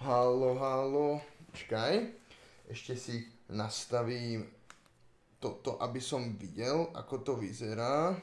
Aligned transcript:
Halo, 0.00 0.56
halo. 0.56 1.20
Čakaj. 1.52 2.00
Ešte 2.64 2.96
si 2.96 3.28
nastavím 3.52 4.48
toto, 5.36 5.76
aby 5.76 6.00
som 6.00 6.32
videl, 6.40 6.88
ako 6.96 7.14
to 7.20 7.32
vyzerá. 7.36 8.16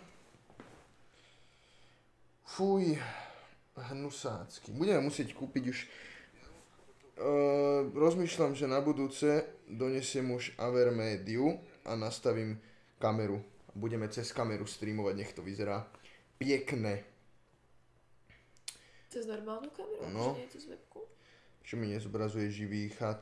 Fuj, 2.42 2.98
hnusácky. 3.78 4.74
Budeme 4.74 5.06
musieť 5.06 5.38
kúpiť 5.38 5.64
už... 5.70 5.80
Uh, 7.22 7.86
rozmýšľam, 7.94 8.58
že 8.58 8.66
na 8.66 8.82
budúce 8.82 9.46
donesiem 9.70 10.26
už 10.34 10.58
Avermediu 10.58 11.54
a 11.86 11.94
nastavím 11.94 12.58
kameru. 12.98 13.38
Budeme 13.78 14.10
cez 14.10 14.34
kameru 14.34 14.66
streamovať, 14.66 15.14
nech 15.22 15.38
to 15.38 15.46
vyzerá 15.46 15.86
pekne. 16.42 17.06
Cez 19.12 19.28
normálnu 19.28 19.68
kameru? 19.76 20.08
No. 20.16 20.40
Nie 20.40 20.48
cez 20.48 20.72
webku? 20.72 21.04
Čo 21.68 21.76
mi 21.76 21.92
nezobrazuje 21.92 22.48
živý 22.48 22.88
chat. 22.96 23.20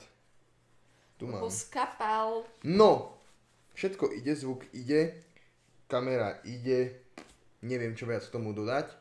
Tu 1.17 1.25
mám. 1.25 1.49
Skapal. 1.49 2.45
No! 2.61 3.17
Všetko 3.73 4.13
ide, 4.13 4.37
zvuk 4.37 4.69
ide, 4.75 5.17
kamera 5.89 6.37
ide, 6.45 6.99
neviem 7.65 7.97
čo 7.97 8.05
viac 8.05 8.21
k 8.21 8.33
tomu 8.37 8.53
dodať. 8.53 8.91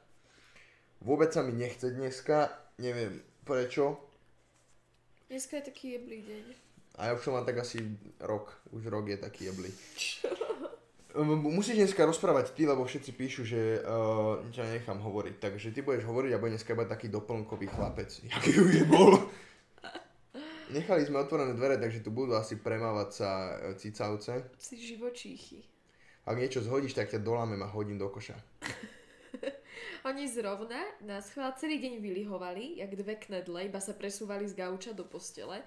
Vôbec 1.05 1.29
sa 1.29 1.45
mi 1.45 1.53
nechce 1.53 1.93
dneska, 1.93 2.49
neviem 2.81 3.21
prečo. 3.45 4.01
Dneska 5.29 5.61
je 5.61 5.65
taký 5.69 5.87
jeblý 5.99 6.25
deň. 6.25 6.45
A 6.99 7.11
ja 7.11 7.15
už 7.15 7.23
som 7.23 7.37
mám 7.37 7.45
tak 7.45 7.61
asi 7.61 7.85
rok, 8.23 8.55
už 8.73 8.89
rok 8.89 9.13
je 9.13 9.19
taký 9.21 9.53
jeblý. 9.53 9.71
Um, 10.25 10.68
Musíš 11.27 11.83
dneska 11.83 12.07
rozprávať 12.07 12.55
ty, 12.55 12.63
lebo 12.63 12.87
všetci 12.87 13.11
píšu, 13.11 13.43
že 13.43 13.83
uh, 13.83 14.39
ťa 14.55 14.79
nechám 14.79 15.03
hovoriť. 15.03 15.35
Takže 15.43 15.75
ty 15.75 15.83
budeš 15.83 16.07
hovoriť 16.07 16.31
a 16.31 16.39
bude 16.39 16.55
dneska 16.55 16.79
iba 16.79 16.87
taký 16.87 17.11
doplnkový 17.11 17.67
chlapec. 17.67 18.11
Jaký 18.31 18.51
už 18.63 18.73
je 18.83 18.87
bol. 18.87 19.19
Nechali 20.69 21.03
sme 21.03 21.19
otvorené 21.19 21.57
dvere, 21.57 21.81
takže 21.81 22.05
tu 22.05 22.13
budú 22.13 22.37
asi 22.37 22.61
premávať 22.61 23.09
sa 23.11 23.31
e, 23.57 23.75
cicavce. 23.81 24.53
Si 24.61 24.77
živočíchy. 24.77 25.65
Ak 26.29 26.37
niečo 26.37 26.61
zhodíš, 26.61 26.93
tak 26.93 27.09
ťa 27.09 27.25
dolámem 27.25 27.57
a 27.65 27.73
hodím 27.73 27.97
do 27.97 28.13
koša. 28.13 28.37
Oni 30.09 30.29
zrovna 30.29 30.79
nás 31.01 31.33
chvál 31.33 31.57
celý 31.57 31.81
deň 31.81 32.05
vylihovali, 32.05 32.79
jak 32.85 32.93
dve 32.95 33.17
knedle, 33.17 33.67
iba 33.67 33.81
sa 33.81 33.97
presúvali 33.97 34.45
z 34.45 34.55
gauča 34.55 34.93
do 34.93 35.09
postele. 35.09 35.65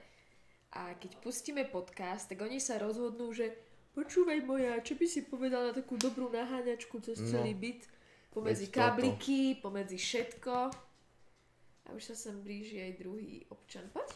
A 0.71 0.95
keď 0.95 1.17
pustíme 1.19 1.67
podcast, 1.67 2.31
tak 2.31 2.39
oni 2.39 2.63
sa 2.63 2.79
rozhodnú, 2.79 3.35
že 3.35 3.51
počúvaj 3.91 4.39
moja, 4.41 4.79
čo 4.79 4.95
by 4.95 5.05
si 5.05 5.21
povedala 5.21 5.71
takú 5.71 5.95
dobrú 5.95 6.27
naháňačku 6.27 6.99
cez 7.01 7.19
No. 7.19 7.27
celý 7.27 7.53
byt, 7.53 7.87
pomedzi 8.29 8.65
Veď 8.65 8.71
toto. 8.71 8.79
kabliky, 8.79 9.39
pomedzi 9.59 9.97
všetko. 9.97 10.55
A 11.81 11.87
už 11.91 12.03
sa 12.03 12.15
sem 12.15 12.39
blíži 12.39 12.79
aj 12.79 12.91
druhý 12.97 13.43
občan. 13.49 13.89
Poď. 13.89 14.07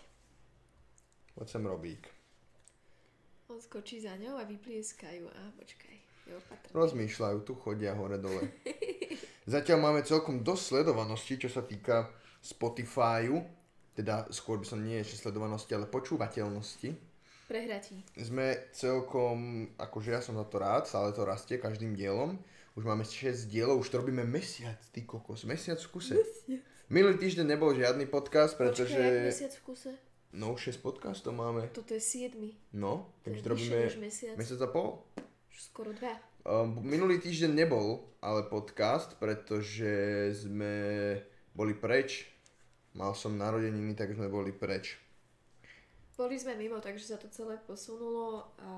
Poď 1.34 1.48
sem 1.50 1.64
Robík. 1.66 2.04
On 3.48 3.60
skočí 3.60 4.00
za 4.00 4.16
ňou 4.16 4.38
a 4.38 4.46
vyplieskajú. 4.46 5.26
A 5.28 5.42
počkaj, 5.54 5.96
je 6.26 6.34
opatrný. 6.34 6.72
Rozmýšľajú, 6.74 7.38
tu 7.44 7.54
chodia 7.54 7.94
hore 7.94 8.18
dole. 8.18 8.42
Zatiaľ 9.46 9.78
máme 9.82 10.02
celkom 10.02 10.42
dosť 10.42 10.64
sledovanosti, 10.82 11.38
čo 11.38 11.50
sa 11.50 11.62
týka 11.62 12.10
Spotifyu. 12.42 13.44
Teda 13.94 14.26
skôr 14.30 14.58
by 14.58 14.66
som 14.66 14.82
nie 14.82 14.98
ešte 14.98 15.22
sledovanosti, 15.22 15.72
ale 15.72 15.86
počúvateľnosti. 15.86 16.90
Prehratí. 17.46 18.02
Sme 18.18 18.58
celkom, 18.74 19.70
akože 19.78 20.18
ja 20.18 20.22
som 20.22 20.34
za 20.34 20.46
to 20.50 20.58
rád, 20.58 20.90
stále 20.90 21.14
to 21.14 21.22
rastie 21.22 21.62
každým 21.62 21.94
dielom. 21.94 22.42
Už 22.74 22.84
máme 22.84 23.06
6 23.06 23.48
dielov, 23.54 23.86
už 23.86 23.94
to 23.94 24.02
robíme 24.02 24.26
mesiac, 24.26 24.82
ty 24.90 25.06
kokos, 25.06 25.46
mesiac 25.46 25.78
v 25.78 25.90
kuse. 25.94 26.18
Minulý 26.90 27.22
týždeň 27.22 27.46
nebol 27.54 27.72
žiadny 27.78 28.10
podcast, 28.10 28.58
pretože... 28.58 28.98
Počkaj, 28.98 29.30
mesiac 29.30 29.54
v 29.54 29.62
kuse? 29.62 29.92
No, 30.34 30.58
6 30.58 30.82
podcastov 30.82 31.38
máme. 31.38 31.70
Toto 31.70 31.94
je 31.94 32.02
7. 32.02 32.34
No, 32.74 33.14
takže 33.22 33.42
to 33.46 33.50
robíme 33.54 33.78
mesiac. 34.02 34.36
mesiac 34.36 34.60
a 34.66 34.70
pol. 34.74 35.06
Už 35.54 35.58
skoro 35.70 35.94
dva. 35.94 36.18
Um, 36.44 36.82
minulý 36.82 37.22
týždeň 37.22 37.56
nebol 37.56 38.10
ale 38.26 38.50
podcast, 38.50 39.16
pretože 39.22 40.34
sme 40.34 40.74
boli 41.54 41.78
preč. 41.78 42.26
Mal 42.98 43.14
som 43.14 43.38
narodeniny, 43.38 43.94
tak 43.94 44.18
sme 44.18 44.28
boli 44.28 44.50
preč. 44.50 44.98
Boli 46.16 46.40
sme 46.40 46.56
mimo, 46.56 46.80
takže 46.80 47.12
sa 47.12 47.18
to 47.20 47.28
celé 47.28 47.60
posunulo 47.60 48.48
a 48.64 48.72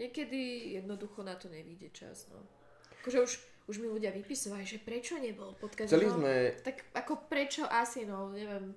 niekedy 0.00 0.72
jednoducho 0.80 1.20
na 1.20 1.36
to 1.36 1.52
nevíde 1.52 1.92
čas. 1.92 2.28
No. 2.32 2.40
Akože 3.04 3.18
už, 3.20 3.32
už 3.68 3.76
mi 3.84 3.88
ľudia 3.92 4.08
vypisovali, 4.16 4.64
že 4.64 4.80
prečo 4.80 5.20
nebol 5.20 5.52
podcast. 5.60 5.92
Chceli 5.92 6.08
no, 6.08 6.16
sme- 6.16 6.56
Tak 6.64 6.96
ako 6.96 7.28
prečo 7.28 7.68
asi, 7.68 8.08
no 8.08 8.32
neviem. 8.32 8.72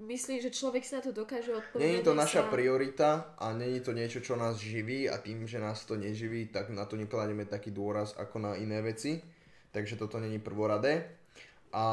Myslím, 0.00 0.40
že 0.40 0.48
človek 0.48 0.80
si 0.80 0.96
na 0.96 1.04
to 1.04 1.12
dokáže 1.12 1.52
odpovedať. 1.52 1.84
Není 1.84 2.00
to 2.00 2.16
naša 2.16 2.48
priorita 2.48 3.36
a 3.36 3.52
není 3.52 3.84
to 3.84 3.92
niečo, 3.92 4.24
čo 4.24 4.32
nás 4.32 4.56
živí 4.56 5.12
a 5.12 5.20
tým, 5.20 5.44
že 5.44 5.60
nás 5.60 5.84
to 5.84 5.92
neživí, 5.92 6.48
tak 6.48 6.72
na 6.72 6.88
to 6.88 6.96
nekladieme 6.96 7.44
taký 7.44 7.68
dôraz 7.68 8.16
ako 8.16 8.40
na 8.40 8.52
iné 8.56 8.80
veci. 8.80 9.20
Takže 9.76 10.00
toto 10.00 10.16
není 10.16 10.40
prvoradé. 10.40 11.20
A 11.74 11.84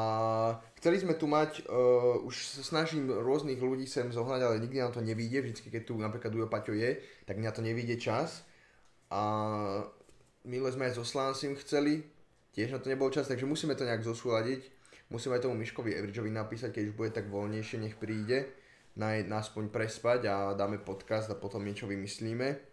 chceli 0.78 1.02
sme 1.02 1.18
tu 1.18 1.26
mať, 1.26 1.66
uh, 1.66 2.22
už 2.22 2.62
sa 2.62 2.62
snažím 2.62 3.10
rôznych 3.10 3.58
ľudí 3.58 3.90
sem 3.90 4.14
zohnať, 4.14 4.42
ale 4.46 4.62
nikdy 4.62 4.78
nám 4.78 4.94
to 4.94 5.02
nevíde. 5.02 5.42
Vždycky, 5.42 5.74
keď 5.74 5.90
tu 5.90 5.98
napríklad 5.98 6.30
Ujo 6.38 6.46
Paťo 6.46 6.78
je, 6.78 7.02
tak 7.26 7.42
mňa 7.42 7.50
to 7.50 7.66
nevíde 7.66 7.98
čas. 7.98 8.46
A 9.10 9.22
minule 10.46 10.70
sme 10.70 10.86
aj 10.86 11.02
so 11.02 11.04
Slansim 11.04 11.58
chceli, 11.58 12.06
tiež 12.54 12.78
na 12.78 12.80
to 12.80 12.94
nebol 12.94 13.10
čas, 13.10 13.26
takže 13.26 13.50
musíme 13.50 13.74
to 13.74 13.90
nejak 13.90 14.06
zosúľadiť. 14.06 14.62
Musíme 15.10 15.36
aj 15.36 15.44
tomu 15.50 15.58
Miškovi 15.60 15.98
Evridžovi 15.98 16.30
napísať, 16.30 16.78
keď 16.78 16.84
už 16.94 16.96
bude 16.96 17.12
tak 17.12 17.28
voľnejšie, 17.28 17.84
nech 17.84 18.00
príde, 18.00 18.48
na, 18.96 19.18
na 19.26 19.44
prespať 19.44 20.30
a 20.30 20.36
dáme 20.54 20.78
podcast 20.78 21.28
a 21.34 21.36
potom 21.36 21.66
niečo 21.66 21.90
vymyslíme. 21.90 22.71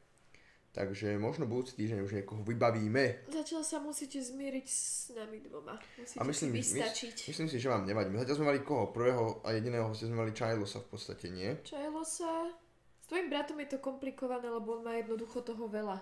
Takže 0.68 1.16
možno 1.16 1.48
budúci 1.48 1.74
týždeň 1.74 1.98
už 2.00 2.12
niekoho 2.14 2.44
vybavíme. 2.44 3.26
Zatiaľ 3.26 3.64
sa 3.64 3.80
musíte 3.80 4.20
zmieriť 4.20 4.66
s 4.68 5.10
nami 5.10 5.40
dvoma. 5.40 5.74
Musíte 5.96 6.20
A 6.20 6.22
myslím, 6.22 6.50
si 6.50 6.54
mys- 6.54 6.72
vystačiť. 6.76 7.16
myslím 7.26 7.48
si, 7.48 7.56
že 7.58 7.68
vám 7.68 7.82
nevadí. 7.82 8.12
Zatiaľ 8.14 8.36
sme 8.36 8.46
mali 8.46 8.60
koho? 8.60 8.88
Prvého 8.88 9.40
a 9.42 9.52
jediného 9.52 9.88
hostia 9.88 10.06
sme 10.06 10.22
mali 10.22 10.30
Čajlosa 10.30 10.84
v 10.84 10.88
podstate, 10.88 11.26
nie? 11.28 11.50
Čajlo 11.64 12.04
sa. 12.04 12.52
S 13.00 13.06
tvojim 13.06 13.26
bratom 13.26 13.56
je 13.58 13.68
to 13.72 13.78
komplikované, 13.80 14.46
lebo 14.46 14.76
on 14.76 14.84
má 14.84 14.94
jednoducho 14.94 15.40
toho 15.40 15.66
veľa. 15.66 15.98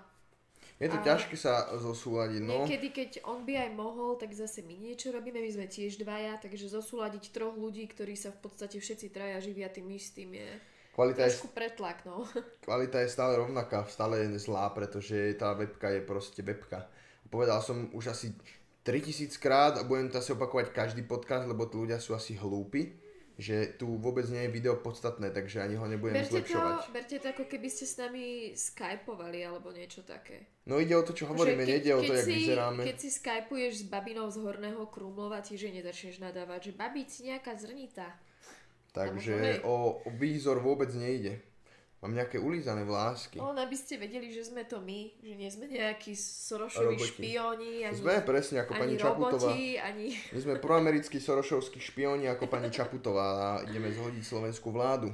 Je 0.77 0.93
to 0.93 0.99
A- 1.01 1.05
ťažké 1.09 1.39
sa 1.39 1.73
zosúľadiť, 1.73 2.43
no. 2.43 2.67
Niekedy, 2.67 2.89
keď 2.91 3.11
on 3.25 3.49
by 3.49 3.57
aj 3.57 3.71
mohol, 3.73 4.21
tak 4.21 4.35
zase 4.35 4.61
my 4.61 4.77
niečo 4.77 5.09
robíme, 5.09 5.41
my 5.41 5.49
sme 5.49 5.65
tiež 5.65 5.97
dvaja, 5.97 6.37
takže 6.37 6.69
zosúľadiť 6.69 7.33
troch 7.33 7.57
ľudí, 7.57 7.87
ktorí 7.89 8.13
sa 8.13 8.29
v 8.29 8.45
podstate 8.45 8.77
všetci 8.77 9.09
traja 9.09 9.41
živia 9.41 9.73
tým 9.73 9.89
istým 9.89 10.37
je 10.37 10.51
Kvalita 10.97 11.29
je, 11.29 11.45
pretlak, 11.53 12.09
no. 12.09 12.25
kvalita 12.65 13.05
je 13.05 13.13
stále 13.13 13.37
rovnaká, 13.37 13.85
stále 13.85 14.25
je 14.25 14.41
zlá, 14.41 14.73
pretože 14.73 15.37
tá 15.37 15.53
webka 15.53 15.93
je 15.93 16.01
proste 16.01 16.41
webka. 16.41 16.89
Povedal 17.29 17.61
som 17.61 17.93
už 17.93 18.17
asi 18.17 18.33
3000 18.81 19.37
krát 19.37 19.73
a 19.77 19.85
budem 19.85 20.09
to 20.09 20.17
asi 20.17 20.33
opakovať 20.33 20.73
každý 20.73 21.05
podcast, 21.05 21.45
lebo 21.45 21.69
tí 21.69 21.77
ľudia 21.77 22.01
sú 22.01 22.17
asi 22.17 22.33
hlúpi, 22.41 22.97
že 23.37 23.77
tu 23.77 24.01
vôbec 24.01 24.25
nie 24.33 24.49
je 24.49 24.55
video 24.57 24.81
podstatné, 24.81 25.37
takže 25.37 25.61
ani 25.61 25.77
ho 25.77 25.85
nebudem 25.85 26.17
Berte 26.17 26.33
to, 26.33 26.37
zlepšovať. 26.41 26.77
berte 26.89 27.17
to 27.21 27.27
ako 27.29 27.45
keby 27.45 27.69
ste 27.69 27.85
s 27.85 27.95
nami 28.01 28.25
skypovali 28.57 29.45
alebo 29.45 29.77
niečo 29.77 30.01
také. 30.01 30.49
No 30.65 30.81
ide 30.81 30.97
o 30.97 31.05
to, 31.05 31.13
čo 31.13 31.29
hovoríme, 31.29 31.61
Že 31.61 31.69
nejde 31.69 31.93
o 31.93 32.01
to, 32.01 32.13
jak 32.17 32.25
si, 32.25 32.33
vyzeráme. 32.33 32.81
Keď 32.89 32.97
si 32.97 33.09
skypuješ 33.13 33.73
s 33.85 33.85
babinou 33.93 34.33
z 34.33 34.41
Horného 34.41 34.89
Krumlova, 34.89 35.45
tiež 35.45 35.69
jej 35.69 35.75
nezačneš 35.77 36.25
nadávať, 36.25 36.73
že 36.73 36.73
babi, 36.73 37.05
si 37.05 37.29
nejaká 37.29 37.53
zrnitá. 37.53 38.17
Takže 38.97 39.61
o, 39.69 40.01
o 40.01 40.09
výzor 40.17 40.65
vôbec 40.65 40.89
nejde. 40.97 41.37
Mám 42.01 42.13
nejaké 42.13 42.37
ulízané 42.41 42.85
vlásky. 42.85 43.41
Len 43.41 43.57
aby 43.57 43.77
ste 43.77 43.97
vedeli, 43.97 44.29
že 44.29 44.49
sme 44.49 44.69
to 44.69 44.81
my, 44.85 45.17
že 45.21 45.33
nie 45.33 45.49
sme 45.49 45.65
nejakí 45.69 46.13
Sorošovi 46.17 46.97
Roboti. 46.97 47.09
špióni, 47.09 47.73
ani, 47.89 47.97
Sme 47.97 48.21
presne 48.21 48.65
ako 48.65 48.73
pani 48.77 48.95
ani 48.97 49.01
Čaputová. 49.01 49.49
roboti, 49.53 49.69
ani... 49.81 50.07
My 50.13 50.39
sme 50.45 50.55
proamerickí 50.61 51.19
sorošovskí 51.21 51.81
špioni 51.81 52.29
ako 52.29 52.53
pani 52.53 52.69
Čaputová 52.69 53.29
a 53.33 53.49
ideme 53.65 53.89
zhodiť 53.93 54.23
slovenskú 54.23 54.71
vládu. 54.77 55.09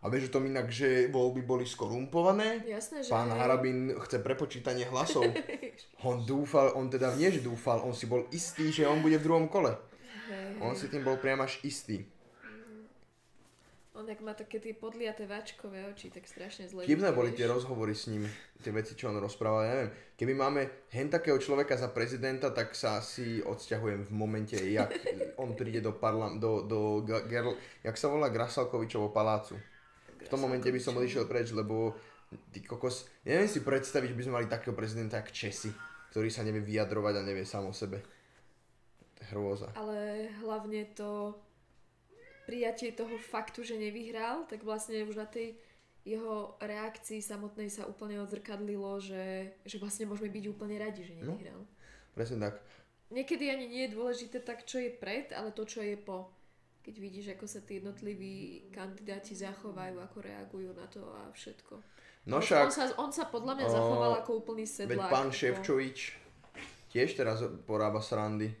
A 0.00 0.08
vieš 0.08 0.32
o 0.32 0.40
tom 0.40 0.48
inak, 0.48 0.72
že 0.72 1.12
voľby 1.12 1.44
boli 1.44 1.68
skorumpované? 1.68 2.64
Jasné, 2.64 3.04
že 3.04 3.10
Pán 3.12 3.32
hej. 3.32 3.36
Harabin 3.36 3.78
chce 4.00 4.20
prepočítanie 4.24 4.88
hlasov. 4.88 5.28
On 6.08 6.24
dúfal, 6.24 6.72
on 6.72 6.88
teda 6.88 7.12
nie, 7.20 7.28
že 7.28 7.44
dúfal, 7.44 7.84
on 7.84 7.92
si 7.92 8.08
bol 8.08 8.24
istý, 8.32 8.72
že 8.72 8.88
on 8.88 9.04
bude 9.04 9.20
v 9.20 9.26
druhom 9.28 9.44
kole. 9.44 9.76
Hej, 10.30 10.56
On 10.64 10.72
si 10.72 10.88
tým 10.88 11.04
bol 11.04 11.20
priam 11.20 11.44
až 11.44 11.60
istý. 11.60 12.06
On 13.96 14.04
jak 14.04 14.20
má 14.20 14.36
také 14.36 14.60
tie 14.60 14.76
podliaté 14.76 15.24
váčkové 15.24 15.88
oči, 15.88 16.12
tak 16.12 16.28
strašne 16.28 16.68
zle. 16.68 16.84
Vidí, 16.84 17.00
boli 17.00 17.32
tie 17.32 17.48
rozhovory 17.48 17.96
s 17.96 18.12
ním, 18.12 18.28
tie 18.60 18.68
veci, 18.68 18.92
čo 18.92 19.08
on 19.08 19.16
rozprával, 19.16 19.64
ja 19.64 19.72
neviem. 19.72 19.92
Keby 20.20 20.32
máme 20.36 20.60
hen 20.92 21.08
takého 21.08 21.40
človeka 21.40 21.80
za 21.80 21.88
prezidenta, 21.88 22.52
tak 22.52 22.76
sa 22.76 23.00
asi 23.00 23.40
odsťahujem 23.40 24.04
v 24.04 24.12
momente, 24.12 24.52
jak 24.60 24.92
on 25.40 25.56
príde 25.56 25.80
do 25.80 25.96
parlam, 25.96 26.36
do, 26.36 26.60
do 26.68 27.00
Gerl, 27.08 27.56
jak 27.80 27.96
sa 27.96 28.12
volá 28.12 28.28
Grasalkovičovo 28.28 29.08
palácu. 29.16 29.56
V 30.20 30.28
tom 30.28 30.44
momente 30.44 30.68
by 30.68 30.76
som 30.76 30.92
odišiel 31.00 31.24
preč, 31.24 31.56
lebo 31.56 31.96
ty 32.52 32.60
kokos, 32.60 33.08
neviem 33.24 33.48
si 33.48 33.64
predstaviť, 33.64 34.12
že 34.12 34.18
by 34.18 34.24
sme 34.28 34.36
mali 34.44 34.46
takého 34.52 34.76
prezidenta 34.76 35.24
jak 35.24 35.32
Česi, 35.32 35.72
ktorý 36.12 36.28
sa 36.28 36.44
nevie 36.44 36.60
vyjadrovať 36.60 37.14
a 37.16 37.22
nevie 37.24 37.48
sám 37.48 37.64
o 37.64 37.72
sebe. 37.72 38.04
Hrôza. 39.32 39.72
Ale 39.72 40.28
hlavne 40.44 40.92
to 40.92 41.32
prijatie 42.46 42.90
toho 42.90 43.18
faktu, 43.18 43.60
že 43.60 43.74
nevyhral, 43.74 44.46
tak 44.46 44.62
vlastne 44.62 45.02
už 45.02 45.16
na 45.16 45.26
tej 45.26 45.58
jeho 46.00 46.54
reakcii 46.58 47.18
samotnej 47.18 47.66
sa 47.66 47.82
úplne 47.84 48.22
odzrkadlilo, 48.22 49.02
že, 49.02 49.26
že 49.66 49.76
vlastne 49.76 50.06
môžeme 50.06 50.30
byť 50.30 50.44
úplne 50.46 50.78
radi, 50.78 51.02
že 51.02 51.18
No. 51.18 51.34
nevyhral. 51.34 51.66
Presne 52.14 52.38
tak. 52.40 52.62
Niekedy 53.08 53.44
ani 53.48 53.66
nie 53.66 53.82
je 53.84 53.94
dôležité 53.94 54.38
tak, 54.40 54.62
čo 54.62 54.78
je 54.78 54.88
pred, 54.88 55.30
ale 55.30 55.50
to, 55.50 55.62
čo 55.62 55.82
je 55.82 55.94
po. 55.94 56.30
Keď 56.80 56.94
vidíš, 56.96 57.26
ako 57.34 57.44
sa 57.44 57.58
tí 57.60 57.76
jednotliví 57.76 58.34
kandidáti 58.70 59.34
zachovajú, 59.34 59.98
ako 60.00 60.18
reagujú 60.22 60.70
na 60.70 60.86
to 60.86 61.02
a 61.02 61.26
všetko. 61.30 61.74
No 62.26 62.38
však, 62.38 62.62
on, 62.62 62.72
sa, 62.72 62.84
on 62.96 63.10
sa 63.10 63.24
podľa 63.26 63.52
mňa 63.54 63.66
o, 63.66 63.70
zachoval 63.70 64.12
ako 64.16 64.30
úplný 64.40 64.62
veď 64.62 64.74
sedlák. 64.86 65.10
pán 65.10 65.30
ako- 65.30 65.38
Ševčovič 65.38 65.98
tiež 66.88 67.10
teraz 67.12 67.38
porába 67.62 67.98
srandy. 67.98 68.54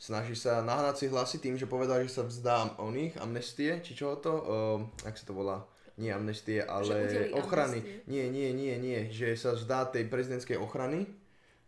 Snaží 0.00 0.32
sa 0.32 0.64
nahnať 0.64 0.96
si 0.96 1.06
hlasy 1.12 1.36
tým, 1.44 1.60
že 1.60 1.68
povedal, 1.68 2.00
že 2.00 2.08
sa 2.08 2.24
vzdá 2.24 2.80
oných 2.80 3.20
amnestie, 3.20 3.84
či 3.84 3.92
čo 3.92 4.16
to, 4.16 4.32
uh, 4.32 5.04
ak 5.04 5.12
sa 5.12 5.28
to 5.28 5.36
volá, 5.36 5.68
nie 6.00 6.08
amnestie, 6.08 6.64
ale 6.64 7.28
ochrany. 7.36 7.84
amnestie. 7.84 8.08
Nie, 8.08 8.32
nie, 8.32 8.48
nie, 8.56 8.80
nie, 8.80 9.12
že 9.12 9.36
sa 9.36 9.52
vzdá 9.52 9.92
tej 9.92 10.08
prezidentskej 10.08 10.56
ochrany, 10.56 11.04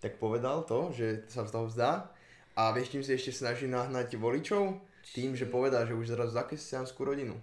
tak 0.00 0.16
povedal 0.16 0.64
to, 0.64 0.88
že 0.96 1.28
sa 1.28 1.44
toho 1.44 1.68
vzdá. 1.68 2.08
A 2.56 2.72
vieš, 2.72 2.96
tým 2.96 3.04
si 3.04 3.12
ešte 3.12 3.36
snaží 3.36 3.68
nahnať 3.68 4.16
voličov? 4.16 4.80
Tým, 5.12 5.36
že 5.36 5.44
povedal, 5.44 5.84
že 5.84 5.92
už 5.92 6.16
zrazu 6.16 6.32
za 6.32 6.48
kresťanskú 6.48 7.04
rodinu. 7.04 7.36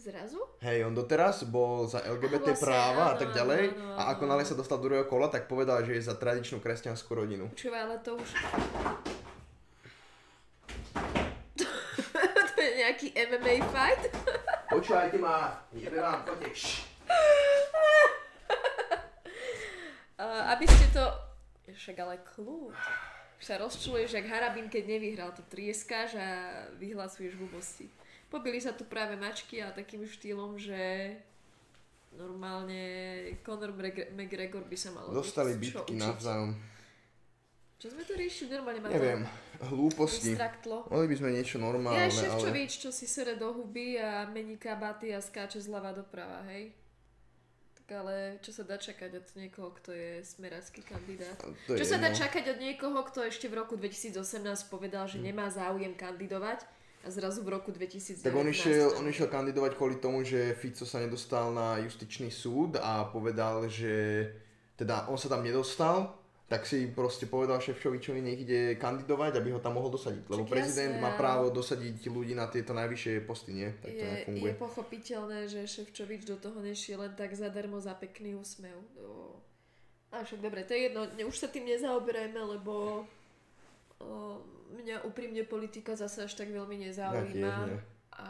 Zrazu? 0.00 0.40
Hej, 0.64 0.88
on 0.88 0.96
doteraz 0.96 1.44
bol 1.44 1.84
za 1.84 2.00
LGBT 2.00 2.56
Aha, 2.56 2.56
vlastne, 2.56 2.64
práva 2.64 3.04
a 3.04 3.12
áno, 3.12 3.20
tak 3.20 3.28
áno, 3.28 3.36
ďalej 3.36 3.62
áno, 3.76 3.92
a 4.00 4.02
ako 4.16 4.24
áno. 4.24 4.30
nále 4.32 4.48
sa 4.48 4.56
dostal 4.56 4.80
do 4.80 4.88
druhého 4.88 5.04
kola, 5.04 5.28
tak 5.28 5.44
povedal, 5.44 5.84
že 5.84 6.00
je 6.00 6.08
za 6.08 6.16
tradičnú 6.16 6.64
kresťanskú 6.64 7.12
rodinu. 7.12 7.52
Počúvaj, 7.52 7.80
ale 7.84 7.96
to 8.00 8.16
už... 8.16 8.28
to 12.48 12.56
je 12.64 12.72
nejaký 13.00 13.16
MMA 13.16 13.64
fight? 13.72 14.12
Počúvajte 14.68 15.16
ma, 15.16 15.56
jebe 15.72 15.96
vám, 15.96 16.20
poďte. 16.28 16.84
Aby 20.52 20.68
ste 20.68 20.84
to... 20.92 21.00
Však 21.70 21.96
ale 21.96 22.20
kľud. 22.20 22.76
Už 23.40 23.44
sa 23.46 23.56
rozčuluješ, 23.56 24.20
jak 24.20 24.28
Harabin, 24.28 24.68
keď 24.68 24.84
nevyhral, 24.84 25.32
to 25.32 25.40
trieskáš 25.48 26.12
a 26.18 26.28
vyhlasuješ 26.76 27.40
hlúposti. 27.40 27.88
Pobili 28.28 28.60
sa 28.60 28.76
tu 28.76 28.84
práve 28.84 29.16
mačky 29.16 29.64
a 29.64 29.72
takým 29.72 30.04
štýlom, 30.04 30.60
že 30.60 31.16
normálne 32.12 32.82
Conor 33.40 33.72
Mcgre- 33.72 34.12
McGregor 34.12 34.68
by 34.68 34.76
sa 34.76 34.92
mal 34.92 35.08
Dostali 35.08 35.56
učiť. 35.56 35.96
navzájom. 35.96 36.52
Čo 37.80 37.96
sme 37.96 38.04
to 38.04 38.12
riešili? 38.12 38.52
Normálne 38.52 38.84
ma 38.84 38.92
Neviem, 38.92 39.24
to 39.24 39.49
hlúposti. 39.68 40.32
distraktlo. 40.32 40.88
Mohli 40.88 41.06
by 41.12 41.16
sme 41.20 41.28
niečo 41.36 41.56
normálne, 41.60 42.00
Ja 42.00 42.08
ale... 42.08 42.16
Ševčovič, 42.16 42.70
čo 42.80 42.90
si 42.90 43.04
sere 43.04 43.36
do 43.36 43.52
huby 43.52 44.00
a 44.00 44.24
mení 44.28 44.56
kabaty 44.56 45.12
a 45.12 45.20
skáče 45.20 45.60
zľava 45.60 45.92
doprava, 45.92 46.40
hej? 46.48 46.72
Tak 47.76 47.88
ale 48.00 48.38
čo 48.40 48.54
sa 48.54 48.62
dá 48.64 48.78
čakať 48.78 49.10
od 49.18 49.26
niekoho, 49.34 49.74
kto 49.76 49.90
je 49.90 50.22
smerácky 50.22 50.80
kandidát? 50.80 51.36
To 51.66 51.74
je 51.74 51.78
Čo 51.82 51.84
sa 51.84 51.98
dá 51.98 52.14
jedno. 52.14 52.20
čakať 52.22 52.44
od 52.54 52.58
niekoho, 52.62 52.98
kto 53.02 53.26
ešte 53.26 53.50
v 53.50 53.54
roku 53.58 53.74
2018 53.76 54.16
povedal, 54.70 55.10
že 55.10 55.18
nemá 55.18 55.50
záujem 55.50 55.92
kandidovať 55.98 56.62
a 57.00 57.08
zrazu 57.08 57.40
v 57.40 57.56
roku 57.56 57.72
2019... 57.72 58.20
Tak 58.22 58.36
on 58.36 58.46
išiel, 58.46 58.92
on 59.00 59.08
išiel 59.08 59.28
kandidovať 59.32 59.72
kvôli 59.74 59.96
tomu, 59.96 60.20
že 60.20 60.52
Fico 60.52 60.84
sa 60.84 61.00
nedostal 61.00 61.48
na 61.50 61.80
justičný 61.80 62.28
súd 62.28 62.76
a 62.76 63.08
povedal, 63.08 63.64
že 63.72 64.28
teda 64.76 65.08
on 65.08 65.16
sa 65.16 65.32
tam 65.32 65.40
nedostal, 65.40 66.19
tak 66.50 66.66
si 66.66 66.90
proste 66.90 67.30
povedal 67.30 67.62
Ševčovičovi, 67.62 68.18
nech 68.18 68.42
ide 68.42 68.74
kandidovať, 68.74 69.38
aby 69.38 69.54
ho 69.54 69.62
tam 69.62 69.78
mohol 69.78 69.94
dosadiť. 69.94 70.26
Lebo 70.26 70.42
Však 70.42 70.50
prezident 70.50 70.98
jasné, 70.98 71.04
má 71.06 71.14
právo 71.14 71.46
dosadiť 71.54 72.10
ľudí 72.10 72.34
na 72.34 72.50
tieto 72.50 72.74
najvyššie 72.74 73.22
posty, 73.22 73.54
nie? 73.54 73.70
Tak 73.78 73.90
to 73.94 74.02
je, 74.02 74.10
nefunguje. 74.10 74.50
je 74.50 74.58
pochopiteľné, 74.58 75.38
že 75.46 75.60
Ševčovič 75.62 76.26
do 76.26 76.34
toho 76.42 76.58
nešiel 76.58 77.06
len 77.06 77.14
tak 77.14 77.38
zadarmo 77.38 77.78
za 77.78 77.94
pekný 77.94 78.34
úsmev. 78.34 78.82
O. 78.98 79.38
A 80.10 80.26
však 80.26 80.42
dobre, 80.42 80.66
to 80.66 80.74
je 80.74 80.90
jedno, 80.90 81.06
už 81.06 81.36
sa 81.38 81.46
tým 81.46 81.70
nezaoberajme, 81.70 82.42
lebo 82.58 83.06
o, 84.02 84.42
mňa 84.74 85.06
úprimne 85.06 85.46
politika 85.46 85.94
zase 85.94 86.26
až 86.26 86.34
tak 86.34 86.50
veľmi 86.50 86.82
nezaujíma. 86.82 87.54
nie. 87.70 87.78
A 88.18 88.26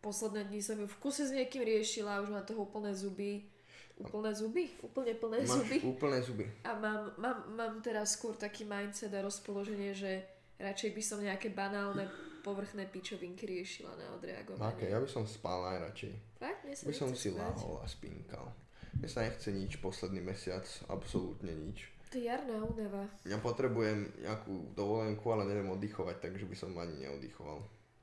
posledné 0.00 0.48
dni 0.48 0.64
som 0.64 0.80
ju 0.80 0.88
v 0.88 0.96
kuse 0.96 1.28
s 1.28 1.36
niekým 1.36 1.60
riešila, 1.60 2.24
už 2.24 2.32
mám 2.32 2.48
toho 2.48 2.64
úplné 2.64 2.96
zuby. 2.96 3.52
Úplné 3.98 4.30
zuby? 4.32 4.64
Úplne 4.80 5.12
plné 5.14 5.36
Máš 5.42 5.52
zuby. 5.58 5.76
úplné 5.84 6.18
zuby. 6.20 6.44
A 6.64 6.72
mám, 6.74 7.12
mám, 7.16 7.38
mám 7.52 7.74
teraz 7.80 8.16
skôr 8.16 8.34
taký 8.34 8.64
mindset 8.64 9.12
a 9.12 9.20
rozpoloženie, 9.20 9.92
že 9.92 10.24
radšej 10.56 10.90
by 10.90 11.02
som 11.02 11.18
nejaké 11.18 11.50
banálne 11.50 12.08
povrchné 12.42 12.86
pičovinky 12.86 13.46
riešila 13.46 13.94
na 13.94 14.06
odreagovanie. 14.12 14.66
Aké? 14.66 14.90
Ja 14.90 14.98
by 14.98 15.06
som 15.06 15.22
spal 15.24 15.62
najradšej. 15.64 16.12
Fakt? 16.36 16.60
Mne 16.64 16.74
sa 16.74 16.84
By 16.86 16.94
som 16.94 17.10
si 17.12 17.30
spať. 17.30 17.38
lahol 17.38 17.74
a 17.78 17.86
spinkal. 17.86 18.46
Mne 18.92 19.08
sa 19.08 19.22
nechce 19.22 19.48
nič 19.48 19.78
posledný 19.78 20.20
mesiac, 20.20 20.66
absolútne 20.86 21.50
nič. 21.50 21.86
To 22.10 22.20
je 22.20 22.28
jarná 22.28 22.60
únava. 22.60 23.08
Ja 23.24 23.38
potrebujem 23.38 24.04
nejakú 24.20 24.74
dovolenku, 24.74 25.24
ale 25.28 25.46
neviem 25.46 25.70
oddychovať, 25.70 26.20
takže 26.20 26.44
by 26.44 26.56
som 26.58 26.76
ani 26.76 27.00
neoddychoval. 27.00 27.62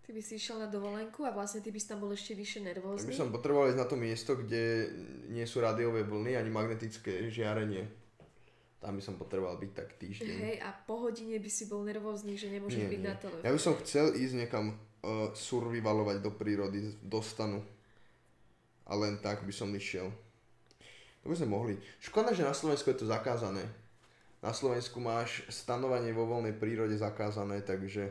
Ty 0.09 0.17
by 0.17 0.25
si 0.25 0.41
išiel 0.41 0.57
na 0.57 0.65
dovolenku 0.65 1.21
a 1.21 1.29
vlastne 1.29 1.61
ty 1.61 1.69
by 1.69 1.77
si 1.77 1.85
tam 1.85 2.01
bol 2.01 2.09
ešte 2.09 2.33
vyššie 2.33 2.65
Tak 2.65 2.67
nervózny. 2.73 3.13
by 3.13 3.21
som 3.21 3.29
potreboval 3.29 3.69
ísť 3.69 3.77
na 3.77 3.85
to 3.85 3.93
miesto, 3.93 4.33
kde 4.33 4.89
nie 5.29 5.45
sú 5.45 5.61
rádiové 5.61 6.01
vlny 6.01 6.33
ani 6.33 6.49
magnetické 6.49 7.29
žiarenie. 7.29 7.85
Tam 8.81 8.97
by 8.97 9.05
som 9.05 9.21
potreboval 9.21 9.61
byť 9.61 9.69
tak 9.69 9.93
týždeň. 10.01 10.33
Hej, 10.33 10.57
a 10.65 10.73
po 10.73 11.05
hodine 11.05 11.37
by 11.37 11.45
si 11.45 11.69
bol 11.69 11.85
nervózny, 11.85 12.33
že 12.41 12.49
nemôžeš 12.49 12.89
Nie, 12.89 12.89
byť 12.89 13.01
nie. 13.05 13.05
na 13.05 13.15
telefóne. 13.21 13.45
Ja 13.45 13.53
by 13.53 13.61
som 13.61 13.77
chcel 13.85 14.17
ísť 14.17 14.33
niekam 14.33 14.65
uh, 14.73 15.29
survivalovať 15.37 16.25
do 16.25 16.33
prírody, 16.33 16.97
do 17.05 17.21
stanu. 17.21 17.61
A 18.89 18.97
len 18.97 19.21
tak 19.21 19.45
by 19.45 19.53
som 19.53 19.69
išiel. 19.77 20.09
To 21.21 21.29
by 21.29 21.37
sme 21.37 21.53
mohli. 21.53 21.77
Škoda, 22.01 22.33
že 22.33 22.41
na 22.41 22.57
Slovensku 22.57 22.89
je 22.89 22.97
to 22.97 23.05
zakázané. 23.05 23.61
Na 24.41 24.57
Slovensku 24.57 24.97
máš 24.97 25.45
stanovanie 25.53 26.09
vo 26.17 26.25
voľnej 26.25 26.57
prírode 26.57 26.97
zakázané, 26.97 27.61
takže 27.61 28.09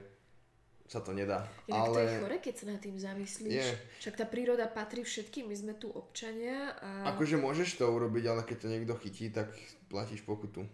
sa 0.88 1.04
to 1.04 1.12
nedá. 1.12 1.45
Inak 1.68 1.85
Ale 1.85 1.92
to 1.92 2.00
je 2.00 2.09
chore, 2.25 2.37
keď 2.40 2.54
sa 2.57 2.64
nad 2.73 2.80
tým 2.80 2.97
zamyslíš. 2.97 3.61
Je. 3.61 3.76
Však 4.00 4.14
tá 4.16 4.25
príroda 4.25 4.64
patrí 4.64 5.04
všetkým, 5.04 5.45
my 5.45 5.54
sme 5.54 5.73
tu 5.76 5.92
občania 5.92 6.73
a... 6.80 7.12
akože 7.12 7.37
môžeš 7.37 7.76
to 7.76 7.85
urobiť, 7.85 8.25
ale 8.25 8.40
keď 8.49 8.57
to 8.57 8.73
niekto 8.73 8.95
chytí, 8.97 9.28
tak 9.28 9.52
platíš 9.92 10.25
pokutu. 10.25 10.64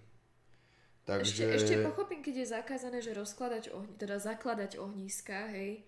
Ešte, 1.04 1.44
Takže... 1.44 1.44
ešte 1.61 1.75
pochopím, 1.85 2.25
keď 2.25 2.35
je 2.40 2.47
zakázané, 2.54 2.99
že 3.04 3.12
rozkladať 3.12 3.76
ohni, 3.76 3.92
teda 4.00 4.16
zakladať 4.16 4.80
ohnízka, 4.80 5.52
hej, 5.52 5.85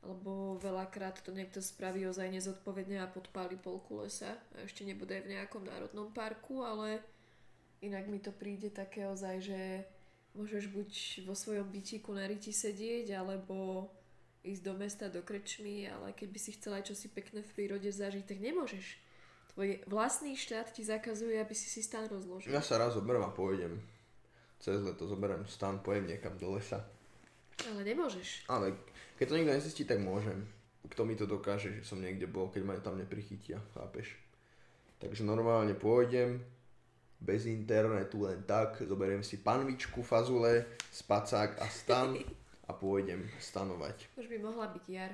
lebo 0.00 0.56
veľakrát 0.56 1.20
to 1.20 1.36
niekto 1.36 1.60
spraví 1.60 2.06
ozaj 2.08 2.32
nezodpovedne 2.32 3.02
a 3.02 3.10
podpáli 3.10 3.60
polku 3.60 4.00
lesa 4.00 4.38
a 4.56 4.64
ešte 4.64 4.88
nebude 4.88 5.20
v 5.20 5.36
nejakom 5.36 5.68
národnom 5.68 6.08
parku, 6.16 6.64
ale 6.64 7.04
inak 7.84 8.08
mi 8.08 8.16
to 8.22 8.32
príde 8.32 8.72
také 8.72 9.04
ozaj, 9.04 9.36
že 9.44 9.60
môžeš 10.34 10.70
buď 10.70 10.90
vo 11.26 11.34
svojom 11.34 11.70
bytíku 11.70 12.10
na 12.10 12.26
riti 12.26 12.50
sedieť, 12.50 13.14
alebo 13.14 13.88
ísť 14.44 14.62
do 14.62 14.74
mesta, 14.76 15.06
do 15.08 15.24
krčmy, 15.24 15.88
ale 15.88 16.12
keď 16.12 16.28
by 16.28 16.38
si 16.38 16.50
chcela 16.52 16.82
aj 16.82 16.92
čosi 16.92 17.08
pekné 17.08 17.40
v 17.40 17.54
prírode 17.56 17.88
zažiť, 17.88 18.24
tak 18.28 18.38
nemôžeš. 18.44 19.00
Tvoj 19.56 19.86
vlastný 19.88 20.34
štát 20.34 20.74
ti 20.74 20.82
zakazuje, 20.82 21.38
aby 21.38 21.54
si 21.54 21.70
si 21.70 21.80
stan 21.80 22.10
rozložil. 22.10 22.52
Ja 22.52 22.60
sa 22.60 22.76
raz 22.76 22.98
zoberiem 22.98 23.24
a 23.24 23.32
pôjdem. 23.32 23.78
Cez 24.58 24.82
leto 24.82 25.06
zoberiem 25.06 25.46
stan, 25.46 25.78
pojem 25.80 26.10
niekam 26.10 26.34
do 26.36 26.58
lesa. 26.58 26.82
Ale 27.70 27.86
nemôžeš. 27.86 28.50
Ale 28.50 28.74
keď 29.16 29.26
to 29.30 29.36
nikto 29.38 29.54
nezistí, 29.54 29.82
tak 29.86 30.02
môžem. 30.02 30.44
Kto 30.90 31.06
mi 31.08 31.14
to 31.16 31.24
dokáže, 31.24 31.80
že 31.80 31.86
som 31.86 32.02
niekde 32.02 32.28
bol, 32.28 32.50
keď 32.50 32.62
ma 32.66 32.74
tam 32.82 32.98
neprichytia, 33.00 33.62
chápeš? 33.72 34.18
Takže 35.00 35.24
normálne 35.24 35.72
pôjdem, 35.72 36.42
bez 37.24 37.48
internetu, 37.48 38.28
len 38.28 38.44
tak, 38.44 38.84
zoberiem 38.84 39.24
si 39.24 39.40
panvičku, 39.40 40.04
fazule, 40.04 40.68
spacák 40.92 41.56
a 41.58 41.66
stan 41.72 42.20
a 42.68 42.72
pôjdem 42.76 43.24
stanovať. 43.40 44.12
Už 44.20 44.28
by 44.28 44.38
mohla 44.44 44.68
byť 44.68 44.84
jar. 44.92 45.12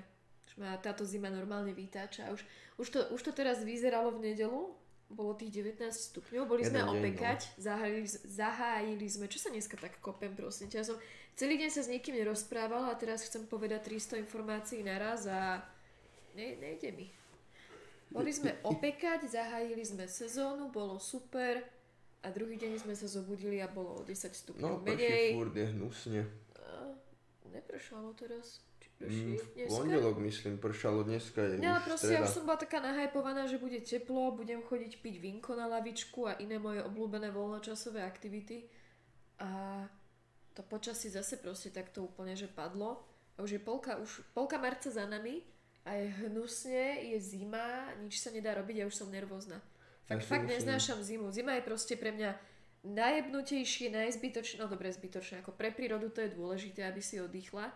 Už 0.50 0.58
ma 0.58 0.74
táto 0.82 1.06
zima 1.06 1.30
normálne 1.30 1.70
vytáča. 1.70 2.34
Už, 2.34 2.42
už, 2.82 2.86
to, 2.90 2.98
už 3.14 3.20
to 3.22 3.30
teraz 3.30 3.62
vyzeralo 3.62 4.10
v 4.18 4.34
nedelu. 4.34 4.74
Bolo 5.10 5.34
tých 5.34 5.62
19 5.62 5.90
stupňov. 5.90 6.46
Boli 6.46 6.62
sme 6.66 6.82
Jeden 6.82 6.90
deň, 6.90 6.98
opekať. 7.02 7.40
Zahájili, 7.58 8.06
zahájili 8.26 9.06
sme. 9.06 9.26
Čo 9.26 9.46
sa 9.46 9.48
dneska 9.50 9.78
tak 9.78 9.98
kopem, 10.02 10.34
prosím 10.34 10.70
ťa? 10.70 10.82
Ja 10.82 10.86
som 10.86 10.98
celý 11.34 11.58
deň 11.58 11.70
sa 11.70 11.82
s 11.86 11.90
nikým 11.90 12.14
nerozprávala 12.18 12.94
a 12.94 12.98
teraz 12.98 13.26
chcem 13.26 13.46
povedať 13.46 13.90
300 13.90 14.22
informácií 14.22 14.82
naraz 14.86 15.26
a 15.26 15.62
Ne, 16.34 16.56
nejde 16.62 16.92
mi. 16.94 17.10
Boli 18.10 18.34
sme 18.34 18.58
opekať, 18.66 19.30
zahájili 19.30 19.86
sme 19.86 20.06
sezónu, 20.10 20.70
bolo 20.70 20.98
super 20.98 21.62
a 22.20 22.28
druhý 22.28 22.56
deň 22.56 22.76
sme 22.78 22.92
sa 22.92 23.08
zobudili 23.08 23.58
a 23.58 23.68
bolo 23.68 23.96
o 23.96 24.02
10 24.04 24.12
stupňov 24.28 24.70
No, 24.70 24.84
menej. 24.84 25.32
furt, 25.32 25.56
je 25.56 25.66
hnusne. 25.72 26.20
A 26.60 26.92
nepršalo 27.48 28.12
teraz. 28.12 28.60
Či 28.78 28.88
prší 28.98 29.24
Mm, 29.24 29.36
v 29.40 29.68
pondelok 29.68 30.16
myslím, 30.20 30.54
pršalo 30.60 31.04
dneska 31.04 31.40
je 31.40 31.56
No 31.58 31.80
už 31.80 31.84
proste 31.88 32.12
ja 32.12 32.20
už 32.20 32.28
som 32.28 32.44
bola 32.44 32.60
taká 32.60 32.84
nahajpovaná, 32.84 33.48
že 33.48 33.56
bude 33.56 33.80
teplo, 33.80 34.36
budem 34.36 34.60
chodiť 34.60 35.00
piť 35.00 35.14
vinko 35.16 35.56
na 35.56 35.64
lavičku 35.66 36.28
a 36.28 36.36
iné 36.36 36.60
moje 36.60 36.84
obľúbené 36.84 37.32
voľnočasové 37.32 38.04
aktivity. 38.04 38.68
A 39.40 39.84
to 40.52 40.60
počasí 40.60 41.08
zase 41.08 41.40
proste 41.40 41.72
takto 41.72 42.04
úplne, 42.04 42.36
že 42.36 42.44
padlo. 42.46 43.00
A 43.40 43.42
už 43.42 43.56
je 43.56 43.62
polka, 43.64 43.96
už 43.96 44.20
polka 44.36 44.60
marca 44.60 44.92
za 44.92 45.08
nami 45.08 45.40
a 45.88 45.96
je 45.96 46.12
hnusne, 46.28 47.08
je 47.08 47.16
zima, 47.16 47.88
nič 48.04 48.20
sa 48.20 48.28
nedá 48.28 48.52
robiť 48.52 48.84
a 48.84 48.88
už 48.88 48.92
som 48.92 49.08
nervózna. 49.08 49.56
Si 50.18 50.26
fakt 50.26 50.42
musím- 50.42 50.56
neznášam 50.58 50.98
zimu. 51.02 51.30
Zima 51.30 51.54
je 51.54 51.62
proste 51.62 51.94
pre 51.94 52.10
mňa 52.10 52.34
najjebnutejšie, 52.82 53.92
najzbytočné, 53.92 54.64
no 54.64 54.66
dobre, 54.66 54.90
zbytočné, 54.90 55.44
ako 55.44 55.52
pre 55.52 55.70
prírodu 55.70 56.08
to 56.10 56.24
je 56.24 56.32
dôležité, 56.32 56.88
aby 56.88 56.98
si 57.04 57.20
oddychla. 57.20 57.70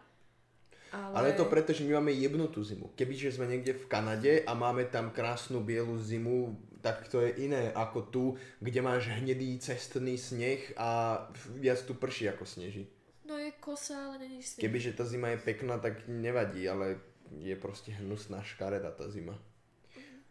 Ale, 0.94 1.14
Ale 1.14 1.26
je 1.34 1.38
to 1.42 1.50
preto, 1.50 1.70
že 1.74 1.82
my 1.82 1.98
máme 1.98 2.14
jebnutú 2.14 2.62
zimu. 2.62 2.94
Kebyže 2.94 3.34
sme 3.34 3.50
niekde 3.50 3.74
v 3.74 3.86
Kanade 3.90 4.46
a 4.46 4.54
máme 4.54 4.86
tam 4.86 5.10
krásnu 5.10 5.58
bielu 5.58 5.98
zimu, 5.98 6.54
tak 6.78 7.10
to 7.10 7.18
je 7.18 7.50
iné 7.50 7.74
ako 7.74 7.98
tu, 8.14 8.24
kde 8.62 8.78
máš 8.78 9.10
hnedý 9.10 9.58
cestný 9.58 10.14
sneh 10.14 10.62
a 10.78 11.18
viac 11.58 11.82
tu 11.82 11.98
prší 11.98 12.30
ako 12.30 12.46
sneží. 12.46 12.86
No 13.26 13.34
je 13.34 13.50
kosa, 13.58 14.06
ale 14.06 14.22
není 14.22 14.38
sneh. 14.38 14.62
Kebyže 14.62 14.94
tá 14.94 15.02
zima 15.02 15.34
je 15.34 15.42
pekná, 15.42 15.82
tak 15.82 16.06
nevadí, 16.06 16.62
ale 16.68 17.02
je 17.42 17.56
proste 17.58 17.90
hnusná 17.90 18.44
škareda 18.46 18.94
tá 18.94 19.10
zima. 19.10 19.34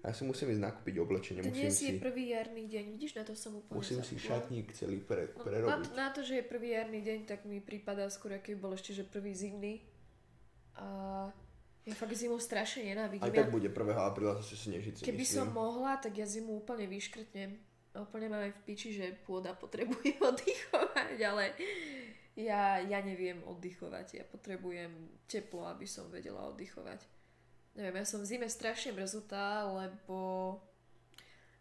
A 0.03 0.11
ja 0.11 0.13
si 0.13 0.23
musím 0.23 0.51
ísť 0.51 0.59
nakúpiť 0.61 0.95
oblečenie, 0.99 1.39
musím 1.41 1.63
Dnes 1.63 1.73
si, 1.73 1.87
je 1.87 1.93
prvý 1.95 2.23
jarný 2.29 2.67
deň, 2.67 2.85
vidíš, 2.91 3.15
na 3.15 3.23
to 3.23 3.33
som 3.33 3.55
úplne 3.55 3.71
musím 3.73 4.03
si 4.03 4.13
zabudla. 4.13 4.27
šatník 4.27 4.67
celý 4.73 4.99
pre, 4.99 5.31
No, 5.31 5.39
na, 5.39 5.43
prerobiť. 5.45 5.79
to, 5.81 5.95
na 5.95 6.07
to, 6.11 6.19
že 6.21 6.33
je 6.35 6.45
prvý 6.45 6.69
jarný 6.71 6.99
deň, 6.99 7.19
tak 7.23 7.39
mi 7.43 7.57
prípada 7.57 8.03
skôr, 8.07 8.35
aký 8.35 8.53
bol 8.53 8.75
ešte, 8.75 8.91
že 8.91 9.01
prvý 9.01 9.31
zimný. 9.31 9.79
A 10.75 10.85
ja 11.83 11.93
fakt 11.93 12.11
zimu 12.11 12.35
strašne 12.35 12.83
nenávidím. 12.85 13.23
Aj 13.23 13.31
Ja, 13.31 13.43
tak 13.43 13.51
bude 13.51 13.67
1. 13.67 13.79
apríla 13.93 14.35
zase 14.39 14.55
snežiť 14.57 14.93
si 14.93 15.01
keby 15.03 15.23
som 15.23 15.47
myslím. 15.47 15.55
mohla, 15.55 15.95
tak 15.95 16.13
ja 16.13 16.27
zimu 16.27 16.51
úplne 16.57 16.83
vyškrtnem. 16.85 17.55
Úplne 17.93 18.27
mám 18.27 18.43
aj 18.43 18.53
v 18.55 18.61
piči, 18.65 18.89
že 18.91 19.15
pôda 19.23 19.53
potrebuje 19.53 20.19
oddychovať, 20.29 21.15
ale 21.21 21.55
ja, 22.35 22.81
ja 22.81 22.99
neviem 22.99 23.39
oddychovať. 23.39 24.07
Ja 24.17 24.23
potrebujem 24.25 24.91
teplo, 25.23 25.63
aby 25.63 25.85
som 25.85 26.09
vedela 26.09 26.43
oddychovať. 26.49 27.05
Neviem, 27.73 27.95
ja 28.01 28.05
som 28.05 28.21
v 28.21 28.29
zime 28.29 28.45
strašne 28.45 28.93
mrzutá, 28.93 29.65
lebo 29.65 30.61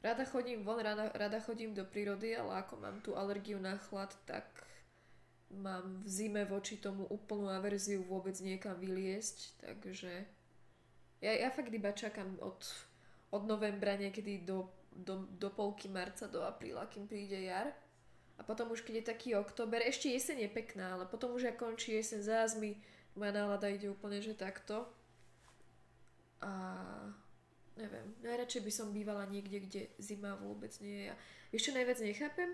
rada 0.05 0.29
chodím 0.29 0.61
von, 0.61 0.77
rada, 0.77 1.09
rada 1.17 1.41
chodím 1.41 1.73
do 1.73 1.89
prírody, 1.89 2.37
ale 2.37 2.61
ako 2.61 2.75
mám 2.77 3.01
tú 3.01 3.17
alergiu 3.17 3.57
na 3.57 3.81
chlad, 3.89 4.13
tak 4.29 4.45
mám 5.49 6.05
v 6.05 6.09
zime 6.09 6.45
voči 6.45 6.77
tomu 6.77 7.09
úplnú 7.09 7.49
averziu 7.49 8.05
vôbec 8.05 8.37
niekam 8.45 8.77
vyliesť, 8.77 9.57
takže 9.65 10.29
ja, 11.25 11.33
ja 11.33 11.49
fakt 11.49 11.73
iba 11.73 11.93
čakám 11.97 12.41
od, 12.45 12.61
od 13.33 13.43
novembra 13.49 13.97
niekedy 13.97 14.45
do, 14.45 14.69
do, 14.93 15.25
do 15.41 15.49
polky 15.49 15.89
marca, 15.89 16.29
do 16.29 16.45
apríla, 16.45 16.89
kým 16.93 17.09
príde 17.09 17.41
jar. 17.41 17.73
A 18.37 18.45
potom 18.45 18.69
už 18.73 18.83
keď 18.83 18.95
je 19.01 19.11
taký 19.17 19.29
október, 19.37 19.81
ešte 19.85 20.13
jeseň 20.13 20.49
je 20.49 20.51
pekná, 20.51 20.99
ale 20.99 21.05
potom 21.07 21.37
už 21.37 21.53
ak 21.53 21.61
končí 21.61 21.95
jeseň 21.95 22.21
zás 22.21 22.53
moja 23.13 23.33
nálada 23.33 23.69
ide 23.69 23.93
úplne, 23.93 24.19
že 24.21 24.37
takto. 24.37 24.89
A 26.43 26.51
neviem, 27.79 28.07
najradšej 28.21 28.63
by 28.67 28.73
som 28.75 28.93
bývala 28.93 29.25
niekde, 29.31 29.63
kde 29.63 29.83
zima 30.03 30.37
vôbec 30.37 30.75
nie 30.83 31.07
je. 31.07 31.15
A 31.15 31.17
čo 31.55 31.71
najviac 31.73 31.99
nechápem? 32.03 32.51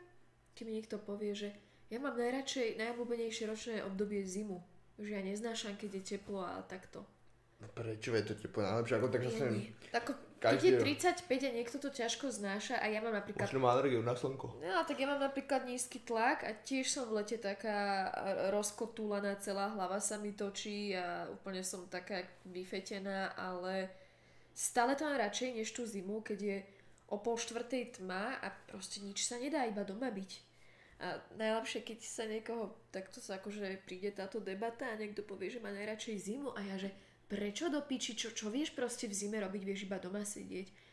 Keď 0.55 0.63
mi 0.67 0.73
niekto 0.77 0.97
povie, 1.01 1.33
že 1.33 1.49
ja 1.89 1.99
mám 1.99 2.21
najradšej, 2.21 2.77
najobľúbenejšie 2.77 3.45
ročné 3.49 3.75
obdobie 3.81 4.21
zimu. 4.23 4.61
Že 5.01 5.11
ja 5.15 5.23
neznášam, 5.25 5.79
keď 5.79 5.91
je 5.99 6.03
teplo 6.17 6.45
a 6.45 6.61
takto. 6.67 7.07
No 7.59 7.67
Prečo 7.73 8.13
je 8.15 8.25
to 8.29 8.35
teplo 8.37 8.63
najlepšie? 8.63 8.95
Ako 8.99 9.09
tak, 9.09 9.23
že 9.25 9.47
nie. 9.51 9.73
Ako, 9.95 10.13
keď 10.39 10.63
je 10.63 10.73
rok. 10.79 10.87
35 11.27 11.49
a 11.49 11.51
niekto 11.51 11.77
to 11.83 11.91
ťažko 11.91 12.31
znáša 12.31 12.79
a 12.79 12.87
ja 12.87 13.03
mám 13.03 13.15
napríklad 13.15 13.51
Možno 13.51 13.61
má 13.63 13.75
alergiu 13.75 14.01
na 14.01 14.15
slnko. 14.15 14.63
No, 14.63 14.83
tak 14.87 14.97
ja 14.97 15.11
mám 15.11 15.19
napríklad 15.19 15.67
nízky 15.67 15.99
tlak 16.03 16.47
a 16.47 16.55
tiež 16.55 16.87
som 16.87 17.11
v 17.11 17.23
lete 17.23 17.43
taká 17.43 18.09
rozkotúlaná, 18.55 19.37
celá 19.43 19.75
hlava 19.75 19.99
sa 19.99 20.17
mi 20.17 20.33
točí 20.33 20.95
a 20.95 21.27
úplne 21.29 21.67
som 21.67 21.91
taká 21.91 22.23
vyfetená, 22.47 23.35
ale 23.35 23.91
stále 24.55 24.95
to 24.95 25.05
mám 25.05 25.19
radšej 25.19 25.59
než 25.59 25.69
tú 25.75 25.83
zimu, 25.83 26.23
keď 26.23 26.39
je 26.39 26.59
o 27.09 27.17
pol 27.19 27.41
štvrtej 27.41 28.01
tma 28.01 28.39
a 28.39 28.53
proste 28.69 29.01
nič 29.01 29.25
sa 29.25 29.41
nedá 29.41 29.65
iba 29.65 29.83
doma 29.83 30.13
byť. 30.13 30.33
A 30.99 31.15
najlepšie, 31.39 31.87
keď 31.87 31.99
sa 32.03 32.27
niekoho, 32.27 32.75
takto 32.91 33.23
sa 33.23 33.39
akože 33.39 33.87
príde 33.87 34.11
táto 34.11 34.43
debata 34.43 34.91
a 34.91 34.99
niekto 34.99 35.23
povie, 35.23 35.47
že 35.47 35.63
má 35.63 35.71
najradšej 35.71 36.17
zimu 36.19 36.51
a 36.59 36.61
ja, 36.67 36.75
že 36.75 36.91
prečo 37.29 37.69
do 37.69 37.85
piči, 37.85 38.17
čo, 38.17 38.33
čo 38.33 38.49
vieš 38.49 38.73
proste 38.73 39.05
v 39.05 39.15
zime 39.15 39.39
robiť, 39.45 39.63
vieš 39.63 39.85
iba 39.85 40.01
doma 40.01 40.25
sedieť. 40.25 40.89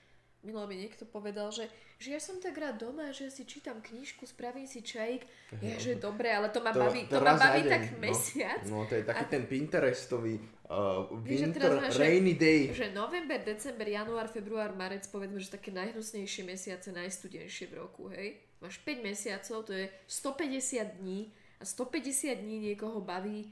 Milo 0.46 0.62
mi 0.70 0.78
niekto 0.78 1.10
povedal, 1.10 1.50
že, 1.50 1.66
že 1.98 2.14
ja 2.14 2.22
som 2.22 2.38
tak 2.38 2.54
rád 2.54 2.78
doma, 2.78 3.10
že 3.10 3.34
si 3.34 3.50
čítam 3.50 3.82
knižku, 3.82 4.30
spravím 4.30 4.70
si 4.70 4.86
čajík. 4.86 5.26
Ja, 5.58 5.82
že 5.82 5.98
dobre, 5.98 6.30
ale 6.30 6.54
to 6.54 6.62
ma 6.62 6.70
baví, 6.70 7.10
to, 7.10 7.18
ma 7.18 7.34
baví 7.34 7.66
deň, 7.66 7.72
tak 7.74 7.84
no. 7.90 7.98
mesiac. 7.98 8.62
No, 8.70 8.86
to 8.86 8.94
je 8.94 9.04
taký 9.10 9.26
A- 9.26 9.32
ten 9.34 9.44
Pinterestový 9.50 10.38
uh, 10.70 11.10
Vieš, 11.26 11.40
že 11.42 11.46
winter, 11.50 11.62
teraz 11.66 11.74
máš, 11.82 11.94
že- 11.98 12.04
rainy 12.06 12.34
day. 12.38 12.62
Že 12.70 12.94
november, 12.94 13.40
december, 13.42 13.88
január, 13.90 14.30
február, 14.30 14.78
marec, 14.78 15.10
povedzme, 15.10 15.42
že 15.42 15.50
také 15.50 15.74
najhnusnejšie 15.74 16.46
mesiace, 16.46 16.94
najstudenšie 16.94 17.66
v 17.66 17.74
roku, 17.82 18.14
hej? 18.14 18.38
Máš 18.62 18.78
5 18.86 19.02
mesiacov, 19.02 19.66
to 19.66 19.74
je 19.74 19.90
150 20.06 21.02
dní 21.02 21.34
a 21.58 21.66
150 21.66 22.38
dní 22.38 22.70
niekoho 22.70 23.02
baví 23.02 23.50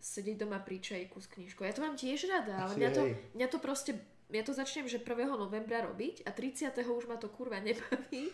sedieť 0.00 0.36
doma 0.46 0.60
pri 0.62 0.78
čajku 0.78 1.18
s 1.18 1.26
knižkou. 1.32 1.64
Ja 1.66 1.74
to 1.74 1.82
mám 1.82 1.96
tiež 1.98 2.28
rada, 2.30 2.66
ale 2.66 2.78
mňa 2.78 2.90
to, 2.92 3.02
mňa 3.36 3.48
to 3.50 3.58
proste, 3.58 3.92
ja 4.30 4.42
to 4.46 4.52
začnem, 4.52 4.86
že 4.86 5.02
1. 5.02 5.12
novembra 5.34 5.84
robiť 5.86 6.26
a 6.26 6.30
30. 6.30 6.72
už 6.84 7.06
ma 7.10 7.16
to 7.16 7.28
kurva 7.28 7.58
nebaví. 7.62 8.30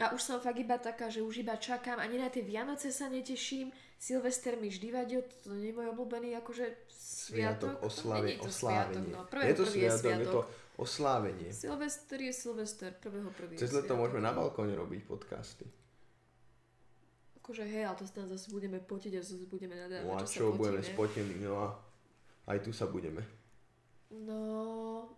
A 0.00 0.16
už 0.16 0.24
som 0.24 0.40
fakt 0.40 0.56
iba 0.56 0.80
taká, 0.80 1.12
že 1.12 1.20
už 1.20 1.44
iba 1.44 1.52
čakám, 1.60 2.00
ani 2.00 2.16
na 2.16 2.32
tie 2.32 2.40
Vianoce 2.40 2.88
sa 2.88 3.12
neteším, 3.12 3.68
Silvester 4.00 4.56
mi 4.56 4.72
vždy 4.72 4.88
vadil, 4.88 5.20
to 5.44 5.52
nie 5.52 5.70
je 5.70 5.76
môj 5.76 5.92
obľúbený 5.92 6.32
akože 6.40 6.64
sviatok. 6.88 7.76
Sviatok, 7.76 7.76
je 7.76 7.76
to 7.76 7.86
oslávenie. 7.86 8.36
Sviatok, 8.48 9.04
no. 9.12 9.20
Prvé, 9.28 9.42
je 9.44 9.54
to 9.54 9.64
prvý 9.68 9.78
je 9.78 9.90
sviatok, 9.92 9.92
je 9.92 10.16
to 10.16 10.40
sviatok. 10.42 10.80
oslávenie. 10.80 11.50
Silvester 11.52 12.18
je 12.18 12.32
Silvester, 12.32 12.90
prvého 12.98 13.30
prvý 13.36 13.54
Cez 13.60 13.70
leto 13.70 13.84
sviatok. 13.84 14.00
môžeme 14.00 14.20
na 14.24 14.32
balkóne 14.32 14.74
robiť 14.74 15.00
podcasty. 15.06 15.68
Akože 17.42 17.66
hej, 17.66 17.90
ale 17.90 17.98
to 17.98 18.06
sa 18.06 18.22
tam 18.22 18.30
zase 18.30 18.46
budeme 18.54 18.78
potiť 18.78 19.18
a 19.18 19.20
zase 19.20 19.50
budeme 19.50 19.74
nadávať, 19.74 20.06
No 20.06 20.14
a 20.14 20.22
čo, 20.22 20.26
sa 20.30 20.38
čo, 20.38 20.44
budeme 20.54 20.78
potíme. 20.78 20.94
spotení, 20.94 21.34
no 21.42 21.52
a 21.58 21.66
aj 22.54 22.58
tu 22.62 22.70
sa 22.70 22.86
budeme. 22.86 23.22
No, 24.14 25.10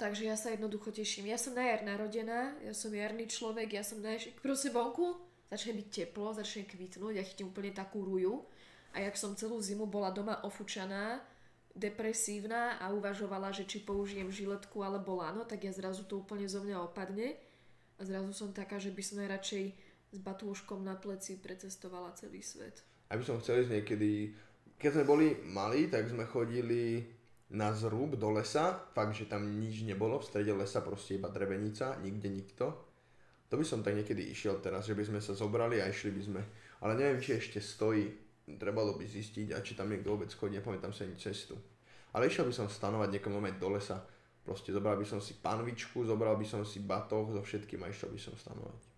takže 0.00 0.24
ja 0.32 0.36
sa 0.38 0.48
jednoducho 0.48 0.94
teším. 0.94 1.28
Ja 1.28 1.36
som 1.36 1.52
na 1.52 1.68
jar 1.68 1.84
narodená, 1.84 2.56
ja 2.64 2.72
som 2.72 2.88
jarný 2.88 3.28
človek, 3.28 3.68
ja 3.76 3.84
som 3.84 4.00
na 4.00 4.16
jar... 4.16 4.32
Proste 4.40 4.72
vonku 4.72 5.18
začne 5.52 5.76
byť 5.76 5.88
teplo, 5.92 6.32
začne 6.32 6.64
kvitnúť, 6.64 7.20
ja 7.20 7.24
chytím 7.26 7.52
úplne 7.52 7.76
takú 7.76 8.00
ruju. 8.00 8.48
A 8.96 9.04
jak 9.04 9.16
som 9.20 9.36
celú 9.36 9.60
zimu 9.60 9.84
bola 9.84 10.08
doma 10.08 10.40
ofučaná, 10.44 11.20
depresívna 11.76 12.76
a 12.80 12.92
uvažovala, 12.92 13.52
že 13.52 13.64
či 13.68 13.80
použijem 13.80 14.28
žiletku 14.28 14.80
alebo 14.84 15.20
lano, 15.20 15.44
tak 15.44 15.64
ja 15.64 15.72
zrazu 15.72 16.04
to 16.04 16.20
úplne 16.20 16.44
zo 16.48 16.60
mňa 16.64 16.76
opadne. 16.84 17.36
A 17.96 18.04
zrazu 18.04 18.32
som 18.32 18.52
taká, 18.52 18.76
že 18.80 18.92
by 18.92 19.02
som 19.04 19.20
najradšej 19.20 19.72
s 20.12 20.18
batúškom 20.20 20.84
na 20.84 20.94
pleci 21.00 21.40
precestovala 21.40 22.12
celý 22.12 22.44
svet. 22.44 22.84
Aby 23.08 23.24
som 23.24 23.40
chcel 23.40 23.64
ísť 23.64 23.72
niekedy, 23.80 24.36
keď 24.76 25.00
sme 25.00 25.04
boli 25.08 25.26
malí, 25.48 25.88
tak 25.88 26.04
sme 26.08 26.28
chodili 26.28 27.00
na 27.52 27.72
zrúb 27.72 28.16
do 28.16 28.32
lesa, 28.32 28.80
fakt, 28.96 29.16
že 29.16 29.28
tam 29.28 29.44
nič 29.60 29.84
nebolo, 29.84 30.20
v 30.20 30.28
strede 30.28 30.52
lesa 30.56 30.80
proste 30.80 31.20
iba 31.20 31.28
drevenica, 31.28 32.00
nikde 32.00 32.28
nikto. 32.28 32.64
To 33.52 33.60
by 33.60 33.64
som 33.68 33.84
tak 33.84 33.92
niekedy 33.92 34.32
išiel 34.32 34.64
teraz, 34.64 34.88
že 34.88 34.96
by 34.96 35.04
sme 35.04 35.20
sa 35.20 35.36
zobrali 35.36 35.80
a 35.80 35.88
išli 35.88 36.08
by 36.16 36.22
sme. 36.24 36.42
Ale 36.80 36.96
neviem, 36.96 37.20
či 37.20 37.36
ešte 37.36 37.60
stojí, 37.60 38.08
trebalo 38.56 38.96
by 38.96 39.04
zistiť 39.04 39.52
a 39.52 39.60
či 39.60 39.76
tam 39.76 39.92
niekto 39.92 40.16
vôbec 40.16 40.32
chodí, 40.32 40.56
nepamätám 40.56 40.96
sa 40.96 41.04
ani 41.04 41.16
cestu. 41.20 41.60
Ale 42.16 42.32
išiel 42.32 42.48
by 42.48 42.54
som 42.56 42.68
stanovať 42.68 43.12
niekomu 43.12 43.40
moment 43.40 43.56
do 43.60 43.68
lesa, 43.68 44.00
proste 44.40 44.72
zobral 44.72 44.96
by 44.96 45.04
som 45.04 45.20
si 45.20 45.36
panvičku, 45.36 46.04
zobral 46.08 46.36
by 46.40 46.44
som 46.48 46.64
si 46.64 46.80
batoh 46.80 47.28
so 47.32 47.44
všetkým 47.44 47.84
a 47.84 47.92
išiel 47.92 48.08
by 48.08 48.20
som 48.20 48.32
stanovať. 48.36 48.91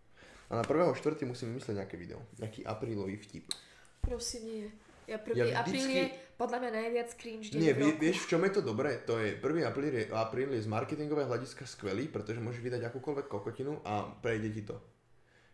A 0.55 0.63
na 0.63 0.65
1.4. 0.71 1.27
musím 1.27 1.51
vymyslieť 1.51 1.83
nejaké 1.83 1.99
video, 1.99 2.23
nejaký 2.39 2.63
aprílový 2.63 3.19
vtip. 3.19 3.51
Prosím, 3.99 4.43
nie. 4.47 4.67
Ja 5.11 5.19
1. 5.19 5.35
Ja 5.35 5.45
Ja 5.51 5.67
apríl 5.67 5.83
vždycky- 5.83 5.99
je 5.99 6.05
podľa 6.39 6.59
mňa 6.63 6.71
najviac 6.79 7.11
cringe 7.19 7.51
deň 7.51 7.59
Nie, 7.59 7.75
vie, 7.75 7.91
vieš, 7.99 8.23
v 8.23 8.31
čom 8.31 8.41
je 8.47 8.53
to 8.55 8.63
dobré? 8.63 9.03
To 9.03 9.19
je 9.19 9.35
1. 9.35 9.67
apríl 9.67 9.91
je, 9.91 10.07
apríl 10.15 10.55
je 10.55 10.63
z 10.63 10.71
marketingového 10.71 11.27
hľadiska 11.27 11.67
skvelý, 11.67 12.07
pretože 12.07 12.39
môžeš 12.39 12.63
vydať 12.63 12.87
akúkoľvek 12.87 13.27
kokotinu 13.27 13.83
a 13.83 14.07
prejde 14.23 14.55
ti 14.55 14.63
to. 14.63 14.79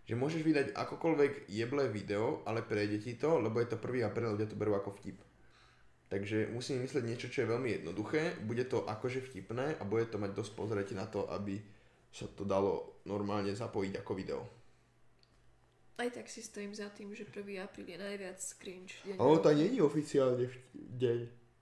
Že 0.05 0.21
môžeš 0.21 0.43
vydať 0.45 0.67
akokoľvek 0.77 1.49
jeblé 1.49 1.89
video, 1.89 2.45
ale 2.45 2.61
prejde 2.61 3.01
ti 3.01 3.17
to, 3.17 3.41
lebo 3.41 3.57
je 3.57 3.73
to 3.73 3.81
1. 3.81 4.05
apríl, 4.05 4.37
ľudia 4.37 4.53
to 4.53 4.61
berú 4.61 4.77
ako 4.77 5.01
vtip. 5.01 5.17
Takže 6.13 6.53
musím 6.53 6.85
myslieť 6.85 7.09
niečo, 7.09 7.33
čo 7.33 7.49
je 7.49 7.51
veľmi 7.57 7.81
jednoduché, 7.81 8.37
bude 8.45 8.69
to 8.69 8.85
akože 8.85 9.25
vtipné 9.33 9.81
a 9.81 9.83
bude 9.89 10.13
to 10.13 10.21
mať 10.21 10.37
dosť 10.37 10.53
pozrieť 10.53 10.93
na 10.93 11.09
to, 11.09 11.25
aby 11.33 11.57
sa 12.13 12.29
to 12.37 12.45
dalo 12.45 13.01
normálne 13.09 13.57
zapojiť 13.57 14.05
ako 14.05 14.13
video. 14.13 14.60
Aj 16.01 16.09
tak 16.09 16.33
si 16.33 16.41
stojím 16.41 16.73
za 16.73 16.89
tým, 16.89 17.13
že 17.13 17.29
1. 17.29 17.61
apríl 17.61 17.85
je 17.85 17.99
najviac 18.01 18.41
cringe 18.57 18.97
deň. 19.05 19.17
Ale 19.21 19.37
to 19.45 19.49
je 19.53 19.85
oficiálne 19.85 20.49
deň 20.97 21.19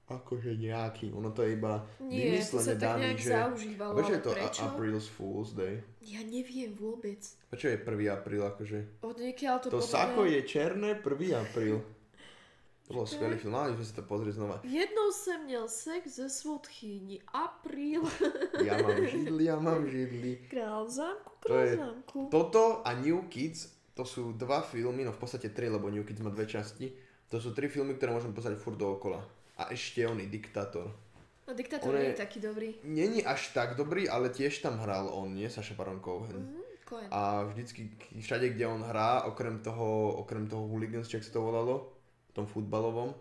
akože 0.08 0.56
nejaký, 0.56 1.12
ono 1.12 1.34
to 1.36 1.44
je 1.44 1.52
iba 1.52 1.84
Nie, 2.00 2.40
to 2.40 2.56
sa 2.56 2.64
vymyslené 2.64 2.72
tak 2.72 2.80
daný, 2.80 3.08
že... 3.20 3.28
zaužívalo, 3.28 3.92
Prečo 3.92 4.14
je 4.16 4.22
to 4.24 4.32
prečo? 4.32 4.62
April's 4.64 5.06
Fool's 5.10 5.50
Day? 5.52 5.84
Ja 6.00 6.24
neviem 6.24 6.72
vôbec. 6.72 7.20
Prečo 7.52 7.68
je 7.68 7.76
1. 7.76 8.08
apríl 8.08 8.40
akože? 8.40 8.78
Od 9.04 9.16
niekiaľ 9.20 9.56
to, 9.60 9.68
To 9.68 9.84
podľa 9.84 9.92
sako 9.92 10.20
je 10.24 10.40
černé 10.48 10.90
1. 10.96 11.42
apríl. 11.44 11.84
To 12.88 12.96
bol 12.96 13.04
skvelý 13.04 13.36
film, 13.36 13.52
mali 13.52 13.76
sme 13.76 13.84
si 13.84 13.92
to 13.92 14.00
pozrieť 14.00 14.40
znova. 14.40 14.64
Jednou 14.64 15.12
jsem 15.12 15.44
měl 15.44 15.68
sex 15.68 16.08
ze 16.08 16.28
svodchyni. 16.32 17.20
Apríl. 17.28 18.00
Ja 18.64 18.80
mám 18.80 18.96
židli, 19.04 19.44
ja 19.44 19.60
mám 19.60 19.84
židli. 19.84 20.40
Král 20.48 20.88
zámku, 20.88 21.30
To 21.44 21.52
král 21.52 21.68
v 21.68 21.76
zámku. 21.76 22.18
Toto 22.32 22.80
a 22.80 22.90
New 22.96 23.28
Kids, 23.28 23.76
to 23.98 24.06
sú 24.06 24.30
dva 24.38 24.62
filmy, 24.62 25.02
no 25.02 25.10
v 25.10 25.18
podstate 25.18 25.50
tri, 25.50 25.66
lebo 25.66 25.90
New 25.90 26.06
Kids 26.06 26.22
má 26.22 26.30
dve 26.30 26.46
časti. 26.46 26.86
To 27.28 27.42
sú 27.42 27.50
tri 27.50 27.66
filmy, 27.66 27.98
ktoré 27.98 28.14
môžem 28.14 28.30
pozrieť 28.30 28.62
furt 28.62 28.78
dookola. 28.78 29.18
A 29.58 29.74
ešte 29.74 30.06
oný, 30.06 30.30
Diktátor. 30.30 30.86
No 31.48 31.56
diktátor 31.56 31.90
on 31.90 31.98
je- 31.98 32.02
nie 32.06 32.14
je 32.14 32.22
taký 32.22 32.38
dobrý. 32.38 32.68
Není 32.84 33.26
až 33.26 33.50
tak 33.50 33.74
dobrý, 33.74 34.06
ale 34.06 34.30
tiež 34.30 34.62
tam 34.62 34.78
hral 34.78 35.08
on, 35.10 35.34
nie 35.34 35.50
Saša 35.50 35.74
Baron 35.74 35.98
Cohen. 35.98 36.36
Mhm, 36.36 36.62
Cohen. 36.84 37.08
A 37.10 37.42
vždycky, 37.42 37.90
všade, 38.14 38.54
kde 38.54 38.68
on 38.68 38.84
hrá, 38.84 39.24
okrem 39.26 39.58
toho, 39.58 40.12
okrem 40.22 40.46
toho 40.46 40.68
Hooligans, 40.68 41.08
čo 41.08 41.18
sa 41.18 41.32
to 41.34 41.42
volalo, 41.42 41.90
v 42.30 42.32
tom 42.38 42.46
futbalovom, 42.46 43.16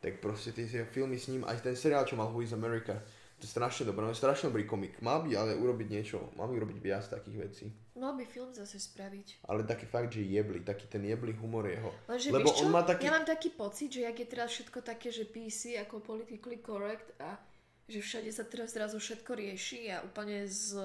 tak 0.00 0.18
proste 0.18 0.50
tie 0.50 0.66
filmy 0.88 1.20
s 1.20 1.28
ním, 1.28 1.44
aj 1.44 1.62
ten 1.62 1.76
seriál, 1.76 2.08
čo 2.08 2.16
mal 2.16 2.32
Who 2.32 2.42
is 2.42 2.56
America, 2.56 2.98
to 3.36 3.44
je 3.44 3.52
strašne 3.52 3.84
dobré, 3.84 4.00
on 4.08 4.16
je 4.16 4.22
strašne 4.24 4.48
dobrý 4.48 4.64
komik. 4.64 4.96
Mal 5.04 5.20
by 5.20 5.30
ale 5.36 5.52
urobiť 5.60 5.88
niečo, 5.92 6.32
mal 6.40 6.48
by 6.48 6.56
urobiť 6.56 6.78
viac 6.80 7.04
takých 7.04 7.36
vecí. 7.36 7.66
Mal 7.92 8.16
by 8.16 8.24
film 8.24 8.48
zase 8.56 8.80
spraviť. 8.80 9.44
Ale 9.44 9.68
taký 9.68 9.84
fakt, 9.84 10.16
že 10.16 10.24
jebli, 10.24 10.64
taký 10.64 10.88
ten 10.88 11.04
jebli 11.04 11.36
humor 11.36 11.68
jeho. 11.68 11.92
Lenže 12.08 12.32
Lebo 12.32 12.48
vieš 12.48 12.60
čo? 12.60 12.64
on 12.64 12.72
má 12.72 12.82
taký... 12.84 13.08
Ja 13.08 13.12
mám 13.12 13.28
taký 13.28 13.52
pocit, 13.52 13.92
že 13.92 14.08
jak 14.08 14.16
je 14.16 14.28
teraz 14.28 14.48
všetko 14.56 14.78
také, 14.80 15.08
že 15.12 15.28
PC 15.28 15.76
ako 15.84 16.00
politically 16.00 16.64
correct 16.64 17.12
a 17.20 17.36
že 17.84 18.00
všade 18.00 18.30
sa 18.32 18.44
teraz 18.48 18.72
zrazu 18.72 18.96
všetko 18.96 19.32
rieši 19.36 19.92
a 19.92 20.00
úplne 20.00 20.48
z 20.48 20.80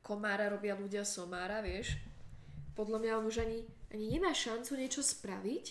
komára 0.00 0.48
robia 0.48 0.76
ľudia 0.76 1.04
somára, 1.04 1.60
vieš. 1.60 2.00
Podľa 2.76 2.98
mňa 3.00 3.12
on 3.20 3.24
už 3.28 3.44
ani, 3.44 3.60
ani 3.92 4.04
nemá 4.08 4.32
šancu 4.32 4.74
niečo 4.76 5.00
spraviť, 5.04 5.64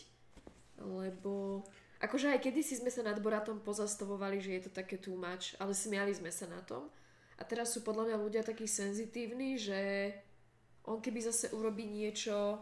lebo 0.82 1.66
akože 2.04 2.36
aj 2.36 2.44
kedysi 2.44 2.84
sme 2.84 2.92
sa 2.92 3.02
nad 3.08 3.16
Boratom 3.24 3.64
pozastavovali, 3.64 4.44
že 4.44 4.60
je 4.60 4.62
to 4.68 4.72
také 4.76 5.00
too 5.00 5.16
much, 5.16 5.56
ale 5.58 5.72
smiali 5.72 6.12
sme 6.12 6.30
sa 6.30 6.46
na 6.52 6.60
tom. 6.60 6.92
A 7.40 7.48
teraz 7.48 7.72
sú 7.72 7.82
podľa 7.82 8.12
mňa 8.14 8.18
ľudia 8.20 8.44
takí 8.44 8.68
senzitívni, 8.68 9.56
že 9.56 10.12
on 10.84 11.00
keby 11.00 11.24
zase 11.24 11.50
urobí 11.56 11.88
niečo 11.88 12.60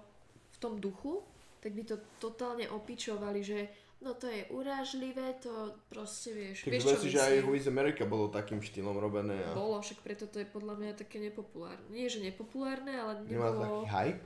v 0.53 0.57
tom 0.61 0.77
duchu, 0.77 1.25
tak 1.61 1.73
by 1.73 1.83
to 1.85 1.97
totálne 2.21 2.69
opičovali, 2.69 3.41
že 3.41 3.59
no 4.01 4.17
to 4.17 4.29
je 4.29 4.45
urážlivé, 4.49 5.37
to 5.41 5.73
proste 5.89 6.33
vieš. 6.33 6.65
Tak 6.65 6.73
vieš, 6.73 6.85
čo 6.85 6.97
si, 7.01 7.09
že 7.13 7.21
aj? 7.21 7.45
Who 7.45 7.53
is 7.57 7.69
America 7.69 8.05
bolo 8.05 8.29
takým 8.29 8.61
štýlom 8.61 8.97
robené 8.97 9.41
a 9.45 9.53
Bolo, 9.53 9.77
však 9.81 10.01
preto 10.01 10.25
to 10.25 10.41
je 10.41 10.47
podľa 10.49 10.77
mňa 10.77 10.91
také 10.97 11.21
nepopulárne. 11.21 11.85
Nie, 11.93 12.09
že 12.09 12.21
nepopulárne, 12.21 12.93
ale 12.97 13.25
nemá 13.25 13.53
taký 13.53 13.61
nebolo... 13.61 13.89
hype. 13.89 14.23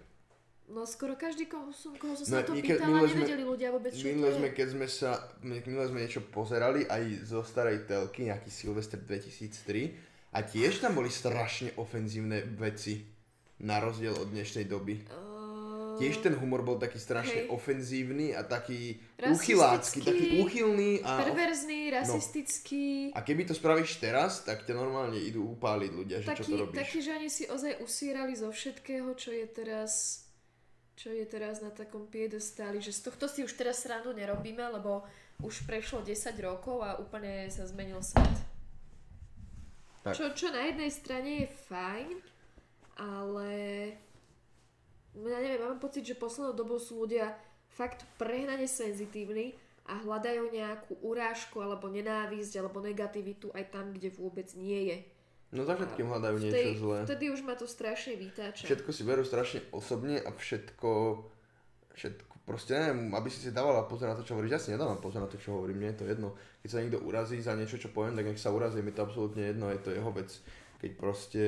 No 0.65 0.81
skoro 0.83 1.13
každý, 1.13 1.45
koho 1.45 1.69
som, 1.69 1.93
koho 1.93 2.13
som 2.13 2.25
No, 2.25 2.35
sa 2.35 2.43
to 2.43 2.51
my 2.51 2.59
ke- 2.59 2.73
pýtala, 2.73 2.99
sme- 3.01 3.21
nevedeli 3.21 3.43
ľudia 3.43 3.69
vôbec, 3.69 3.91
čo 3.91 4.01
Minule 4.03 4.31
sme, 4.31 4.47
keď 4.49 4.67
sme 4.71 4.87
sa, 4.87 5.11
minule 5.39 5.85
sme 5.85 5.99
niečo 6.01 6.25
pozerali 6.25 6.83
aj 6.83 7.03
zo 7.23 7.41
starej 7.41 7.85
telky, 7.85 8.25
nejaký 8.25 8.49
Silvester 8.49 8.97
2003 8.97 9.93
a 10.31 10.41
tiež 10.41 10.79
tam 10.79 10.95
boli 10.95 11.07
strašne 11.07 11.69
ofenzívne 11.75 12.41
veci 12.55 13.05
na 13.57 13.77
rozdiel 13.77 14.11
od 14.11 14.27
dnešnej 14.27 14.65
doby. 14.65 15.05
Uh, 15.05 15.95
Tiež 15.95 16.19
ten 16.19 16.33
humor 16.33 16.59
bol 16.59 16.75
taký 16.75 16.97
strašne 16.97 17.45
Hej. 17.45 17.49
ofenzívny 17.49 18.35
a 18.35 18.43
taký 18.43 18.99
uchylácky, 19.21 20.01
taký 20.01 20.25
úchylný 20.41 20.99
a... 20.99 21.23
Perverzný, 21.23 21.87
rasistický, 21.89 23.13
A 23.13 23.21
keby 23.21 23.45
to 23.45 23.53
spravíš 23.53 23.95
teraz, 23.97 24.41
tak 24.41 24.65
ťa 24.65 24.73
normálne 24.73 25.15
idú 25.15 25.55
upáliť 25.55 25.91
ľudia, 25.93 26.17
že 26.19 26.27
čo 26.27 26.31
taký, 26.35 26.51
to 26.51 26.57
robíš. 26.59 26.75
taký, 26.75 26.97
že 26.99 27.11
oni 27.13 27.29
si 27.29 27.43
ozaj 27.45 27.79
usírali 27.79 28.33
zo 28.33 28.49
všetkého, 28.49 29.07
čo 29.13 29.31
je 29.31 29.45
teraz 29.47 30.24
čo 30.95 31.11
je 31.11 31.27
teraz 31.27 31.59
na 31.59 31.71
takom 31.71 32.07
piedestáli, 32.07 32.79
že 32.79 32.95
z 32.95 33.11
tohto 33.11 33.27
si 33.27 33.43
už 33.43 33.51
teraz 33.59 33.83
srandu 33.83 34.15
nerobíme, 34.15 34.63
lebo 34.79 35.03
už 35.43 35.67
prešlo 35.67 35.99
10 35.99 36.15
rokov 36.39 36.79
a 36.79 36.95
úplne 36.95 37.51
sa 37.51 37.67
zmenil 37.67 37.99
svet. 37.99 38.35
Tak. 40.07 40.15
Čo, 40.15 40.31
čo 40.31 40.47
na 40.53 40.71
jednej 40.71 40.91
strane 40.93 41.31
je 41.43 41.47
fajn, 41.67 42.07
ale 42.95 43.49
ja 45.15 45.39
neviem, 45.41 45.63
mám 45.63 45.81
pocit, 45.83 46.07
že 46.07 46.15
poslednou 46.15 46.55
dobou 46.55 46.79
sú 46.79 47.03
ľudia 47.03 47.35
fakt 47.75 48.07
prehnane 48.15 48.69
senzitívni 48.69 49.57
a 49.85 49.99
hľadajú 49.99 50.49
nejakú 50.49 50.93
urážku 51.03 51.59
alebo 51.59 51.91
nenávisť 51.91 52.53
alebo 52.57 52.79
negativitu 52.79 53.51
aj 53.51 53.69
tam, 53.69 53.91
kde 53.91 54.09
vôbec 54.15 54.47
nie 54.55 54.93
je. 54.93 54.97
No 55.53 55.61
za 55.63 55.77
všetkým 55.77 56.09
hľadajú 56.09 56.35
niečo 56.41 56.57
tej, 56.57 56.77
zlé. 56.81 56.97
Vtedy 57.05 57.25
už 57.31 57.41
ma 57.45 57.53
to 57.53 57.69
strašne 57.69 58.17
vytáča. 58.17 58.65
Všetko 58.65 58.89
si 58.89 59.01
berú 59.05 59.21
strašne 59.21 59.59
osobne 59.71 60.17
a 60.19 60.33
všetko, 60.33 60.91
všetko, 61.95 62.33
proste 62.43 62.73
neviem, 62.75 63.13
aby 63.13 63.29
si 63.29 63.39
si 63.45 63.55
dávala 63.55 63.85
pozor 63.85 64.11
na 64.11 64.17
to, 64.17 64.25
čo 64.25 64.35
hovoríš. 64.35 64.51
Ja 64.57 64.61
si 64.61 64.73
nedávam 64.73 64.99
pozor 64.99 65.23
na 65.23 65.29
to, 65.29 65.37
čo 65.37 65.55
hovorím, 65.55 65.85
mne 65.85 65.89
je 65.95 65.99
to 66.01 66.05
jedno. 66.09 66.29
Keď 66.65 66.69
sa 66.69 66.81
niekto 66.81 66.99
urazí 67.05 67.37
za 67.39 67.53
niečo, 67.53 67.77
čo 67.77 67.93
poviem, 67.93 68.17
tak 68.17 68.25
nech 68.25 68.41
sa 68.41 68.51
urazí, 68.51 68.81
mi 68.81 68.91
to 68.91 69.05
absolútne 69.05 69.43
jedno, 69.53 69.69
je 69.69 69.79
to 69.79 69.89
jeho 69.93 70.11
vec. 70.11 70.29
Keď 70.81 70.91
proste... 70.97 71.43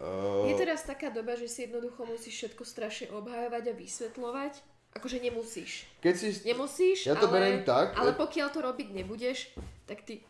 Uh, 0.00 0.48
Je 0.48 0.56
teraz 0.56 0.84
taká 0.88 1.12
doba, 1.12 1.36
že 1.36 1.48
si 1.48 1.68
jednoducho 1.68 2.08
musíš 2.08 2.34
všetko 2.44 2.62
strašne 2.64 3.06
obhajovať 3.12 3.64
a 3.68 3.74
vysvetľovať. 3.76 4.52
Akože 4.92 5.24
nemusíš. 5.24 5.88
keď 6.04 6.14
si... 6.20 6.28
Nemusíš, 6.44 7.08
Ja 7.08 7.16
to 7.16 7.28
ale, 7.28 7.32
beriem 7.40 7.60
tak, 7.64 7.96
ale 7.96 8.12
e- 8.12 8.18
pokiaľ 8.20 8.48
to 8.52 8.60
robiť 8.60 8.88
nebudeš, 8.92 9.56
tak 9.88 10.04
ty... 10.04 10.20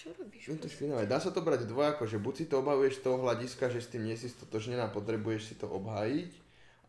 Čo 0.00 0.16
robíš? 0.16 0.48
Je 0.48 0.56
to 0.56 0.72
špinavé. 0.72 1.04
Dá 1.04 1.20
sa 1.20 1.28
to 1.28 1.44
brať 1.44 1.68
dvojako, 1.68 2.08
že 2.08 2.16
buď 2.16 2.34
si 2.40 2.44
to 2.48 2.64
obhajuješ 2.64 2.94
z 2.96 3.02
toho 3.04 3.16
hľadiska, 3.20 3.68
že 3.68 3.84
s 3.84 3.92
tým 3.92 4.08
nie 4.08 4.16
si 4.16 4.32
stotožnená 4.32 4.88
potrebuješ 4.88 5.52
si 5.52 5.54
to 5.60 5.68
obhájiť, 5.68 6.32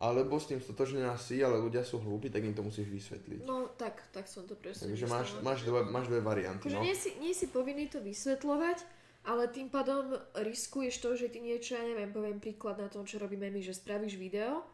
alebo 0.00 0.40
s 0.40 0.48
tým 0.48 0.64
stotožnená 0.64 1.20
si, 1.20 1.44
ale 1.44 1.60
ľudia 1.60 1.84
sú 1.84 2.00
hlúpi, 2.00 2.32
tak 2.32 2.40
im 2.40 2.56
to 2.56 2.64
musíš 2.64 2.88
vysvetliť. 2.88 3.44
No 3.44 3.68
tak, 3.76 4.00
tak 4.16 4.24
som 4.32 4.48
to 4.48 4.56
presne 4.56 4.88
Takže 4.88 5.04
máš, 5.12 5.28
máš, 5.44 5.60
dve, 5.68 5.84
máš 5.92 6.08
dve 6.08 6.24
varianty, 6.24 6.72
Akože 6.72 6.80
no. 6.80 6.84
nie, 6.88 6.96
si, 6.96 7.12
nie 7.20 7.36
si 7.36 7.52
povinný 7.52 7.92
to 7.92 8.00
vysvetľovať, 8.00 8.80
ale 9.28 9.46
tým 9.52 9.68
pádom 9.68 10.16
riskuješ 10.32 11.04
to, 11.04 11.12
že 11.12 11.28
ty 11.30 11.44
niečo, 11.44 11.76
ja 11.76 11.84
neviem, 11.84 12.10
poviem 12.16 12.40
príklad 12.40 12.80
na 12.80 12.88
tom, 12.88 13.04
čo 13.04 13.20
robíme 13.20 13.52
my, 13.52 13.60
že 13.60 13.76
spravíš 13.76 14.16
video 14.16 14.64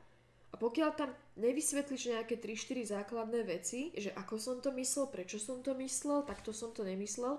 a 0.49 0.57
pokiaľ 0.57 0.91
tam 0.95 1.11
nevysvetlíš 1.37 2.15
nejaké 2.15 2.41
3-4 2.41 2.95
základné 2.95 3.45
veci, 3.45 3.93
že 3.99 4.15
ako 4.17 4.41
som 4.41 4.57
to 4.63 4.73
myslel, 4.79 5.11
prečo 5.13 5.37
som 5.37 5.61
to 5.61 5.77
myslel, 5.77 6.25
takto 6.25 6.57
som 6.57 6.73
to 6.73 6.87
nemyslel, 6.87 7.37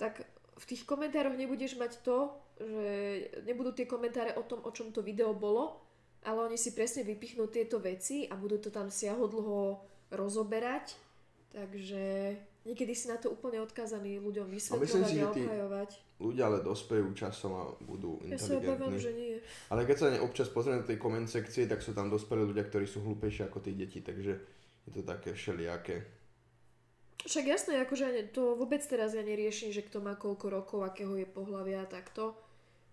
tak 0.00 0.24
v 0.56 0.64
tých 0.64 0.88
komentároch 0.88 1.36
nebudeš 1.36 1.76
mať 1.76 2.00
to, 2.00 2.32
že 2.56 2.88
nebudú 3.44 3.76
tie 3.76 3.84
komentáre 3.84 4.32
o 4.36 4.44
tom, 4.44 4.64
o 4.64 4.72
čom 4.72 4.88
to 4.88 5.04
video 5.04 5.36
bolo, 5.36 5.76
ale 6.24 6.48
oni 6.48 6.56
si 6.56 6.72
presne 6.72 7.04
vypichnú 7.04 7.48
tieto 7.48 7.76
veci 7.80 8.24
a 8.24 8.36
budú 8.36 8.56
to 8.56 8.72
tam 8.72 8.88
siahodlho 8.88 9.80
rozoberať, 10.12 10.96
takže 11.52 12.36
niekedy 12.68 12.92
si 12.92 13.08
na 13.08 13.16
to 13.16 13.32
úplne 13.32 13.60
odkázaný 13.64 14.20
ľuďom 14.20 14.52
vysvetľovať 14.52 14.88
si, 15.08 15.20
a 15.20 15.28
že 15.28 15.36
tí- 15.36 15.44
obhajovať. 15.48 15.90
Ľudia 16.20 16.44
ale 16.52 16.60
dospejú 16.60 17.08
časom 17.16 17.52
a 17.56 17.64
budú 17.80 18.20
Ja 18.28 18.36
sa 18.36 18.60
obávam, 18.60 18.92
inteligentní. 18.92 19.00
že 19.00 19.12
nie. 19.16 19.36
Ale 19.72 19.88
keď 19.88 19.96
sa 19.96 20.06
ne- 20.12 20.20
občas 20.20 20.52
pozrieme 20.52 20.84
do 20.84 20.88
tej 20.92 21.00
koment 21.00 21.24
sekcie, 21.24 21.64
tak 21.64 21.80
sú 21.80 21.96
tam 21.96 22.12
dospelí 22.12 22.44
ľudia, 22.44 22.68
ktorí 22.68 22.84
sú 22.84 23.00
hlúpejší 23.00 23.48
ako 23.48 23.64
tí 23.64 23.72
deti, 23.72 24.04
takže 24.04 24.36
je 24.84 24.90
to 24.92 25.00
také 25.00 25.32
všelijaké. 25.32 26.19
Však 27.20 27.44
jasné, 27.46 27.84
akože 27.84 28.32
to 28.32 28.56
vôbec 28.56 28.80
teraz 28.84 29.12
ja 29.12 29.20
neriešim, 29.20 29.70
že 29.70 29.84
kto 29.84 30.00
má 30.00 30.16
koľko 30.16 30.46
rokov, 30.50 30.78
akého 30.82 31.14
je 31.20 31.28
pohľavia 31.28 31.84
a 31.84 31.90
takto. 31.90 32.34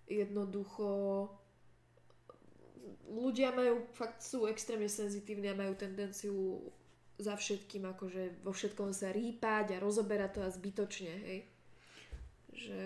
Jednoducho 0.07 0.87
ľudia 3.07 3.55
majú, 3.55 3.87
fakt 3.95 4.19
sú 4.19 4.47
extrémne 4.47 4.91
senzitívni 4.91 5.47
a 5.51 5.55
majú 5.55 5.75
tendenciu 5.79 6.59
za 7.17 7.33
všetkým, 7.33 7.87
akože 7.97 8.43
vo 8.45 8.51
všetkom 8.53 8.93
sa 8.93 9.09
rýpať 9.09 9.73
a 9.73 9.81
rozoberať 9.81 10.37
to 10.37 10.41
a 10.43 10.49
zbytočne, 10.53 11.13
hej. 11.25 11.39
Že 12.53 12.81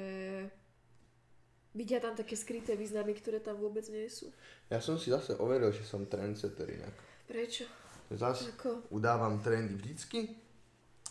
vidia 1.76 2.00
tam 2.00 2.16
také 2.16 2.40
skryté 2.40 2.80
významy, 2.80 3.12
ktoré 3.18 3.44
tam 3.44 3.60
vôbec 3.60 3.84
nie 3.92 4.08
sú. 4.08 4.32
Ja 4.72 4.80
som 4.80 4.96
si 4.96 5.12
zase 5.12 5.36
overil, 5.36 5.74
že 5.76 5.84
som 5.84 6.08
trendsetter 6.08 6.70
inak. 6.70 6.96
Prečo? 7.28 7.68
Zas 8.12 8.44
Ako? 8.56 8.88
udávam 8.92 9.40
trendy 9.40 9.76
vždycky. 9.76 10.36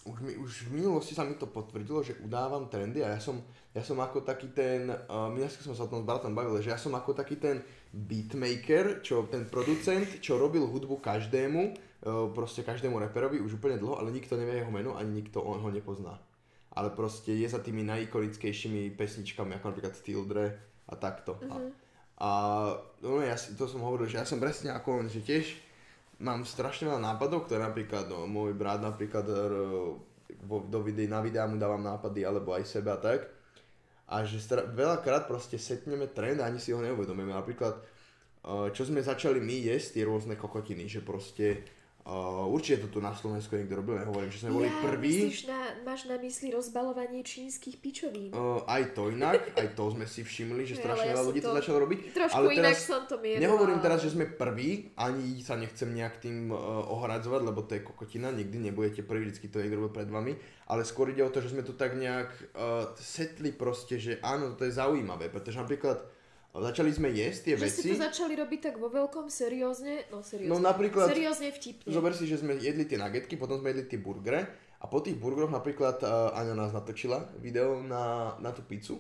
Už, 0.09 0.17
mi, 0.25 0.33
už 0.33 0.73
v 0.73 0.81
minulosti 0.81 1.13
sa 1.13 1.29
mi 1.29 1.37
to 1.37 1.45
potvrdilo, 1.45 2.01
že 2.01 2.17
udávam 2.25 2.73
trendy 2.73 3.05
a 3.05 3.13
ja 3.13 3.21
som, 3.21 3.37
ja 3.77 3.85
som 3.85 4.01
ako 4.01 4.25
taký 4.25 4.49
ten, 4.49 4.89
uh, 4.89 5.29
minulý 5.29 5.53
som 5.53 5.77
sa 5.77 5.85
o 5.85 5.93
tom 5.93 6.03
s 6.03 6.09
bratom 6.09 6.33
bavil, 6.33 6.57
že 6.65 6.73
ja 6.73 6.81
som 6.81 6.97
ako 6.97 7.13
taký 7.13 7.37
ten 7.37 7.61
beatmaker, 7.93 9.05
čo 9.05 9.29
ten 9.29 9.45
producent, 9.45 10.09
čo 10.25 10.41
robil 10.41 10.65
hudbu 10.65 11.05
každému, 11.05 11.91
proste 12.33 12.65
každému 12.65 12.97
reperovi 12.97 13.45
už 13.45 13.61
úplne 13.61 13.77
dlho, 13.77 14.01
ale 14.01 14.15
nikto 14.15 14.41
nevie 14.41 14.65
jeho 14.65 14.73
meno 14.73 14.97
ani 14.97 15.21
nikto 15.21 15.45
on 15.45 15.61
ho 15.61 15.69
nepozná. 15.69 16.17
Ale 16.73 16.95
proste 16.95 17.35
je 17.35 17.45
za 17.45 17.59
tými 17.61 17.83
najikonickejšími 17.85 18.95
pesničkami, 18.95 19.59
ako 19.59 19.75
napríklad 19.75 19.95
Steel 19.99 20.23
Dre 20.25 20.55
a 20.89 20.95
takto. 20.97 21.37
Uh-huh. 21.37 21.75
A, 22.17 22.25
a 22.25 22.29
no, 23.05 23.21
ja 23.21 23.37
to 23.37 23.67
som 23.67 23.83
hovoril, 23.83 24.09
že 24.09 24.23
ja 24.23 24.25
som 24.25 24.41
presne 24.41 24.73
ako 24.73 25.05
on, 25.05 25.07
že 25.11 25.21
tiež 25.21 25.51
mám 26.21 26.45
strašne 26.45 26.93
veľa 26.93 27.01
nápadov, 27.01 27.49
ktoré 27.49 27.65
napríklad, 27.65 28.07
no, 28.07 28.29
môj 28.29 28.53
brat 28.53 28.85
napríklad 28.85 29.25
r, 29.25 29.55
vo, 30.45 30.57
do 30.63 30.79
videí, 30.85 31.09
na 31.09 31.25
videá 31.25 31.49
mu 31.49 31.57
dávam 31.57 31.81
nápady, 31.81 32.23
alebo 32.23 32.53
aj 32.53 32.69
sebe 32.69 32.93
a 32.93 33.01
tak. 33.01 33.27
A 34.11 34.23
že 34.27 34.43
stra- 34.43 34.69
veľakrát 34.69 35.25
proste 35.25 35.57
setneme 35.57 36.11
trend 36.11 36.45
a 36.45 36.47
ani 36.47 36.61
si 36.61 36.77
ho 36.77 36.81
neuvedomíme. 36.83 37.31
Napríklad, 37.33 37.79
uh, 38.45 38.69
čo 38.75 38.85
sme 38.85 39.01
začali 39.01 39.41
my 39.41 39.71
jesť, 39.73 39.99
tie 39.99 40.05
rôzne 40.05 40.35
kokotiny, 40.37 40.91
že 40.91 41.01
proste 41.01 41.65
Uh, 42.11 42.51
určite 42.51 42.83
to 42.83 42.87
tu 42.91 42.99
na 42.99 43.15
Slovensku 43.15 43.55
niekto 43.55 43.79
robil, 43.79 44.03
nehovorím, 44.03 44.35
že 44.35 44.43
sme 44.43 44.51
boli 44.51 44.67
ja, 44.67 44.83
prví. 44.83 45.31
myslíš 45.31 45.47
na, 45.47 45.61
máš 45.87 46.11
na 46.11 46.19
mysli 46.19 46.51
rozbalovanie 46.51 47.23
čínskych 47.23 47.79
pičovín? 47.79 48.35
Uh, 48.35 48.67
aj 48.67 48.99
to 48.99 49.15
inak, 49.15 49.39
aj 49.55 49.79
to 49.79 49.95
sme 49.95 50.11
si 50.11 50.27
všimli, 50.27 50.67
že 50.67 50.75
Hej, 50.75 50.81
strašne 50.83 51.07
ja 51.07 51.15
veľa 51.15 51.23
som 51.23 51.29
ľudí 51.31 51.39
to 51.39 51.47
to 51.47 51.59
začalo 51.63 51.79
robiť. 51.87 51.99
Trošku 52.11 52.35
ale 52.35 52.47
inak 52.59 52.75
teraz, 52.75 52.83
som 52.83 53.07
to 53.07 53.15
mierila. 53.23 53.43
Nehovorím 53.47 53.79
teraz, 53.79 54.03
že 54.03 54.11
sme 54.11 54.27
prví, 54.27 54.91
ani 54.99 55.39
sa 55.39 55.55
nechcem 55.55 55.87
nejak 55.87 56.19
tým 56.19 56.51
uh, 56.51 56.59
ohradzovať, 56.91 57.41
lebo 57.47 57.63
to 57.63 57.79
je 57.79 57.87
kokotina, 57.87 58.35
nikdy 58.35 58.59
nebudete 58.59 59.07
prví, 59.07 59.31
vždycky 59.31 59.47
to 59.47 59.63
niekto 59.63 59.79
robil 59.79 59.95
pred 59.95 60.11
vami, 60.11 60.35
ale 60.67 60.83
skôr 60.83 61.15
ide 61.15 61.23
o 61.23 61.31
to, 61.31 61.39
že 61.39 61.55
sme 61.55 61.63
tu 61.63 61.79
tak 61.79 61.95
nejak 61.95 62.27
uh, 62.59 62.91
setli 62.99 63.55
proste, 63.55 64.03
že 64.03 64.19
áno, 64.19 64.59
to 64.59 64.67
je 64.67 64.75
zaujímavé, 64.75 65.31
pretože 65.31 65.63
napríklad 65.63 66.03
začali 66.53 66.91
sme 66.91 67.09
jesť 67.09 67.41
tie 67.45 67.55
Že 67.55 67.63
veci. 67.63 67.81
ste 67.81 67.95
to 67.95 68.03
začali 68.03 68.35
robiť 68.35 68.61
tak 68.61 68.75
vo 68.77 68.89
veľkom, 68.89 69.31
seriózne, 69.31 70.11
no 70.11 70.19
seriózne, 70.21 70.51
No 70.51 70.59
napríklad- 70.59 71.07
seriózne 71.07 71.49
vtipne. 71.49 71.87
Zober 71.87 72.11
si, 72.11 72.27
že 72.27 72.37
sme 72.37 72.59
jedli 72.59 72.83
tie 72.83 72.97
nagetky, 72.97 73.39
potom 73.39 73.57
sme 73.57 73.71
jedli 73.71 73.87
tie 73.87 73.97
burgere 73.97 74.51
a 74.77 74.85
po 74.85 74.99
tých 74.99 75.15
burgeroch 75.15 75.49
napríklad 75.49 76.01
uh, 76.01 76.35
Aňa 76.35 76.55
nás 76.57 76.73
natočila 76.73 77.23
video 77.37 77.79
na, 77.79 78.35
na 78.37 78.51
tú 78.51 78.63
pizzu. 78.63 78.99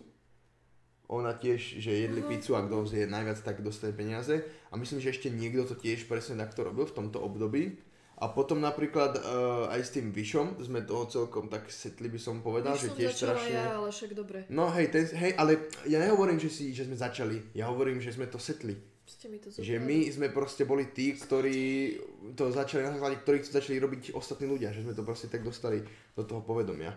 Ona 1.09 1.35
tiež, 1.35 1.83
že 1.83 2.07
jedli 2.07 2.23
pizzu 2.23 2.55
a 2.55 2.63
kto 2.63 2.87
zje 2.87 3.03
najviac, 3.05 3.43
tak 3.43 3.59
dostane 3.61 3.91
peniaze. 3.91 4.47
A 4.71 4.79
myslím, 4.79 5.03
že 5.03 5.11
ešte 5.11 5.27
niekto 5.27 5.67
to 5.67 5.75
tiež 5.75 6.07
presne 6.07 6.39
takto 6.39 6.63
robil 6.63 6.87
v 6.87 6.95
tomto 6.95 7.19
období. 7.19 7.83
A 8.21 8.29
potom 8.29 8.61
napríklad 8.61 9.17
uh, 9.17 9.73
aj 9.73 9.81
s 9.81 9.91
tým 9.97 10.13
Vyšom 10.13 10.61
sme 10.61 10.85
toho 10.85 11.09
celkom 11.09 11.49
tak 11.49 11.73
setli, 11.73 12.13
by 12.13 12.21
som 12.21 12.45
povedal, 12.45 12.77
Už 12.77 12.85
že 12.85 12.89
som 12.93 12.97
tiež 13.01 13.13
strašne... 13.17 13.57
ja, 13.57 13.81
ale 13.81 13.89
však 13.89 14.13
dobre. 14.13 14.45
No 14.53 14.69
hej, 14.69 14.93
ten, 14.93 15.09
hej, 15.09 15.33
ale 15.41 15.73
ja 15.89 15.97
nehovorím, 15.97 16.37
že, 16.37 16.53
si, 16.53 16.77
že 16.77 16.85
sme 16.85 17.01
začali, 17.01 17.57
ja 17.57 17.73
hovorím, 17.73 17.97
že 17.97 18.13
sme 18.13 18.29
to 18.29 18.37
setli. 18.37 18.77
Ste 19.09 19.27
mi 19.33 19.41
to 19.41 19.49
Že 19.49 19.57
zobrali. 19.57 19.89
my 19.89 19.99
sme 20.13 20.27
proste 20.37 20.63
boli 20.69 20.93
tí, 20.93 21.17
ktorí 21.17 21.97
to 22.37 22.53
začali, 22.53 22.85
na 22.85 22.95
základe 22.95 23.25
ktorých 23.25 23.45
to 23.49 23.57
začali 23.57 23.77
robiť 23.81 24.03
ostatní 24.13 24.47
ľudia, 24.47 24.71
že 24.71 24.85
sme 24.85 24.93
to 24.93 25.03
proste 25.03 25.33
tak 25.33 25.41
dostali 25.41 25.81
do 26.13 26.23
toho 26.23 26.45
povedomia. 26.45 26.93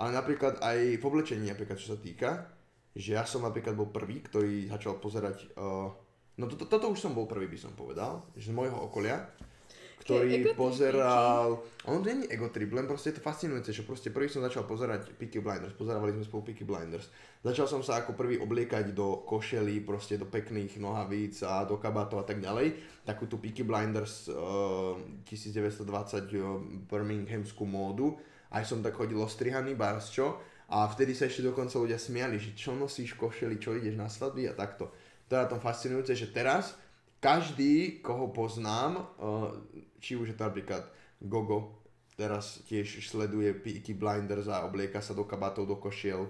Ale 0.00 0.10
napríklad 0.16 0.58
aj 0.64 0.98
v 0.98 1.04
oblečení, 1.04 1.52
napríklad 1.52 1.76
čo 1.76 1.94
sa 1.94 1.98
týka, 2.00 2.48
že 2.96 3.12
ja 3.12 3.28
som 3.28 3.44
napríklad 3.44 3.76
bol 3.76 3.92
prvý, 3.92 4.24
ktorý 4.24 4.72
začal 4.72 4.96
pozerať, 4.98 5.52
uh, 5.54 5.92
no 6.40 6.44
to, 6.48 6.56
to, 6.56 6.64
toto 6.64 6.88
už 6.88 6.98
som 6.98 7.12
bol 7.12 7.28
prvý, 7.28 7.44
by 7.46 7.60
som 7.60 7.76
povedal, 7.76 8.24
že 8.34 8.50
z 8.50 8.56
môjho 8.56 8.76
okolia, 8.88 9.20
ktorý 10.02 10.54
pozeral, 10.58 11.62
on 11.86 12.02
to 12.02 12.10
nie 12.10 12.26
je 12.26 12.34
egotrip, 12.34 12.74
len 12.74 12.90
proste 12.90 13.14
je 13.14 13.22
to 13.22 13.26
fascinujúce, 13.26 13.70
že 13.70 13.86
proste 13.86 14.10
prvý 14.10 14.26
som 14.26 14.42
začal 14.42 14.66
pozerať 14.66 15.14
Peaky 15.14 15.38
Blinders, 15.38 15.78
pozerávali 15.78 16.14
sme 16.18 16.26
spolu 16.26 16.50
Peaky 16.50 16.66
Blinders. 16.66 17.06
Začal 17.42 17.66
som 17.66 17.82
sa 17.82 18.02
ako 18.02 18.14
prvý 18.14 18.38
obliekať 18.38 18.94
do 18.94 19.26
košelí, 19.26 19.82
proste 19.82 20.14
do 20.14 20.30
pekných 20.30 20.78
nohavíc 20.78 21.42
a 21.42 21.66
do 21.66 21.74
kabátov 21.74 22.22
a 22.22 22.26
tak 22.26 22.38
ďalej. 22.38 22.78
Takú 23.02 23.26
tú 23.26 23.42
Peaky 23.42 23.66
Blinders 23.66 24.30
uh, 24.30 24.94
1920 25.26 25.82
uh, 25.82 26.62
Birminghamskú 26.86 27.66
módu. 27.66 28.14
Aj 28.54 28.62
som 28.62 28.78
tak 28.78 28.94
chodil 28.94 29.18
ostrihaný, 29.18 29.74
bars 29.74 30.14
čo. 30.14 30.38
A 30.70 30.86
vtedy 30.86 31.18
sa 31.18 31.26
ešte 31.26 31.42
dokonca 31.42 31.82
ľudia 31.82 31.98
smiali, 31.98 32.38
že 32.38 32.54
čo 32.54 32.78
nosíš 32.78 33.18
košeli, 33.18 33.58
čo 33.58 33.74
ideš 33.74 33.98
na 33.98 34.06
svadby 34.06 34.46
a 34.46 34.54
takto. 34.54 34.94
To 35.26 35.34
je 35.34 35.42
na 35.42 35.50
tom 35.50 35.58
fascinujúce, 35.58 36.14
že 36.14 36.30
teraz 36.30 36.78
každý, 37.18 37.98
koho 38.06 38.30
poznám, 38.30 39.02
uh, 39.18 39.50
či 40.02 40.18
už 40.18 40.34
je 40.34 40.36
to 40.36 40.50
napríklad 40.50 40.82
Gogo, 41.22 41.78
teraz 42.18 42.60
tiež 42.66 42.98
sleduje 43.06 43.54
Peaky 43.54 43.94
Blinders 43.94 44.50
a 44.50 44.66
oblieka 44.66 44.98
sa 44.98 45.14
do 45.14 45.22
kabátov, 45.22 45.70
do 45.70 45.78
košiel. 45.78 46.26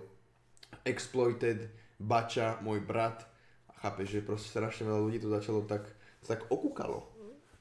Exploited, 0.84 1.72
Bača, 1.96 2.60
môj 2.60 2.84
brat. 2.84 3.24
A 3.72 3.72
chápeš, 3.80 4.20
že 4.20 4.26
proste 4.26 4.52
strašne 4.52 4.84
veľa 4.86 5.00
ľudí 5.00 5.18
to 5.18 5.32
začalo 5.32 5.64
tak, 5.64 5.88
tak 6.22 6.44
okúkalo. 6.52 7.08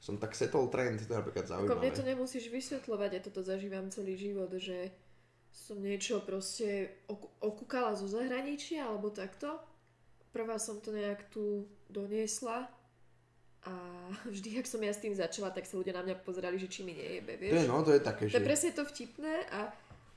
Som 0.02 0.18
tak 0.18 0.34
setol 0.34 0.66
trend, 0.66 0.98
to 0.98 1.14
je 1.14 1.18
napríklad 1.18 1.46
Ako 1.46 1.78
mne 1.78 1.94
to 1.94 2.02
zaujímavé. 2.02 2.10
nemusíš 2.10 2.44
vysvetľovať, 2.50 3.10
ja 3.14 3.20
toto 3.22 3.40
zažívam 3.46 3.86
celý 3.86 4.18
život, 4.18 4.50
že 4.58 4.90
som 5.54 5.78
niečo 5.78 6.18
proste 6.26 6.90
okúkala 7.38 7.94
zo 7.94 8.10
zahraničia 8.10 8.88
alebo 8.88 9.14
takto. 9.14 9.62
Prvá 10.34 10.58
som 10.58 10.82
to 10.82 10.90
nejak 10.90 11.28
tu 11.30 11.70
doniesla 11.86 12.66
a 13.66 13.72
vždy, 14.34 14.58
ak 14.58 14.66
som 14.66 14.82
ja 14.82 14.90
s 14.90 15.02
tým 15.02 15.14
začala, 15.14 15.54
tak 15.54 15.66
sa 15.66 15.78
ľudia 15.78 15.94
na 15.94 16.02
mňa 16.02 16.16
pozerali, 16.26 16.58
že 16.58 16.66
či 16.70 16.82
mi 16.82 16.94
nejebe, 16.94 17.38
To 17.38 17.44
je 17.46 17.52
vieš. 17.62 17.70
no, 17.70 17.82
to 17.86 17.92
je 17.94 18.02
také, 18.02 18.26
To 18.26 18.34
že... 18.34 18.38
je 18.38 18.48
presne 18.48 18.70
to 18.74 18.82
vtipné 18.82 19.34
a, 19.54 19.60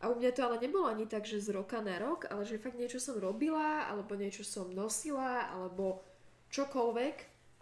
a 0.02 0.04
u 0.10 0.16
mňa 0.18 0.30
to 0.34 0.42
ale 0.46 0.58
nebolo 0.62 0.90
ani 0.90 1.06
tak, 1.06 1.26
že 1.30 1.42
z 1.42 1.54
roka 1.54 1.78
na 1.82 2.02
rok, 2.02 2.26
ale 2.30 2.46
že 2.46 2.58
fakt 2.58 2.78
niečo 2.78 2.98
som 2.98 3.18
robila, 3.22 3.86
alebo 3.86 4.18
niečo 4.18 4.42
som 4.42 4.70
nosila, 4.74 5.46
alebo 5.54 6.02
čokoľvek 6.50 7.16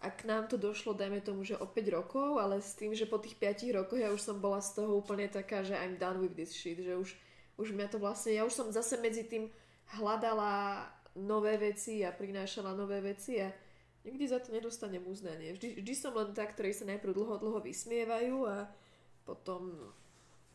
a 0.04 0.12
k 0.12 0.28
nám 0.28 0.52
to 0.52 0.60
došlo, 0.60 0.92
dajme 0.92 1.24
tomu, 1.24 1.48
že 1.48 1.56
o 1.56 1.64
5 1.64 1.96
rokov, 1.96 2.36
ale 2.36 2.60
s 2.60 2.76
tým, 2.76 2.92
že 2.92 3.08
po 3.08 3.24
tých 3.24 3.40
5 3.40 3.72
rokoch 3.72 4.00
ja 4.00 4.12
už 4.12 4.20
som 4.20 4.36
bola 4.44 4.60
z 4.60 4.76
toho 4.84 5.00
úplne 5.00 5.32
taká, 5.32 5.64
že 5.64 5.80
I'm 5.80 5.96
done 5.96 6.20
with 6.20 6.36
this 6.36 6.52
shit, 6.52 6.84
že 6.84 6.96
už, 7.00 7.16
už 7.56 7.72
mňa 7.72 7.88
to 7.88 8.04
vlastne, 8.04 8.36
ja 8.36 8.44
už 8.44 8.52
som 8.52 8.68
zase 8.68 9.00
medzi 9.00 9.24
tým 9.24 9.48
hľadala 9.96 10.84
nové 11.16 11.56
veci 11.56 12.04
a 12.04 12.12
prinášala 12.12 12.76
nové 12.76 13.00
veci 13.00 13.40
a 13.40 13.48
nikdy 14.04 14.28
za 14.28 14.40
to 14.40 14.52
nedostanem 14.52 15.04
uznanie. 15.08 15.56
Vždy, 15.56 15.80
vždy 15.80 15.94
som 15.96 16.14
len 16.16 16.36
tá, 16.36 16.44
ktorej 16.44 16.76
sa 16.76 16.86
najprv 16.88 17.16
dlho, 17.16 17.36
dlho 17.40 17.60
vysmievajú 17.64 18.38
a 18.48 18.68
potom 19.24 19.72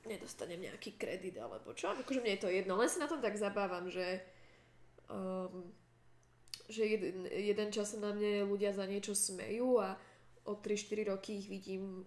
nedostanem 0.04 0.60
nejaký 0.60 0.96
kredit 1.00 1.36
alebo 1.40 1.72
čo. 1.72 1.92
Akože 1.92 2.20
mne 2.20 2.36
je 2.36 2.42
to 2.44 2.52
jedno, 2.52 2.76
len 2.76 2.88
sa 2.88 3.04
na 3.04 3.10
tom 3.10 3.20
tak 3.20 3.36
zabávam, 3.36 3.88
že 3.88 4.20
um, 5.08 5.68
že 6.68 6.84
jeden, 6.84 7.24
jeden 7.24 7.68
čas 7.72 7.96
na 7.96 8.12
mne 8.12 8.44
ľudia 8.44 8.76
za 8.76 8.84
niečo 8.84 9.16
smejú 9.16 9.80
a 9.80 9.96
o 10.44 10.52
3-4 10.60 11.08
roky 11.08 11.40
ich 11.40 11.48
vidím 11.48 12.04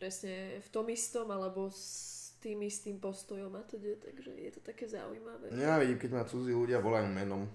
presne 0.00 0.60
v 0.64 0.68
tom 0.72 0.88
istom 0.88 1.28
alebo 1.28 1.68
s 1.68 2.32
tým 2.40 2.64
istým 2.64 3.00
postojom 3.00 3.52
a 3.56 3.62
teda, 3.64 3.96
takže 4.04 4.36
je 4.36 4.50
to 4.52 4.60
také 4.60 4.84
zaujímavé. 4.84 5.52
Ja 5.56 5.80
vidím, 5.80 5.96
keď 5.96 6.10
ma 6.12 6.28
cudzí 6.28 6.52
ľudia 6.52 6.80
volajú 6.80 7.08
menom. 7.08 7.48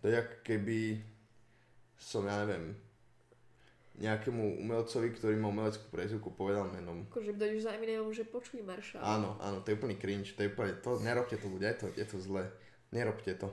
To 0.00 0.08
je 0.08 0.20
keby 0.44 1.00
som, 1.98 2.26
ja 2.26 2.42
neviem, 2.42 2.74
nejakému 3.94 4.58
umelcovi, 4.58 5.14
ktorý 5.14 5.38
má 5.38 5.54
umeleckú 5.54 5.86
prezivku, 5.94 6.34
povedal 6.34 6.66
menom. 6.74 7.06
Akože 7.14 7.38
dojdeš 7.38 7.70
za 7.70 7.78
Eminemom, 7.78 8.10
že 8.10 8.26
počuj 8.26 8.58
Maršal. 8.66 8.98
Áno, 8.98 9.38
áno, 9.38 9.62
to 9.62 9.70
je 9.70 9.78
úplný 9.78 9.94
cringe, 9.94 10.34
to 10.34 10.42
je 10.42 10.50
úplne, 10.50 10.74
to, 10.82 10.98
nerobte 10.98 11.38
to 11.38 11.46
ľudia, 11.46 11.78
je 11.78 11.78
to, 11.78 11.86
je 11.94 12.06
to 12.06 12.18
zlé. 12.18 12.50
Nerobte 12.90 13.38
to. 13.38 13.48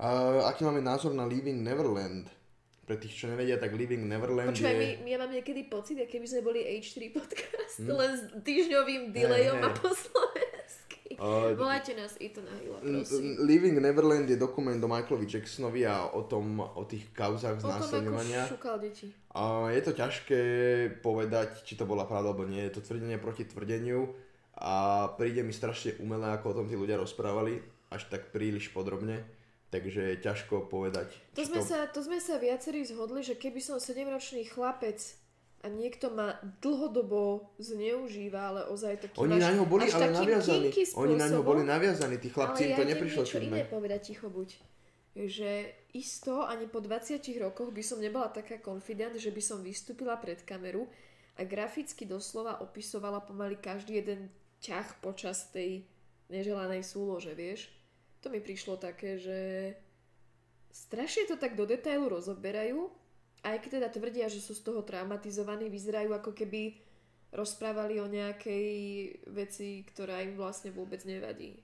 Uh, 0.00 0.48
aký 0.48 0.64
máme 0.64 0.80
názor 0.80 1.12
na 1.12 1.28
Living 1.28 1.60
Neverland? 1.60 2.24
Pre 2.88 2.96
tých, 2.96 3.22
čo 3.22 3.28
nevedia, 3.28 3.60
tak 3.60 3.76
Living 3.76 4.08
Neverland 4.08 4.50
Počúvaj, 4.56 4.74
je... 4.74 5.04
my, 5.04 5.08
ja 5.12 5.18
mám 5.20 5.30
niekedy 5.30 5.68
pocit, 5.68 6.00
ako 6.00 6.10
keby 6.10 6.26
sme 6.26 6.40
boli 6.40 6.60
H3 6.64 7.12
podcast, 7.12 7.76
len 7.84 8.10
s 8.16 8.22
týždňovým 8.40 9.12
delayom 9.12 9.60
Hm. 9.60 9.62
hej. 9.62 9.68
a 9.68 9.76
po 9.76 9.88
slovensky. 9.92 10.29
Uh, 11.20 11.52
Volajte 11.52 11.92
nás 11.92 12.16
Ito 12.16 12.40
na 12.40 12.56
Hila, 12.56 12.80
L- 12.80 13.04
prosím. 13.04 13.36
Living 13.44 13.76
Neverland 13.76 14.24
je 14.24 14.40
dokument 14.40 14.80
o 14.80 14.88
Michaelovi 14.88 15.28
Jacksonovi 15.28 15.84
a 15.84 16.08
o 16.16 16.24
tom, 16.24 16.64
o 16.64 16.80
tých 16.88 17.12
kauzách 17.12 17.60
O 17.60 17.60
tom, 17.60 17.68
znásilňovania. 17.76 18.48
deti. 18.80 19.12
A 19.36 19.68
je 19.68 19.82
to 19.84 19.92
ťažké 19.92 20.40
povedať, 21.04 21.60
či 21.68 21.76
to 21.76 21.84
bola 21.84 22.08
pravda 22.08 22.32
alebo 22.32 22.48
nie. 22.48 22.64
Je 22.64 22.72
to 22.72 22.80
tvrdenie 22.80 23.20
proti 23.20 23.44
tvrdeniu 23.44 24.08
a 24.56 25.06
príde 25.20 25.44
mi 25.44 25.52
strašne 25.52 26.00
umelé, 26.00 26.32
ako 26.32 26.56
o 26.56 26.56
tom 26.64 26.66
tí 26.72 26.76
ľudia 26.80 26.96
rozprávali, 26.96 27.60
až 27.92 28.08
tak 28.08 28.32
príliš 28.32 28.72
podrobne. 28.72 29.20
Takže 29.70 30.02
je 30.02 30.24
ťažko 30.24 30.72
povedať. 30.72 31.14
To 31.38 31.46
sme, 31.46 31.62
sa, 31.62 31.86
to 31.86 32.02
sme 32.02 32.18
sa 32.18 32.40
viacerí 32.42 32.82
zhodli, 32.82 33.22
že 33.22 33.38
keby 33.38 33.62
som 33.62 33.78
7-ročný 33.78 34.48
chlapec 34.48 34.98
a 35.60 35.66
niekto 35.68 36.08
ma 36.08 36.40
dlhodobo 36.64 37.52
zneužíva, 37.60 38.40
ale 38.48 38.60
ozaj 38.72 39.04
taký 39.04 39.16
Oni 39.20 39.36
na 39.36 39.52
ňo 39.52 39.68
boli 39.68 39.92
ale 39.92 40.08
naviazaní. 40.08 40.72
Oni 40.96 41.14
na 41.20 41.28
ňo 41.28 41.44
boli 41.44 41.62
naviazaní, 41.68 42.16
tí 42.16 42.32
chlapci 42.32 42.64
ale 42.64 42.66
im 42.66 42.72
ja 42.72 42.76
to 42.76 42.84
idem 42.84 42.92
neprišlo 42.96 43.22
niečo 43.28 43.38
iné 43.44 43.62
povedať, 43.68 44.00
ticho 44.08 44.32
buď. 44.32 44.48
Že 45.20 45.50
isto 45.92 46.48
ani 46.48 46.64
po 46.64 46.80
20 46.80 47.20
rokoch 47.44 47.68
by 47.76 47.82
som 47.84 48.00
nebola 48.00 48.32
taká 48.32 48.56
confident, 48.56 49.20
že 49.20 49.28
by 49.28 49.42
som 49.44 49.60
vystúpila 49.60 50.16
pred 50.16 50.40
kameru 50.48 50.88
a 51.36 51.44
graficky 51.44 52.08
doslova 52.08 52.64
opisovala 52.64 53.20
pomaly 53.20 53.60
každý 53.60 54.00
jeden 54.00 54.32
ťah 54.64 55.02
počas 55.04 55.52
tej 55.52 55.84
neželanej 56.32 56.80
súlože, 56.86 57.36
vieš. 57.36 57.68
To 58.24 58.32
mi 58.32 58.40
prišlo 58.40 58.80
také, 58.80 59.20
že 59.20 59.38
strašne 60.72 61.28
to 61.28 61.36
tak 61.36 61.52
do 61.52 61.68
detailu 61.68 62.08
rozoberajú, 62.08 62.88
aj 63.40 63.56
keď 63.64 63.70
teda 63.80 63.88
tvrdia, 63.88 64.26
že 64.28 64.40
sú 64.40 64.52
z 64.52 64.64
toho 64.64 64.84
traumatizovaní, 64.84 65.72
vyzerajú 65.72 66.12
ako 66.12 66.36
keby 66.36 66.76
rozprávali 67.30 68.02
o 68.02 68.10
nejakej 68.10 68.68
veci, 69.30 69.86
ktorá 69.86 70.20
im 70.20 70.34
vlastne 70.34 70.74
vôbec 70.74 71.00
nevadí. 71.06 71.56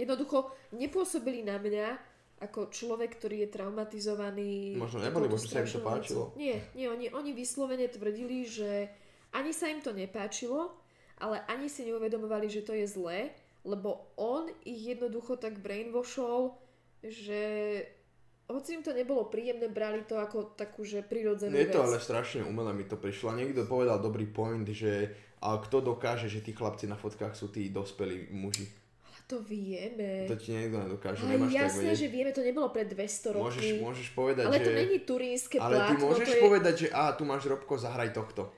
Jednoducho 0.00 0.56
nepôsobili 0.72 1.44
na 1.44 1.60
mňa 1.60 2.10
ako 2.40 2.72
človek, 2.72 3.20
ktorý 3.20 3.44
je 3.44 3.52
traumatizovaný. 3.52 4.72
Možno 4.80 5.04
neboli, 5.04 5.28
možno 5.28 5.52
sa 5.52 5.60
im 5.60 5.68
to 5.68 5.84
páčilo. 5.84 6.32
Nie, 6.40 6.64
nie 6.72 6.88
oni, 6.88 7.12
oni 7.12 7.36
vyslovene 7.36 7.84
tvrdili, 7.92 8.48
že 8.48 8.88
ani 9.36 9.52
sa 9.52 9.68
im 9.68 9.84
to 9.84 9.92
nepáčilo, 9.92 10.72
ale 11.20 11.44
ani 11.44 11.68
si 11.68 11.84
neuvedomovali, 11.84 12.48
že 12.48 12.64
to 12.64 12.72
je 12.72 12.88
zlé, 12.88 13.36
lebo 13.60 14.08
on 14.16 14.48
ich 14.64 14.96
jednoducho 14.96 15.36
tak 15.36 15.60
brainwashol, 15.60 16.56
že 17.04 17.84
hoci 18.50 18.78
im 18.78 18.82
to 18.82 18.90
nebolo 18.90 19.30
príjemné, 19.30 19.70
brali 19.70 20.02
to 20.02 20.18
ako 20.18 20.58
takú, 20.58 20.82
že 20.82 21.06
prirodzenú 21.06 21.54
Je 21.54 21.70
to 21.70 21.82
vec. 21.82 21.86
ale 21.86 21.96
strašne 22.02 22.42
umelé 22.42 22.74
mi 22.74 22.84
to 22.84 22.98
prišlo. 22.98 23.32
A 23.32 23.38
niekto 23.38 23.64
povedal 23.64 24.02
dobrý 24.02 24.26
point, 24.26 24.66
že 24.66 25.14
a 25.40 25.56
kto 25.56 25.80
dokáže, 25.80 26.28
že 26.28 26.44
tí 26.44 26.52
chlapci 26.52 26.84
na 26.84 27.00
fotkách 27.00 27.32
sú 27.32 27.48
tí 27.48 27.72
dospelí 27.72 28.28
muži. 28.28 28.68
Ale 29.08 29.18
to 29.24 29.40
vieme. 29.40 30.28
To 30.28 30.36
ti 30.36 30.52
niekto 30.52 30.76
nedokáže, 30.84 31.24
ale 31.24 31.32
nemáš 31.40 31.52
jasné, 31.56 31.90
že 31.96 32.06
vieme, 32.12 32.30
to 32.36 32.44
nebolo 32.44 32.68
pred 32.68 32.92
200 32.92 33.36
rokmi. 33.40 33.48
Môžeš, 33.48 33.66
môžeš 33.80 34.08
povedať, 34.12 34.44
ale 34.44 34.58
že... 34.60 34.66
to 34.68 34.72
není 34.76 34.98
turínske 35.00 35.56
Ale 35.56 35.76
ty 35.80 35.96
plátno, 35.96 36.04
môžeš 36.12 36.28
to 36.28 36.36
je... 36.36 36.42
povedať, 36.44 36.74
že 36.76 36.88
a 36.92 37.02
tu 37.16 37.22
máš 37.24 37.48
Robko, 37.48 37.80
zahraj 37.80 38.12
tohto. 38.12 38.52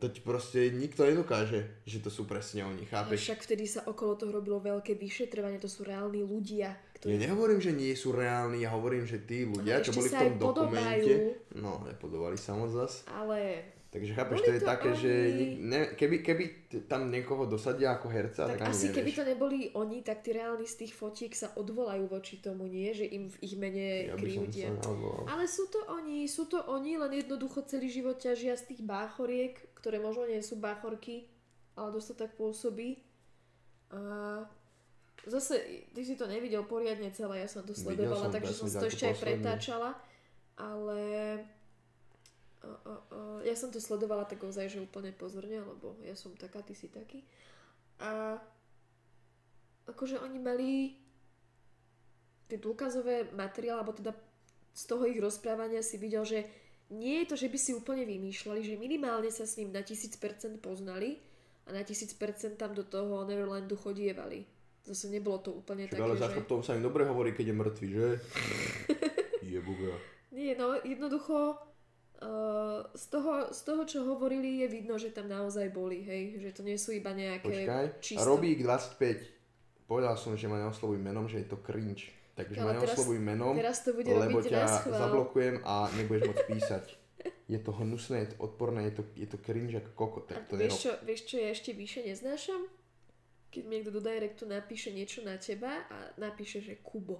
To 0.00 0.08
ti 0.08 0.24
proste 0.24 0.72
nikto 0.72 1.04
nedokáže, 1.04 1.84
že 1.84 2.00
to 2.00 2.08
sú 2.08 2.24
presne 2.24 2.64
oni, 2.64 2.88
chápeš? 2.88 3.20
však 3.20 3.44
vtedy 3.44 3.68
sa 3.68 3.84
okolo 3.84 4.16
toho 4.16 4.32
robilo 4.32 4.56
veľké 4.56 4.96
vyšetrovanie, 4.96 5.60
to 5.60 5.68
sú 5.68 5.84
reálni 5.84 6.24
ľudia, 6.24 6.72
Ja 7.00 7.16
ktorí... 7.16 7.24
nehovorím, 7.24 7.60
že 7.64 7.72
nie 7.72 7.96
sú 7.96 8.12
reálni, 8.12 8.60
ja 8.60 8.76
hovorím, 8.76 9.08
že 9.08 9.24
tí 9.24 9.48
ľudia, 9.48 9.80
Ale 9.80 9.84
čo 9.88 9.96
boli 9.96 10.08
v 10.08 10.20
tom 10.20 10.32
podobajú. 10.36 10.52
dokumente, 10.52 11.12
no 11.56 11.80
nepodobali 11.88 12.36
sa 12.36 12.52
moc 12.52 12.68
zas. 12.68 13.08
Ale 13.08 13.64
Takže 13.90 14.14
chápeš, 14.14 14.38
to 14.46 14.52
je 14.54 14.62
to 14.62 14.70
také, 14.70 14.90
že 14.94 15.10
oni. 15.10 15.34
nik- 15.34 15.58
ne, 15.66 15.80
keby, 15.98 16.16
keby 16.22 16.44
tam 16.86 17.10
niekoho 17.10 17.50
dosadia 17.50 17.98
ako 17.98 18.06
herca, 18.06 18.46
tak, 18.46 18.62
tak 18.62 18.70
asi 18.70 18.86
nevieš. 18.86 18.96
keby 19.02 19.10
to 19.18 19.22
neboli 19.26 19.58
oni, 19.74 19.98
tak 20.06 20.22
tí 20.22 20.30
reálni 20.30 20.62
z 20.62 20.86
tých 20.86 20.94
fotiek 20.94 21.34
sa 21.34 21.50
odvolajú 21.58 22.06
voči 22.06 22.38
tomu, 22.38 22.70
nie? 22.70 22.94
Že 22.94 23.06
im 23.10 23.24
v 23.26 23.36
ich 23.42 23.54
mene 23.58 24.14
ja 24.14 24.70
neodvolal. 24.70 25.26
Ale 25.26 25.50
sú 25.50 25.66
to 25.74 25.82
oni, 25.90 26.30
sú 26.30 26.46
to 26.46 26.62
oni, 26.70 27.02
len 27.02 27.18
jednoducho 27.18 27.66
celý 27.66 27.90
život 27.90 28.22
ťažia 28.22 28.54
z 28.54 28.70
tých 28.70 28.86
báchoriek, 28.86 29.58
ktoré 29.74 29.98
možno 29.98 30.22
nie 30.30 30.38
sú 30.38 30.62
báchorky, 30.62 31.26
ale 31.74 31.90
dosť 31.90 32.14
to 32.14 32.14
tak 32.14 32.38
pôsobí. 32.38 33.02
A 33.90 33.98
zase, 35.26 35.60
ty 35.92 36.00
si 36.04 36.16
to 36.16 36.24
nevidel 36.24 36.64
poriadne 36.64 37.12
celé, 37.12 37.44
ja 37.44 37.48
som 37.48 37.66
to 37.66 37.76
sledovala, 37.76 38.28
som, 38.28 38.34
takže 38.34 38.54
som 38.56 38.68
to 38.70 38.86
ešte 38.88 39.12
aj 39.12 39.16
pretáčala, 39.20 39.90
ale 40.56 41.00
o, 42.64 42.72
o, 42.72 42.94
o, 42.94 43.20
ja 43.44 43.52
som 43.52 43.68
to 43.68 43.80
sledovala 43.80 44.24
tak 44.24 44.40
ozaj, 44.40 44.72
že 44.72 44.80
úplne 44.80 45.12
pozorne, 45.12 45.60
lebo 45.60 46.00
ja 46.04 46.16
som 46.16 46.32
taká, 46.36 46.64
ty 46.64 46.72
si 46.72 46.88
taký. 46.88 47.20
A 48.00 48.40
akože 49.92 50.20
oni 50.24 50.38
mali 50.40 50.70
tie 52.48 52.56
dôkazové 52.56 53.30
materiály, 53.36 53.76
alebo 53.76 53.92
teda 53.92 54.12
z 54.72 54.82
toho 54.86 55.04
ich 55.04 55.20
rozprávania 55.20 55.84
si 55.84 56.00
videl, 56.00 56.24
že 56.24 56.46
nie 56.90 57.22
je 57.22 57.28
to, 57.30 57.36
že 57.38 57.48
by 57.52 57.58
si 57.58 57.70
úplne 57.70 58.02
vymýšľali, 58.02 58.66
že 58.66 58.80
minimálne 58.80 59.30
sa 59.30 59.46
s 59.46 59.60
ním 59.62 59.70
na 59.70 59.86
1000% 59.86 60.58
poznali 60.58 61.22
a 61.66 61.70
na 61.70 61.86
1000% 61.86 62.58
tam 62.58 62.74
do 62.74 62.82
toho 62.82 63.22
Neverlandu 63.22 63.78
chodievali. 63.78 64.42
Zase 64.80 65.12
nebolo 65.12 65.38
to 65.44 65.52
úplne 65.60 65.84
Však 65.86 65.96
také, 65.96 66.04
ale 66.04 66.16
že... 66.16 66.22
za 66.24 66.28
chrbtom 66.32 66.60
sa 66.64 66.72
im 66.72 66.82
dobre 66.82 67.04
hovorí, 67.04 67.36
keď 67.36 67.52
je 67.52 67.56
mŕtvy, 67.56 67.88
že? 67.92 68.08
Jebuga. 69.52 69.92
Nie, 70.32 70.56
no 70.56 70.78
jednoducho 70.80 71.58
uh, 72.22 72.86
z, 72.94 73.04
toho, 73.10 73.32
z 73.52 73.60
toho, 73.66 73.82
čo 73.84 73.98
hovorili, 74.06 74.64
je 74.64 74.66
vidno, 74.70 74.96
že 74.96 75.12
tam 75.12 75.28
naozaj 75.28 75.68
boli, 75.74 76.00
hej, 76.06 76.40
že 76.40 76.50
to 76.56 76.62
nie 76.64 76.78
sú 76.80 76.96
iba 76.96 77.12
nejaké 77.12 77.44
Počkaj. 77.44 77.84
Čisto... 78.00 78.24
Robík 78.24 78.62
25. 78.64 79.90
Povedal 79.90 80.14
som, 80.14 80.38
že 80.38 80.46
ma 80.46 80.62
neoslovuj 80.62 81.02
menom, 81.02 81.26
že 81.26 81.42
je 81.42 81.48
to 81.50 81.58
cringe. 81.60 82.14
Takže 82.38 82.62
ma 82.62 82.72
Ale 82.72 82.72
teraz- 82.80 82.96
neoslovuj 82.96 83.18
menom, 83.20 83.54
Teraz 83.58 83.78
to 83.84 83.90
bude 83.92 84.06
lebo 84.08 84.38
ťa 84.40 84.64
na 84.64 84.68
schvál. 84.70 85.00
zablokujem 85.02 85.54
a 85.66 85.74
nebudeš 85.98 86.22
môcť 86.30 86.44
písať. 86.46 86.84
Je 87.50 87.58
to 87.58 87.74
hnusné, 87.74 88.16
je 88.24 88.28
to 88.32 88.36
odporné, 88.46 88.86
je 88.88 88.94
to, 88.96 89.04
je 89.18 89.28
to 89.28 89.36
cringe 89.42 89.74
ako 89.76 89.90
kokot, 89.92 90.24
tak 90.30 90.46
to 90.46 90.56
vieš, 90.56 90.86
čo, 90.86 90.90
vieš, 91.02 91.26
čo 91.26 91.36
ja 91.36 91.50
ešte 91.50 91.74
vyššie 91.74 92.06
neznášam? 92.06 92.62
Keď 93.50 93.62
mi 93.66 93.82
niekto 93.82 93.90
do 93.90 94.02
directu 94.02 94.46
napíše 94.46 94.94
niečo 94.94 95.26
na 95.26 95.34
teba 95.34 95.82
a 95.90 96.14
napíše, 96.22 96.62
že 96.62 96.78
Kubo. 96.78 97.18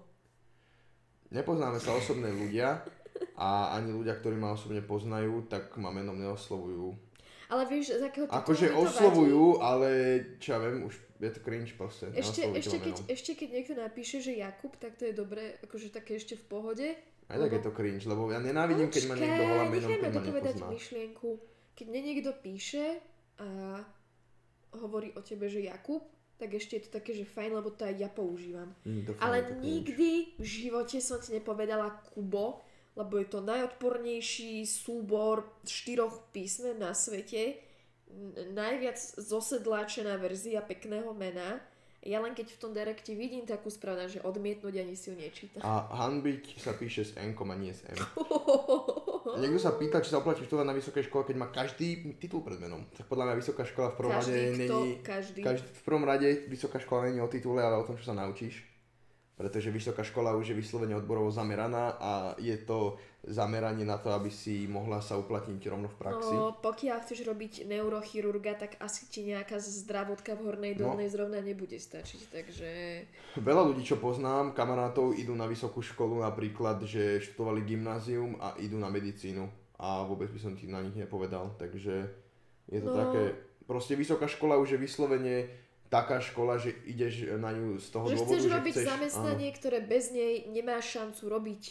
Nepoznáme 1.31 1.79
sa 1.83 1.95
osobné 1.95 2.31
ľudia 2.31 2.83
a 3.35 3.75
ani 3.75 3.91
ľudia, 3.95 4.19
ktorí 4.19 4.39
ma 4.39 4.55
osobne 4.55 4.83
poznajú, 4.83 5.47
tak 5.51 5.75
ma 5.79 5.91
menom 5.91 6.19
neoslovujú. 6.19 7.11
Ale 7.51 7.67
vieš, 7.67 7.99
z 7.99 8.07
akého 8.07 8.31
titulu 8.31 8.39
Akože 8.47 8.67
oslovujú, 8.71 9.59
ale 9.59 9.89
čo 10.39 10.55
ja 10.55 10.59
viem, 10.63 10.87
už 10.87 10.95
je 11.19 11.31
to 11.35 11.41
cringe 11.43 11.75
proste. 11.75 12.07
vadí? 12.07 12.23
Ešte, 12.23 12.47
ešte, 12.47 12.77
keď, 12.79 12.95
menom. 12.95 13.11
ešte 13.11 13.31
keď 13.35 13.49
niekto 13.51 13.75
napíše, 13.75 14.17
že 14.23 14.39
Jakub, 14.39 14.79
tak 14.79 14.95
to 14.95 15.11
je 15.11 15.15
dobré, 15.15 15.59
akože 15.67 15.91
také 15.91 16.15
ešte 16.15 16.39
v 16.39 16.45
pohode. 16.47 16.87
Aj 17.27 17.39
tak 17.39 17.51
je 17.51 17.63
to 17.63 17.75
cringe, 17.75 18.07
lebo 18.07 18.31
ja 18.31 18.39
nenávidím, 18.39 18.87
keď 18.87 19.03
ma 19.11 19.15
niekto 19.19 19.43
volá 19.47 19.65
menom, 19.67 19.91
keď 19.91 20.11
ma 20.15 20.23
nepozná. 20.23 20.67
myšlienku. 20.71 21.31
Keď 21.75 21.87
mne 21.91 22.01
niekto 22.07 22.31
píše 22.39 23.03
a 23.43 23.83
hovorí 24.79 25.11
o 25.19 25.23
tebe, 25.23 25.51
že 25.51 25.67
Jakub, 25.67 26.07
tak 26.41 26.57
ešte 26.57 26.81
je 26.81 26.85
to 26.89 26.91
také, 26.97 27.13
že 27.13 27.29
fajn, 27.29 27.61
lebo 27.61 27.69
to 27.69 27.85
aj 27.85 28.01
ja 28.01 28.09
používam. 28.09 28.73
Mm, 28.89 29.05
to 29.05 29.13
Ale 29.21 29.45
to 29.45 29.61
nikdy 29.61 30.33
v 30.41 30.47
živote 30.49 30.97
som 31.05 31.21
ti 31.21 31.37
nepovedala 31.37 32.01
Kubo, 32.17 32.65
lebo 32.97 33.21
je 33.21 33.29
to 33.29 33.45
najodpornejší 33.45 34.65
súbor 34.65 35.45
štyroch 35.69 36.33
písmen 36.33 36.81
na 36.81 36.97
svete, 36.97 37.61
najviac 38.57 38.99
zosedláčená 39.21 40.17
verzia 40.19 40.65
pekného 40.65 41.15
mena. 41.15 41.63
Ja 42.01 42.17
len 42.25 42.33
keď 42.33 42.57
v 42.57 42.61
tom 42.65 42.73
direkte 42.73 43.13
vidím 43.13 43.45
takú 43.45 43.69
správu, 43.69 44.09
že 44.09 44.25
odmietnúť 44.25 44.81
ani 44.81 44.97
si 44.97 45.13
ju 45.13 45.21
nečítam. 45.21 45.61
A 45.61 45.85
hanbiť 46.01 46.57
sa 46.57 46.73
píše 46.73 47.05
s 47.05 47.13
N 47.21 47.37
a 47.37 47.55
nie 47.61 47.77
s 47.77 47.85
M. 47.85 48.01
Niekto 49.41 49.61
sa 49.61 49.77
pýta, 49.77 50.01
či 50.01 50.09
sa 50.09 50.25
oplatí 50.25 50.49
študovať 50.49 50.67
na 50.67 50.77
vysokej 50.77 51.05
škole, 51.13 51.29
keď 51.29 51.37
má 51.37 51.53
každý 51.53 52.17
titul 52.17 52.41
pred 52.41 52.57
menom. 52.57 52.89
Tak 52.97 53.05
podľa 53.05 53.31
mňa 53.31 53.35
vysoká 53.37 53.63
škola 53.69 53.93
v 53.93 53.97
prvom 54.01 54.17
rade 54.17 54.33
Každý, 54.33 54.49
kto, 54.65 54.77
není... 54.81 54.93
každý. 55.05 55.41
Každý, 55.45 55.69
v 55.69 55.83
prvom 55.85 56.05
rade 56.09 56.29
vysoká 56.49 56.79
škola 56.81 57.13
není 57.13 57.21
o 57.21 57.29
titule, 57.29 57.61
ale 57.61 57.77
o 57.77 57.87
tom, 57.87 58.01
čo 58.01 58.11
sa 58.11 58.17
naučíš. 58.17 58.70
Pretože 59.41 59.73
vysoká 59.73 60.05
škola 60.05 60.37
už 60.37 60.53
je 60.53 60.61
vyslovene 60.61 60.93
odborovo 60.93 61.33
zameraná 61.33 61.97
a 61.97 62.11
je 62.37 62.53
to 62.61 63.01
zameranie 63.25 63.89
na 63.89 63.97
to, 63.97 64.13
aby 64.13 64.29
si 64.29 64.69
mohla 64.69 65.01
sa 65.01 65.17
uplatniť 65.17 65.65
rovno 65.65 65.89
v 65.89 65.97
praxi. 65.97 66.37
No, 66.37 66.53
pokiaľ 66.61 67.01
chceš 67.01 67.25
robiť 67.25 67.65
neurochirurga, 67.65 68.61
tak 68.61 68.77
asi 68.85 69.09
ti 69.09 69.25
nejaká 69.25 69.57
zdravotka 69.57 70.37
v 70.37 70.45
hornej 70.45 70.77
No. 70.77 70.93
dolnej 70.93 71.09
zrovna 71.09 71.41
nebude 71.41 71.81
stačiť, 71.81 72.21
takže... 72.29 72.69
Veľa 73.41 73.73
ľudí, 73.73 73.81
čo 73.81 73.97
poznám, 73.97 74.53
kamarátov, 74.53 75.17
idú 75.17 75.33
na 75.33 75.49
vysokú 75.49 75.81
školu 75.81 76.21
napríklad, 76.21 76.85
že 76.85 77.25
študovali 77.25 77.65
gymnázium 77.65 78.37
a 78.45 78.61
idú 78.61 78.77
na 78.77 78.93
medicínu. 78.93 79.49
A 79.81 80.05
vôbec 80.05 80.29
by 80.29 80.37
som 80.37 80.53
ti 80.53 80.69
na 80.69 80.85
nich 80.85 80.93
nepovedal. 80.93 81.57
Takže 81.57 81.95
je 82.69 82.81
to 82.85 82.93
No. 82.93 83.01
také... 83.09 83.49
Proste 83.65 83.95
vysoká 83.95 84.27
škola 84.27 84.59
už 84.59 84.75
je 84.75 84.83
vyslovene 84.83 85.47
taká 85.91 86.23
škola, 86.23 86.57
že 86.57 86.71
ideš 86.87 87.35
na 87.37 87.51
ňu 87.51 87.77
z 87.77 87.87
toho 87.91 88.07
Že 88.07 88.15
dôvodu, 88.15 88.29
chceš 88.31 88.43
že 88.47 88.51
robiť 88.55 88.75
chceš... 88.79 88.87
zamestnanie, 88.87 89.49
ktoré 89.53 89.79
bez 89.83 90.05
nej 90.15 90.47
nemáš 90.49 90.95
šancu 90.95 91.23
robiť. 91.27 91.63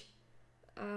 A 0.76 0.88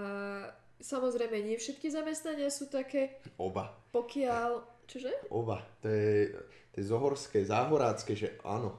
samozrejme, 0.77 1.39
nie 1.41 1.55
všetky 1.55 1.87
zamestnania 1.87 2.51
sú 2.51 2.67
také, 2.67 3.17
Áno, 3.23 3.49
oba. 3.49 3.63
pokiaľ... 3.95 4.49
Čože? 4.83 5.31
Oba. 5.31 5.63
To 5.79 5.87
je, 5.87 6.35
to 6.75 6.83
je 6.83 6.85
zohorské, 6.85 7.47
záhorácké, 7.47 8.11
že 8.19 8.35
áno. 8.43 8.75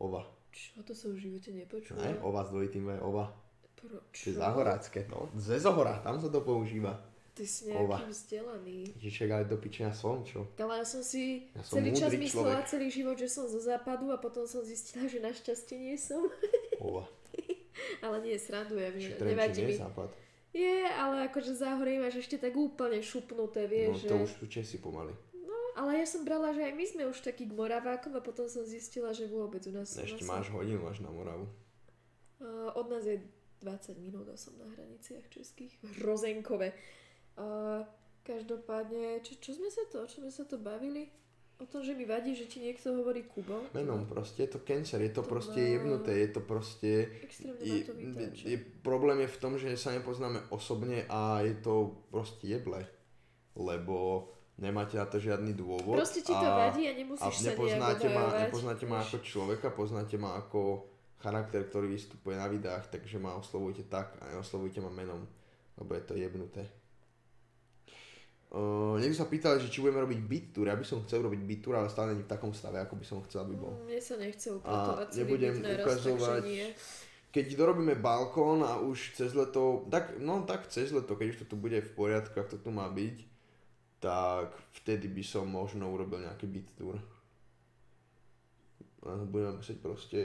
Oba. 0.00 0.24
Čo? 0.48 0.80
To 0.80 0.96
som 0.96 1.12
v 1.12 1.28
živote 1.28 1.52
nepočula. 1.52 2.00
Ne? 2.00 2.16
Oba 2.24 2.40
s 2.42 2.50
dvojitým 2.50 2.88
V, 2.88 2.90
oba. 3.04 3.28
Pro, 3.76 4.00
To 4.00 4.16
je 4.16 4.32
čo? 4.32 4.40
záhorácké, 4.40 5.04
no. 5.12 5.28
Ze 5.36 5.60
zohora, 5.60 6.00
tam 6.00 6.16
sa 6.16 6.32
to 6.32 6.40
používa. 6.40 6.96
Ty 7.34 7.44
si 7.44 7.66
Ova. 7.66 7.98
nejaký 7.98 8.04
vzdelaný. 8.08 8.78
Ježišek, 8.94 9.28
ale 9.28 9.44
do 9.44 9.58
pičenia 9.58 9.90
som, 9.90 10.22
čo? 10.22 10.46
Ale 10.54 10.78
ja 10.78 10.86
som 10.86 11.02
si 11.02 11.50
Ja 11.50 11.66
som 11.66 11.82
celý 11.82 11.90
čas 11.90 12.14
myslela 12.14 12.62
človek. 12.62 12.70
celý 12.70 12.86
život, 12.94 13.16
že 13.18 13.26
som 13.26 13.50
zo 13.50 13.58
západu 13.58 14.14
a 14.14 14.22
potom 14.22 14.46
som 14.46 14.62
zistila, 14.62 15.10
že 15.10 15.18
našťastie 15.18 15.74
nie 15.74 15.98
som. 15.98 16.22
Ova. 16.78 17.10
Ale 17.98 18.22
nie, 18.22 18.38
srandujem, 18.38 18.94
že 19.02 19.18
nevadí 19.18 19.66
nie 19.66 19.66
mi. 19.66 19.74
je 19.74 19.82
západ. 19.82 20.10
Je, 20.54 20.86
ale 20.86 21.26
akože 21.26 21.58
záhorie 21.58 21.98
máš 21.98 22.22
ešte 22.22 22.38
tak 22.38 22.54
úplne 22.54 23.02
šupnuté, 23.02 23.66
No 23.66 23.70
vieš, 23.74 24.06
to 24.06 24.14
že... 24.14 24.22
už 24.22 24.30
sú 24.38 24.44
Česi 24.46 24.78
pomaly. 24.78 25.10
Ale 25.74 25.98
ja 25.98 26.06
som 26.06 26.22
brala, 26.22 26.54
že 26.54 26.70
aj 26.70 26.74
my 26.78 26.84
sme 26.86 27.02
už 27.10 27.18
takí 27.18 27.50
k 27.50 27.56
Moravákom 27.58 28.14
a 28.14 28.22
potom 28.22 28.46
som 28.46 28.62
zistila, 28.62 29.10
že 29.10 29.26
vôbec 29.26 29.58
u 29.66 29.74
nás... 29.74 29.90
Ešte 29.98 30.22
nás 30.22 30.38
máš 30.38 30.54
hodinu 30.54 30.86
až 30.86 31.02
na 31.02 31.10
Moravu. 31.10 31.50
Uh, 32.38 32.70
od 32.78 32.86
nás 32.86 33.02
je 33.02 33.18
20 33.58 33.98
minút 33.98 34.30
a 34.30 34.38
som 34.38 34.54
na 34.54 34.70
hraniciach 34.70 35.26
českých. 35.34 35.74
Hrozenkové. 35.98 36.70
Uh, 37.34 37.82
každopádne, 38.22 39.20
čo, 39.20 39.36
čo 39.42 39.50
sme 39.58 39.68
sa 39.68 39.84
to, 39.90 40.06
čo 40.06 40.22
sme 40.22 40.32
sa 40.32 40.46
to 40.46 40.56
bavili? 40.56 41.10
O 41.62 41.70
tom, 41.70 41.86
že 41.86 41.94
mi 41.94 42.02
vadí, 42.02 42.34
že 42.34 42.50
ti 42.50 42.58
niekto 42.58 42.98
hovorí 42.98 43.30
Kubo. 43.30 43.62
Menom 43.70 44.10
proste, 44.10 44.42
je 44.42 44.58
to 44.58 44.60
cancer, 44.66 44.98
je 44.98 45.14
to 45.14 45.22
To 45.22 45.30
proste 45.30 45.54
má- 45.54 45.70
jebnuté, 45.70 46.12
je 46.18 46.30
to 46.34 46.40
proste... 46.42 46.90
Je, 47.62 47.86
ma 47.86 48.26
je, 48.42 48.58
problém 48.82 49.22
je 49.22 49.30
v 49.30 49.38
tom, 49.38 49.54
že 49.54 49.70
sa 49.78 49.94
nepoznáme 49.94 50.50
osobne 50.50 51.06
a 51.06 51.46
je 51.46 51.54
to 51.62 51.94
proste 52.10 52.42
jeble. 52.50 52.82
Lebo 53.54 54.26
nemáte 54.58 54.98
na 54.98 55.06
to 55.06 55.22
žiadny 55.22 55.54
dôvod. 55.54 55.94
Proste 55.94 56.26
ti 56.26 56.34
to 56.34 56.42
a, 56.42 56.70
vadí 56.70 56.90
a 56.90 56.94
a 56.94 56.98
nemusíš 56.98 57.22
sa 57.22 57.54
nejak 57.54 57.54
nepoznáte 57.54 58.06
ma, 58.10 58.22
obhajovať. 58.26 58.42
nepoznáte 58.50 58.84
ma 58.90 58.98
ako 58.98 59.16
človeka, 59.22 59.66
poznáte 59.70 60.16
ma 60.18 60.30
ako 60.34 60.60
charakter, 61.22 61.62
ktorý 61.70 61.86
vystupuje 61.86 62.34
na 62.34 62.50
videách, 62.50 62.90
takže 62.90 63.22
ma 63.22 63.38
oslovujte 63.38 63.86
tak 63.86 64.18
a 64.18 64.34
neoslovujte 64.34 64.82
ma 64.82 64.90
menom, 64.90 65.22
lebo 65.78 65.90
je 65.94 66.02
to 66.02 66.14
jebnuté. 66.18 66.66
Uh, 68.54 68.94
niekto 69.02 69.18
sa 69.18 69.26
pýtal, 69.26 69.58
že 69.58 69.66
či 69.66 69.82
budeme 69.82 70.06
robiť 70.06 70.20
beat 70.30 70.46
tour. 70.54 70.70
Ja 70.70 70.78
by 70.78 70.86
som 70.86 71.02
chcel 71.02 71.26
robiť 71.26 71.42
beat 71.42 71.58
tour, 71.66 71.74
ale 71.74 71.90
stále 71.90 72.14
nie 72.14 72.22
v 72.22 72.30
takom 72.30 72.54
stave, 72.54 72.78
ako 72.78 72.94
by 72.94 73.02
som 73.02 73.18
chcel, 73.26 73.42
aby 73.42 73.58
bol. 73.58 73.74
Mne 73.82 73.98
sa 73.98 74.14
nechce 74.14 74.46
upratovať 74.54 75.06
celý 75.10 75.18
nebudem 75.26 75.54
ukazovať. 75.58 76.42
Keď 77.34 77.46
dorobíme 77.58 77.98
balkón 77.98 78.62
a 78.62 78.78
už 78.78 79.18
cez 79.18 79.34
leto, 79.34 79.90
tak, 79.90 80.22
no 80.22 80.46
tak 80.46 80.70
cez 80.70 80.94
leto, 80.94 81.18
keď 81.18 81.34
už 81.34 81.38
to 81.42 81.46
tu 81.50 81.56
bude 81.58 81.74
v 81.82 81.90
poriadku, 81.98 82.30
ak 82.38 82.54
to 82.54 82.62
tu 82.62 82.70
má 82.70 82.86
byť, 82.86 83.26
tak 83.98 84.54
vtedy 84.78 85.10
by 85.10 85.24
som 85.26 85.50
možno 85.50 85.90
urobil 85.90 86.22
nejaký 86.22 86.46
beat 86.46 86.70
tour. 86.78 86.94
A 89.02 89.18
budeme 89.26 89.58
musieť 89.58 89.82
proste 89.82 90.20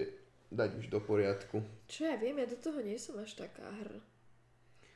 dať 0.53 0.77
už 0.77 0.93
do 0.93 1.01
poriadku. 1.01 1.65
Čo 1.89 2.13
ja 2.13 2.15
viem, 2.21 2.37
ja 2.37 2.45
do 2.45 2.61
toho 2.61 2.77
nie 2.85 3.01
som 3.01 3.17
až 3.17 3.41
taká 3.41 3.65
hr. 3.73 3.89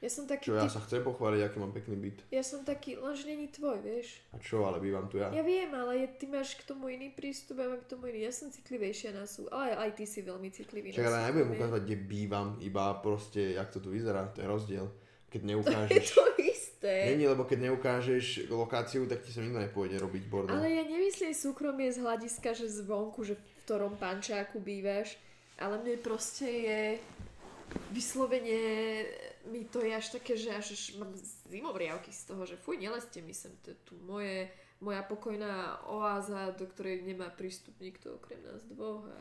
Ja 0.03 0.11
som 0.11 0.27
taký 0.27 0.51
Čo 0.51 0.59
ja 0.59 0.67
typ, 0.67 0.75
sa 0.75 0.83
chcem 0.83 0.99
pochváliť, 0.99 1.47
aký 1.47 1.57
mám 1.63 1.71
pekný 1.71 1.95
byt. 1.95 2.27
ja 2.27 2.43
som 2.43 2.67
taký, 2.67 2.99
lenže 2.99 3.23
není 3.23 3.47
tvoj, 3.47 3.79
vieš. 3.79 4.19
A 4.35 4.37
čo, 4.43 4.67
ale 4.67 4.83
bývam 4.83 5.07
tu 5.07 5.15
ja. 5.15 5.31
Ja 5.31 5.39
viem, 5.39 5.71
ale 5.71 6.03
je, 6.03 6.07
ty 6.19 6.27
máš 6.27 6.59
k 6.59 6.67
tomu 6.67 6.91
iný 6.91 7.07
prístup, 7.15 7.63
ja 7.63 7.71
mám 7.71 7.79
k 7.79 7.87
tomu 7.87 8.11
iný. 8.11 8.27
Ja 8.27 8.35
som 8.35 8.51
citlivejšia 8.51 9.15
na 9.15 9.23
sú, 9.23 9.47
ale 9.47 9.79
aj 9.79 9.95
ty 9.95 10.03
si 10.03 10.19
veľmi 10.19 10.51
citlivý 10.51 10.91
Čak, 10.91 11.07
na 11.07 11.23
ale 11.23 11.31
nebudem 11.31 11.55
ukazovať, 11.55 11.83
kde 11.87 11.97
bývam, 12.03 12.47
iba 12.59 12.91
proste, 12.99 13.55
jak 13.55 13.71
to 13.71 13.79
tu 13.79 13.95
vyzerá, 13.95 14.27
to 14.35 14.43
je 14.43 14.47
rozdiel. 14.51 14.91
Keď 15.31 15.39
Je 15.39 15.47
neukážeš... 15.55 16.05
to 16.11 16.23
isté. 16.43 16.93
Není, 17.15 17.31
lebo 17.31 17.47
keď 17.47 17.71
neukážeš 17.71 18.51
lokáciu, 18.51 19.07
tak 19.07 19.23
ti 19.23 19.31
sa 19.31 19.39
nikto 19.39 19.55
nepôjde 19.55 20.03
robiť 20.03 20.23
bordel. 20.27 20.59
Ale 20.59 20.67
ja 20.67 20.83
nemyslím 20.83 21.31
súkromie 21.31 21.87
z 21.95 22.03
hľadiska, 22.03 22.51
že 22.51 22.67
zvonku, 22.67 23.23
že 23.23 23.39
v 23.39 23.43
ktorom 23.63 23.95
pančáku 23.95 24.59
bývaš, 24.59 25.15
ale 25.55 25.79
mne 25.79 25.95
proste 26.03 26.43
je 26.43 26.81
vyslovene 27.95 28.59
mi 29.47 29.67
to 29.67 29.83
je 29.83 29.91
až 29.91 30.07
také, 30.15 30.39
že 30.39 30.55
až, 30.55 30.75
až 30.75 30.83
mám 30.95 31.11
zimovriavky 31.51 32.11
z 32.11 32.21
toho, 32.31 32.43
že 32.47 32.55
fuj, 32.55 32.79
nelezte 32.79 33.19
mi 33.19 33.35
sem, 33.35 33.51
to 33.59 33.75
je 33.75 33.77
tu 33.83 33.93
moje, 34.03 34.47
moja 34.79 35.03
pokojná 35.03 35.83
oáza, 35.87 36.55
do 36.55 36.67
ktorej 36.67 37.03
nemá 37.03 37.27
prístup 37.27 37.75
nikto 37.83 38.15
okrem 38.19 38.39
nás 38.43 38.63
dvoch 38.63 39.03
a 39.07 39.19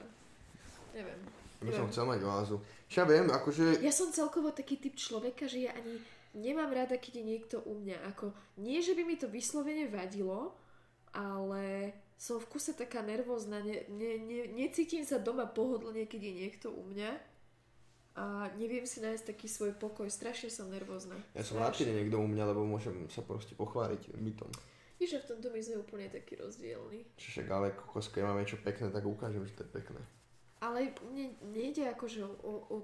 neviem. 0.95 1.19
Ja 1.63 1.71
by 1.71 1.73
som 1.79 1.91
chcel 1.95 2.07
mať 2.11 2.21
oázu. 2.27 2.57
Ja 2.91 3.07
viem, 3.07 3.31
akože... 3.31 3.79
Ja 3.79 3.95
som 3.95 4.11
celkovo 4.11 4.51
taký 4.51 4.83
typ 4.83 4.99
človeka, 4.99 5.47
že 5.47 5.71
ja 5.71 5.73
ani 5.79 6.03
nemám 6.35 6.75
rada, 6.75 6.99
keď 6.99 7.23
je 7.23 7.25
niekto 7.25 7.57
u 7.63 7.79
mňa. 7.79 8.03
Ako, 8.11 8.35
nie, 8.59 8.83
že 8.83 8.99
by 8.99 9.03
mi 9.07 9.15
to 9.15 9.31
vyslovene 9.31 9.87
vadilo, 9.87 10.59
ale 11.15 11.95
som 12.19 12.43
v 12.43 12.51
kuse 12.51 12.75
taká 12.75 12.99
nervózna. 13.03 13.63
Ne, 13.63 13.87
ne, 13.91 14.19
ne, 14.19 14.41
necítim 14.59 15.07
sa 15.07 15.23
doma 15.23 15.47
pohodlne, 15.47 16.03
keď 16.07 16.21
je 16.21 16.33
niekto 16.35 16.67
u 16.75 16.83
mňa. 16.83 17.32
A 18.13 18.53
neviem 18.61 18.85
si 18.85 19.01
nájsť 19.01 19.25
taký 19.33 19.49
svoj 19.49 19.73
pokoj. 19.81 20.05
Strašne 20.05 20.53
som 20.53 20.69
nervózna. 20.69 21.17
Ja 21.33 21.41
som 21.41 21.57
rád, 21.57 21.73
keď 21.73 21.89
je 21.89 21.99
niekto 22.05 22.21
u 22.21 22.29
mňa, 22.29 22.45
lebo 22.53 22.69
môžem 22.69 23.09
sa 23.09 23.25
proste 23.25 23.57
pochváliť 23.57 24.13
bytom. 24.13 24.53
Víš, 25.01 25.17
že 25.17 25.23
v 25.25 25.29
tomto 25.35 25.49
my 25.49 25.61
sme 25.65 25.77
úplne 25.81 26.07
taký 26.13 26.37
rozdielni. 26.37 27.09
Čiže 27.17 27.49
ale 27.49 27.73
kokos, 27.73 28.13
keď 28.13 28.29
máme 28.29 28.45
niečo 28.45 28.61
pekné, 28.61 28.93
tak 28.93 29.09
ukážem, 29.09 29.43
že 29.49 29.57
to 29.57 29.65
je 29.65 29.75
pekné. 29.81 29.99
Ale 30.61 30.93
mne 31.09 31.33
nejde 31.57 31.89
akože 31.91 32.21
o, 32.23 32.55
o, 32.69 32.77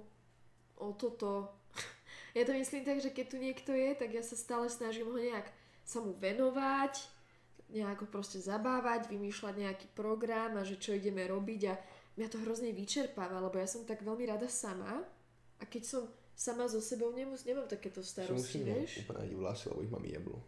o 0.80 0.86
toto. 0.96 1.52
Ja 2.36 2.44
to 2.44 2.52
myslím 2.54 2.84
tak, 2.84 3.00
že 3.00 3.10
keď 3.10 3.26
tu 3.26 3.36
niekto 3.40 3.72
je, 3.72 3.98
tak 3.98 4.14
ja 4.14 4.20
sa 4.20 4.36
stále 4.36 4.68
snažím 4.68 5.10
ho 5.10 5.16
nejak 5.16 5.48
sa 5.82 5.98
mu 5.98 6.12
venovať, 6.12 7.00
nejako 7.72 8.04
proste 8.12 8.38
zabávať, 8.38 9.08
vymýšľať 9.08 9.54
nejaký 9.64 9.86
program 9.96 10.60
a 10.60 10.62
že 10.62 10.76
čo 10.76 10.92
ideme 10.92 11.24
robiť 11.24 11.60
a 11.72 11.74
mňa 12.20 12.28
to 12.28 12.38
hrozne 12.44 12.70
vyčerpáva, 12.76 13.40
lebo 13.40 13.56
ja 13.56 13.64
som 13.64 13.88
tak 13.88 14.04
veľmi 14.04 14.28
rada 14.28 14.46
sama 14.46 15.02
a 15.58 15.64
keď 15.66 15.82
som 15.84 16.02
sama 16.32 16.70
so 16.70 16.78
sebou 16.78 17.10
nemus, 17.10 17.42
nemám 17.42 17.66
takéto 17.66 17.98
starosti, 17.98 18.62
musím 18.62 18.86
vieš? 18.86 19.02
upraviť 19.02 19.32
vlasy, 19.34 19.64
lebo 19.74 19.80
ich 19.82 19.90
mám 19.90 20.06
jeblu. 20.06 20.38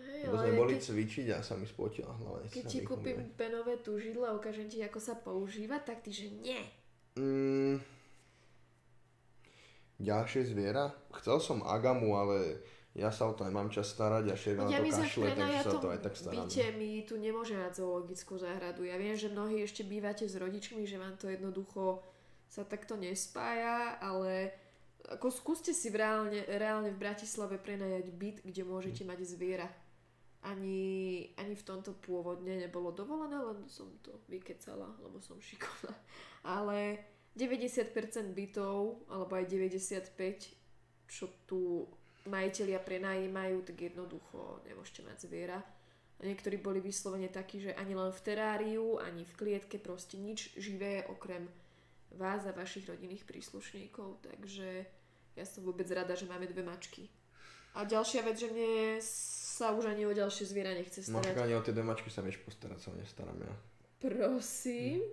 Hej, 0.00 0.22
Lebo 0.32 0.36
sme 0.40 0.52
boli 0.56 0.74
keď, 0.80 0.84
cvičiť 0.86 1.26
a 1.34 1.38
sa 1.44 1.54
mi 1.60 1.68
spotila 1.68 2.08
hlava. 2.16 2.40
keď 2.48 2.64
sa 2.64 2.72
ti 2.72 2.78
kúpim 2.80 3.20
penové 3.36 3.76
tužidlo 3.84 4.24
a 4.24 4.32
ukážem 4.32 4.64
ti, 4.64 4.80
ako 4.80 4.96
sa 4.96 5.14
používa, 5.14 5.76
tak 5.84 6.00
ty, 6.00 6.08
že 6.08 6.32
nie. 6.32 6.56
Mm, 7.20 7.76
ďalšie 10.00 10.48
zviera? 10.48 10.88
Chcel 11.20 11.36
som 11.42 11.58
agamu, 11.60 12.16
ale 12.16 12.64
ja 12.96 13.12
sa 13.12 13.28
o 13.28 13.36
to 13.36 13.44
nemám 13.44 13.68
čas 13.68 13.92
starať 13.92 14.32
a 14.32 14.34
šéf 14.34 14.56
na 14.56 14.66
Ja 14.72 14.80
to 14.80 14.88
kašle, 14.88 14.96
takže 14.96 15.04
sa 15.04 15.20
o 15.20 15.22
prenajatom 15.36 15.80
to 15.84 15.88
aj 15.92 16.00
tak 16.00 16.14
starám. 16.16 16.46
byte, 16.48 16.64
my 16.74 16.88
tu 17.04 17.14
nemôžeme 17.20 17.60
mať 17.60 17.74
zoologickú 17.78 18.34
záhradu. 18.40 18.82
Ja 18.88 18.96
viem, 18.96 19.14
že 19.14 19.28
mnohí 19.28 19.60
ešte 19.60 19.84
bývate 19.84 20.24
s 20.24 20.34
rodičmi, 20.34 20.88
že 20.88 20.96
vám 20.96 21.14
to 21.20 21.28
jednoducho 21.28 22.00
sa 22.50 22.66
takto 22.66 22.98
nespája, 22.98 23.94
ale 24.02 24.50
ako 25.06 25.30
skúste 25.30 25.70
si 25.70 25.88
v 25.88 26.02
reálne, 26.02 26.42
reálne 26.50 26.90
v 26.90 26.98
Bratislave 26.98 27.62
prenajať 27.62 28.10
byt, 28.10 28.36
kde 28.42 28.62
môžete 28.66 29.06
mať 29.06 29.22
zviera. 29.22 29.70
Ani, 30.40 31.30
ani 31.36 31.54
v 31.54 31.66
tomto 31.66 31.94
pôvodne 32.00 32.58
nebolo 32.58 32.90
dovolené, 32.90 33.38
len 33.38 33.68
som 33.70 33.86
to 34.02 34.18
vykecala, 34.26 34.88
lebo 34.98 35.22
som 35.22 35.38
šikovná. 35.38 35.94
Ale 36.42 36.98
90% 37.38 37.94
bytov, 38.34 39.06
alebo 39.06 39.32
aj 39.38 39.46
95%, 39.46 40.58
čo 41.06 41.26
tu 41.46 41.86
majiteľia 42.26 42.80
prenajímajú, 42.82 43.62
tak 43.62 43.76
jednoducho 43.78 44.64
nemôžete 44.66 45.06
mať 45.06 45.16
zviera. 45.28 45.58
A 46.20 46.28
niektorí 46.28 46.60
boli 46.60 46.84
vyslovene 46.84 47.32
takí, 47.32 47.64
že 47.64 47.72
ani 47.76 47.96
len 47.96 48.12
v 48.12 48.24
teráriu, 48.24 49.00
ani 49.00 49.24
v 49.24 49.36
klietke, 49.36 49.80
proste 49.80 50.20
nič 50.20 50.52
živé 50.56 51.08
okrem 51.08 51.48
vás 52.16 52.46
a 52.46 52.52
vašich 52.52 52.88
rodinných 52.88 53.24
príslušníkov. 53.26 54.22
Takže 54.24 54.86
ja 55.36 55.44
som 55.46 55.62
vôbec 55.62 55.86
rada, 55.90 56.14
že 56.18 56.26
máme 56.26 56.46
dve 56.50 56.62
mačky. 56.66 57.06
A 57.74 57.86
ďalšia 57.86 58.26
vec, 58.26 58.34
že 58.34 58.50
mne 58.50 58.98
sa 58.98 59.70
už 59.70 59.94
ani 59.94 60.02
o 60.08 60.12
ďalšie 60.12 60.42
zviera 60.48 60.74
nechce 60.74 61.06
starať. 61.06 61.30
však 61.30 61.44
ani 61.46 61.54
o 61.54 61.62
tie 61.62 61.70
dve 61.70 61.86
mačky 61.86 62.10
sa 62.10 62.24
vieš 62.24 62.42
postarať, 62.42 62.78
sa 62.82 62.88
o 62.90 62.98
ne 62.98 63.06
starám 63.06 63.38
ja. 63.38 63.54
Prosím. 64.02 65.06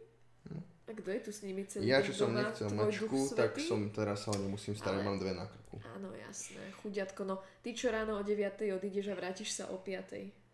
A 0.87 0.95
kto 0.95 1.11
je 1.11 1.19
tu 1.19 1.31
s 1.35 1.43
nimi 1.43 1.67
celý 1.67 1.83
Ja, 1.83 1.99
čo 1.99 2.15
som 2.15 2.31
nechcel 2.31 2.71
mačku, 2.71 3.27
tak 3.35 3.59
som 3.59 3.91
teraz 3.91 4.23
sa 4.23 4.31
o 4.31 4.39
ne 4.39 4.47
musím 4.47 4.71
starať, 4.71 5.03
Ale- 5.03 5.07
mám 5.11 5.19
dve 5.19 5.35
na 5.35 5.43
krku. 5.43 5.83
Áno, 5.83 6.15
jasné. 6.15 6.63
Chudiatko, 6.79 7.27
no 7.27 7.43
ty 7.59 7.75
čo 7.75 7.91
ráno 7.91 8.15
o 8.15 8.23
9 8.23 8.71
odídeš 8.71 9.11
a 9.11 9.15
vrátiš 9.19 9.51
sa 9.51 9.67
o 9.67 9.83
5 9.83 10.46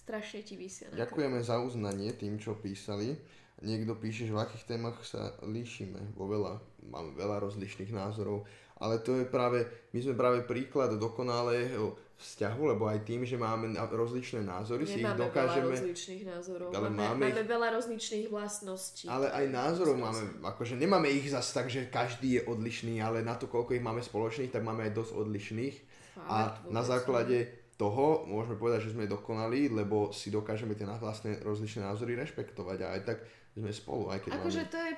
Strašne 0.00 0.40
ti 0.40 0.56
vysia 0.56 0.88
na. 0.88 1.04
Ďakujeme 1.04 1.38
za 1.44 1.60
uznanie 1.60 2.10
tým, 2.16 2.40
čo 2.40 2.56
písali. 2.56 3.20
Niekto 3.60 3.92
píše, 4.00 4.24
že 4.24 4.32
v 4.32 4.40
akých 4.40 4.64
témach 4.64 4.96
sa 5.04 5.36
líšime. 5.44 6.16
Vo 6.16 6.24
veľa, 6.24 6.56
máme 6.88 7.12
veľa 7.20 7.44
rozlišných 7.44 7.92
názorov. 7.92 8.48
Ale 8.80 8.96
to 9.04 9.20
je 9.20 9.28
práve, 9.28 9.68
my 9.92 9.98
sme 10.00 10.16
práve 10.16 10.40
príklad 10.48 10.96
dokonalého 10.96 11.92
vzťahu, 12.16 12.62
lebo 12.72 12.88
aj 12.88 13.04
tým, 13.04 13.28
že 13.28 13.36
máme 13.36 13.76
na- 13.76 13.84
rozličné 13.84 14.40
názory, 14.40 14.88
si 14.88 15.00
ich 15.00 15.04
Nemáme 15.04 15.20
veľa 15.20 15.28
dokážeme... 15.28 15.72
rozličných 15.76 16.22
názorov. 16.24 16.68
Ale 16.72 16.88
máme, 16.88 16.96
máme 16.96 17.20
máme, 17.28 17.44
ich- 17.44 17.48
veľa 17.48 17.68
rozličných 17.76 18.26
vlastností. 18.32 19.04
Ale 19.12 19.28
aj 19.28 19.44
názorov 19.52 19.96
máme, 20.00 20.22
akože 20.40 20.80
nemáme 20.80 21.12
ich 21.12 21.28
zas 21.28 21.52
tak, 21.52 21.68
že 21.68 21.92
každý 21.92 22.40
je 22.40 22.42
odlišný, 22.48 23.04
ale 23.04 23.20
na 23.20 23.36
to, 23.36 23.48
koľko 23.52 23.76
ich 23.76 23.84
máme 23.84 24.00
spoločných, 24.00 24.48
tak 24.48 24.64
máme 24.64 24.88
aj 24.88 24.92
dosť 24.96 25.12
odlišných. 25.12 25.76
A 26.20 26.56
Fakt, 26.56 26.68
na 26.68 26.80
vôbec 26.80 26.88
základe 26.88 27.36
toho 27.80 28.28
môžeme 28.28 28.60
povedať, 28.60 28.84
že 28.84 28.92
sme 28.92 29.08
dokonalí, 29.08 29.72
lebo 29.72 30.12
si 30.12 30.28
dokážeme 30.28 30.76
tie 30.76 30.84
vlastné 30.84 31.40
rozličné 31.40 31.88
názory 31.88 32.12
rešpektovať 32.20 32.78
a 32.84 32.92
aj 32.92 33.00
tak 33.08 33.18
sme 33.56 33.72
spolu, 33.72 34.12
aj 34.12 34.20
keď 34.20 34.30
Akože 34.36 34.62
máme... 34.68 34.72
to 34.72 34.80
je 34.84 34.94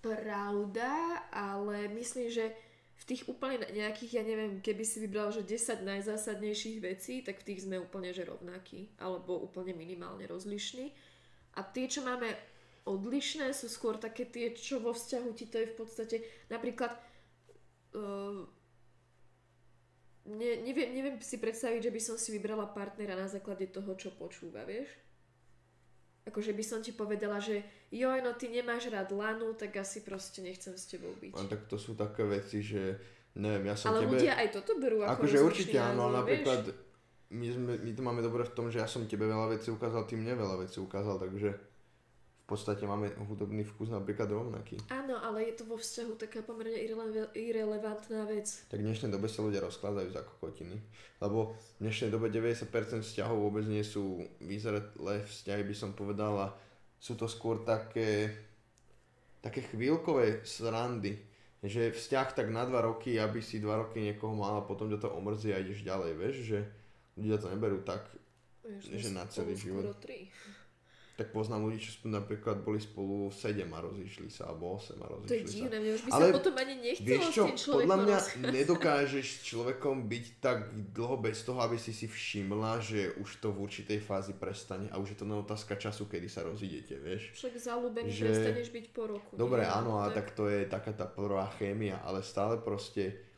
pravda, 0.00 0.90
ale 1.34 1.90
myslím, 1.90 2.30
že 2.30 2.54
v 3.00 3.04
tých 3.04 3.26
úplne 3.26 3.64
nejakých, 3.72 4.20
ja 4.20 4.24
neviem, 4.24 4.60
keby 4.62 4.84
si 4.86 5.02
vybral, 5.02 5.34
že 5.34 5.42
10 5.42 5.82
najzásadnejších 5.82 6.78
vecí, 6.84 7.24
tak 7.26 7.42
v 7.42 7.46
tých 7.52 7.66
sme 7.66 7.82
úplne 7.82 8.12
že 8.14 8.28
rovnakí, 8.28 8.94
alebo 9.00 9.40
úplne 9.40 9.72
minimálne 9.72 10.28
rozlišní. 10.28 10.92
A 11.58 11.66
tie, 11.66 11.90
čo 11.90 12.06
máme 12.06 12.30
odlišné, 12.86 13.50
sú 13.56 13.66
skôr 13.72 13.96
také 13.96 14.28
tie, 14.28 14.52
čo 14.52 14.78
vo 14.78 14.92
vzťahu 14.92 15.28
ti 15.32 15.48
to 15.48 15.58
je 15.64 15.66
v 15.72 15.76
podstate, 15.76 16.16
napríklad 16.52 16.92
uh, 17.96 18.44
ne, 20.30 20.62
neviem, 20.62 20.94
neviem 20.94 21.16
si 21.18 21.36
predstaviť, 21.42 21.90
že 21.90 21.94
by 21.94 22.00
som 22.00 22.16
si 22.16 22.30
vybrala 22.30 22.70
partnera 22.70 23.18
na 23.18 23.26
základe 23.26 23.66
toho, 23.68 23.98
čo 23.98 24.14
počúva, 24.14 24.62
vieš? 24.62 24.86
Akože 26.28 26.52
by 26.54 26.64
som 26.64 26.78
ti 26.84 26.94
povedala, 26.94 27.40
že 27.42 27.64
joj, 27.90 28.22
no 28.22 28.36
ty 28.36 28.52
nemáš 28.52 28.92
rád 28.92 29.10
lanu, 29.10 29.56
tak 29.56 29.74
asi 29.80 30.04
proste 30.04 30.44
nechcem 30.44 30.76
s 30.76 30.86
tebou 30.86 31.10
byť. 31.16 31.34
A 31.34 31.42
tak 31.48 31.66
to 31.66 31.80
sú 31.80 31.98
také 31.98 32.22
veci, 32.22 32.62
že 32.62 33.00
neviem, 33.34 33.72
ja 33.72 33.74
som 33.74 33.90
Ale 33.90 34.06
tebe... 34.06 34.20
ľudia 34.20 34.38
aj 34.38 34.48
toto 34.54 34.78
berú 34.78 35.02
ako 35.02 35.26
akože 35.26 35.38
určite 35.40 35.76
áno, 35.80 36.12
napríklad 36.12 36.70
vieš? 36.70 36.76
my, 37.34 37.46
sme, 37.50 37.72
my 37.82 37.90
to 37.96 38.02
máme 38.04 38.20
dobre 38.20 38.42
v 38.46 38.54
tom, 38.54 38.66
že 38.68 38.82
ja 38.82 38.88
som 38.90 39.08
tebe 39.08 39.26
veľa 39.26 39.56
vecí 39.56 39.72
ukázal, 39.72 40.06
ty 40.06 40.14
mne 40.18 40.34
veľa 40.36 40.56
vecí 40.66 40.78
ukázal, 40.82 41.16
takže 41.18 41.69
podstate 42.50 42.82
máme 42.82 43.06
hudobný 43.22 43.62
vkus 43.62 43.88
napríklad 43.88 44.26
rovnaký. 44.26 44.76
Áno, 44.90 45.14
ale 45.16 45.46
je 45.48 45.62
to 45.62 45.64
vo 45.64 45.78
vzťahu 45.78 46.12
taká 46.16 46.42
pomerne 46.42 46.74
irrele- 46.74 47.30
irrelevantná 47.32 48.26
vec. 48.26 48.66
Tak 48.66 48.82
v 48.82 48.90
dnešnej 48.90 49.08
dobe 49.08 49.30
sa 49.30 49.40
ľudia 49.40 49.62
rozkladajú 49.62 50.10
za 50.10 50.26
kokotiny. 50.26 50.74
Lebo 51.18 51.54
v 51.78 51.86
dnešnej 51.86 52.10
dobe 52.10 52.26
90% 52.28 52.66
vzťahov 53.00 53.38
vôbec 53.38 53.64
nie 53.64 53.80
sú 53.80 54.18
vyzretlé 54.40 55.22
vzťahy, 55.22 55.62
by 55.62 55.74
som 55.74 55.94
povedal, 55.94 56.34
a 56.36 56.48
sú 56.98 57.14
to 57.14 57.24
skôr 57.24 57.62
také, 57.62 58.34
také 59.38 59.62
chvíľkové 59.64 60.42
srandy. 60.42 61.16
Že 61.60 61.92
vzťah 61.92 62.28
tak 62.32 62.48
na 62.48 62.64
dva 62.64 62.80
roky, 62.82 63.14
aby 63.14 63.38
si 63.38 63.60
dva 63.60 63.78
roky 63.78 64.00
niekoho 64.00 64.32
mal 64.32 64.58
a 64.58 64.66
potom 64.66 64.88
ťa 64.88 64.98
to 64.98 65.12
omrzí 65.12 65.52
a 65.52 65.60
ideš 65.60 65.84
ďalej, 65.84 66.10
vieš, 66.16 66.36
že 66.42 66.58
ľudia 67.14 67.36
to 67.36 67.52
neberú 67.52 67.84
tak, 67.84 68.08
Vieš, 68.60 69.02
Že 69.02 69.10
na 69.10 69.24
celý 69.26 69.54
život. 69.58 69.82
skoro 69.82 69.98
tri. 69.98 70.30
Tak 71.20 71.36
poznám 71.36 71.68
ľudí, 71.68 71.84
čo 71.84 72.00
napríklad 72.08 72.64
boli 72.64 72.80
spolu 72.80 73.28
7 73.28 73.60
a 73.68 73.78
rozišli 73.84 74.32
sa, 74.32 74.48
alebo 74.48 74.80
8 74.80 74.96
a 74.96 75.04
To 75.04 75.28
je 75.28 75.44
rozišli 75.44 75.52
divné, 75.52 75.76
mne 75.76 75.92
už 75.92 76.02
by 76.02 76.10
Ale 76.16 76.24
sa 76.24 76.36
potom 76.40 76.54
ani 76.56 76.74
nechcelo 76.80 77.04
Vieš 77.04 77.24
čo, 77.28 77.28
s 77.28 77.36
tým 77.44 77.58
človekom 77.60 77.76
podľa 77.76 77.96
mňa 78.00 78.16
rozprávať. 78.16 78.52
nedokážeš 78.56 79.26
s 79.28 79.38
človekom 79.44 79.96
byť 80.08 80.24
tak 80.40 80.58
dlho 80.96 81.16
bez 81.20 81.36
toho, 81.44 81.58
aby 81.60 81.76
si 81.76 81.92
si 81.92 82.08
všimla, 82.08 82.72
že 82.80 83.12
už 83.20 83.28
to 83.36 83.52
v 83.52 83.58
určitej 83.68 84.00
fázi 84.00 84.32
prestane 84.32 84.88
a 84.88 84.96
už 84.96 85.12
je 85.12 85.16
to 85.20 85.28
len 85.28 85.36
otázka 85.36 85.76
času, 85.76 86.08
kedy 86.08 86.32
sa 86.32 86.40
rozídete, 86.40 86.96
vieš. 86.96 87.36
Však 87.36 87.52
zalúbený 87.60 88.08
že- 88.08 88.24
prestaneš 88.24 88.68
byť 88.72 88.86
po 88.96 89.02
roku. 89.04 89.36
Dobre, 89.36 89.68
nie? 89.68 89.68
áno, 89.68 90.00
a 90.00 90.08
tak 90.08 90.32
to 90.32 90.48
je 90.48 90.64
taká 90.64 90.96
tá 90.96 91.04
prvá 91.04 91.44
chémia, 91.60 92.00
ale 92.00 92.24
stále 92.24 92.56
proste 92.56 93.29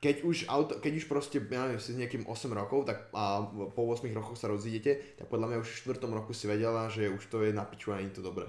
keď 0.00 0.16
už, 0.28 0.36
auto, 0.52 0.76
keď 0.76 0.92
už 1.00 1.04
proste, 1.08 1.40
ja 1.40 1.66
neviem, 1.66 1.80
si 1.80 1.96
s 1.96 2.00
niekým 2.00 2.28
8 2.28 2.52
rokov 2.52 2.84
tak 2.84 3.08
a 3.16 3.40
po 3.72 3.82
8 3.88 4.04
rokoch 4.12 4.36
sa 4.36 4.52
rozídete, 4.52 5.16
tak 5.16 5.32
podľa 5.32 5.52
mňa 5.52 5.58
už 5.64 5.68
v 5.72 5.96
4 5.96 6.04
roku 6.12 6.36
si 6.36 6.44
vedela, 6.44 6.92
že 6.92 7.08
už 7.08 7.22
to 7.32 7.40
je 7.42 7.56
na 7.56 7.64
piču 7.64 7.96
a 7.96 8.00
nie 8.00 8.12
je 8.12 8.20
to 8.20 8.28
dobré. 8.28 8.44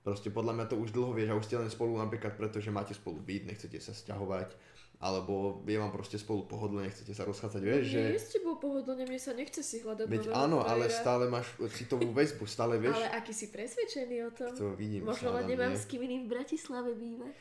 Proste 0.00 0.32
podľa 0.32 0.56
mňa 0.56 0.66
to 0.72 0.80
už 0.80 0.96
dlho 0.96 1.12
vieš 1.12 1.28
a 1.30 1.38
už 1.38 1.44
ste 1.44 1.60
len 1.60 1.68
spolu 1.68 2.00
napríklad 2.00 2.32
preto, 2.40 2.64
že 2.64 2.72
máte 2.72 2.96
spolu 2.96 3.20
byť, 3.20 3.42
nechcete 3.44 3.76
sa 3.76 3.92
sťahovať, 3.92 4.56
alebo 4.98 5.62
je 5.68 5.76
vám 5.76 5.92
proste 5.92 6.16
spolu 6.16 6.48
pohodlne, 6.48 6.88
nechcete 6.88 7.12
sa 7.12 7.22
rozchádzať, 7.28 7.62
vieš, 7.62 7.84
že... 7.92 8.00
Nie, 8.02 8.18
s 8.18 8.32
tebou 8.34 8.56
pohodlne, 8.56 9.04
mne 9.04 9.20
sa 9.20 9.36
nechce 9.36 9.60
si 9.60 9.84
hľadať 9.84 10.08
Veď 10.08 10.32
áno, 10.32 10.64
ale 10.64 10.88
stále 10.88 11.28
máš 11.28 11.52
citovú 11.76 12.10
väzbu, 12.10 12.48
stále 12.50 12.80
vieš, 12.80 12.96
Ale 12.96 13.20
aký 13.20 13.30
si 13.30 13.52
presvedčený 13.52 14.16
o 14.26 14.30
tom? 14.32 14.50
to 14.56 14.72
vidím. 14.74 15.04
Možno 15.04 15.30
len 15.36 15.44
nemám 15.44 15.76
s 15.76 15.84
kým 15.84 16.02
iným 16.02 16.24
v 16.24 16.40
Bratislave 16.40 16.96
bývať. 16.96 17.36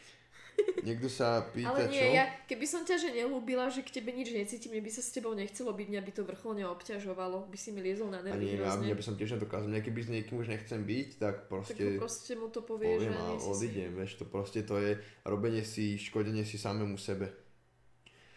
Niekto 0.87 1.11
sa 1.11 1.43
pýta, 1.51 1.75
Ale 1.75 1.91
nie, 1.91 1.99
čo? 1.99 2.15
ja, 2.15 2.23
keby 2.47 2.63
som 2.63 2.87
ťa 2.87 2.95
že 2.95 3.09
nelúbila, 3.11 3.67
že 3.67 3.83
k 3.83 3.99
tebe 3.99 4.15
nič 4.15 4.31
necítim, 4.31 4.71
mne 4.71 4.87
by 4.87 4.91
sa 4.93 5.03
s 5.03 5.11
tebou 5.11 5.35
nechcelo 5.35 5.75
byť, 5.75 5.87
mňa 5.91 6.01
by 6.01 6.11
to 6.15 6.23
vrcholne 6.23 6.63
obťažovalo, 6.63 7.43
by 7.51 7.57
si 7.59 7.75
mi 7.75 7.83
liezol 7.83 8.07
na 8.07 8.23
A 8.23 8.31
nervy 8.31 8.55
nie, 8.55 8.55
ja, 8.55 8.71
ja 8.71 8.95
by 8.95 9.03
som 9.03 9.19
tiež 9.19 9.35
nedokázal. 9.35 9.67
Mne 9.67 9.83
keby 9.83 9.99
s 9.99 10.09
niekým 10.09 10.39
už 10.39 10.47
nechcem 10.47 10.79
byť, 10.87 11.09
tak 11.19 11.35
Tak 11.43 11.51
proste, 11.51 11.83
mu 11.83 11.99
proste 11.99 12.33
mu 12.39 12.47
to 12.47 12.63
povieš, 12.63 13.03
poviem 13.03 13.11
že 13.11 13.19
a 13.19 13.23
nie 13.27 13.37
si 13.37 13.49
odídem, 13.51 13.91
vieš, 13.99 14.11
to 14.15 14.25
proste 14.31 14.59
to 14.63 14.75
je 14.79 14.91
robenie 15.27 15.63
si, 15.67 15.99
škodenie 15.99 16.47
si 16.47 16.55
samému 16.55 16.95
sebe. 16.95 17.35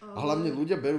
Ale- 0.03 0.11
A 0.11 0.19
hlavne 0.19 0.51
ľudia 0.51 0.83
berú 0.83 0.99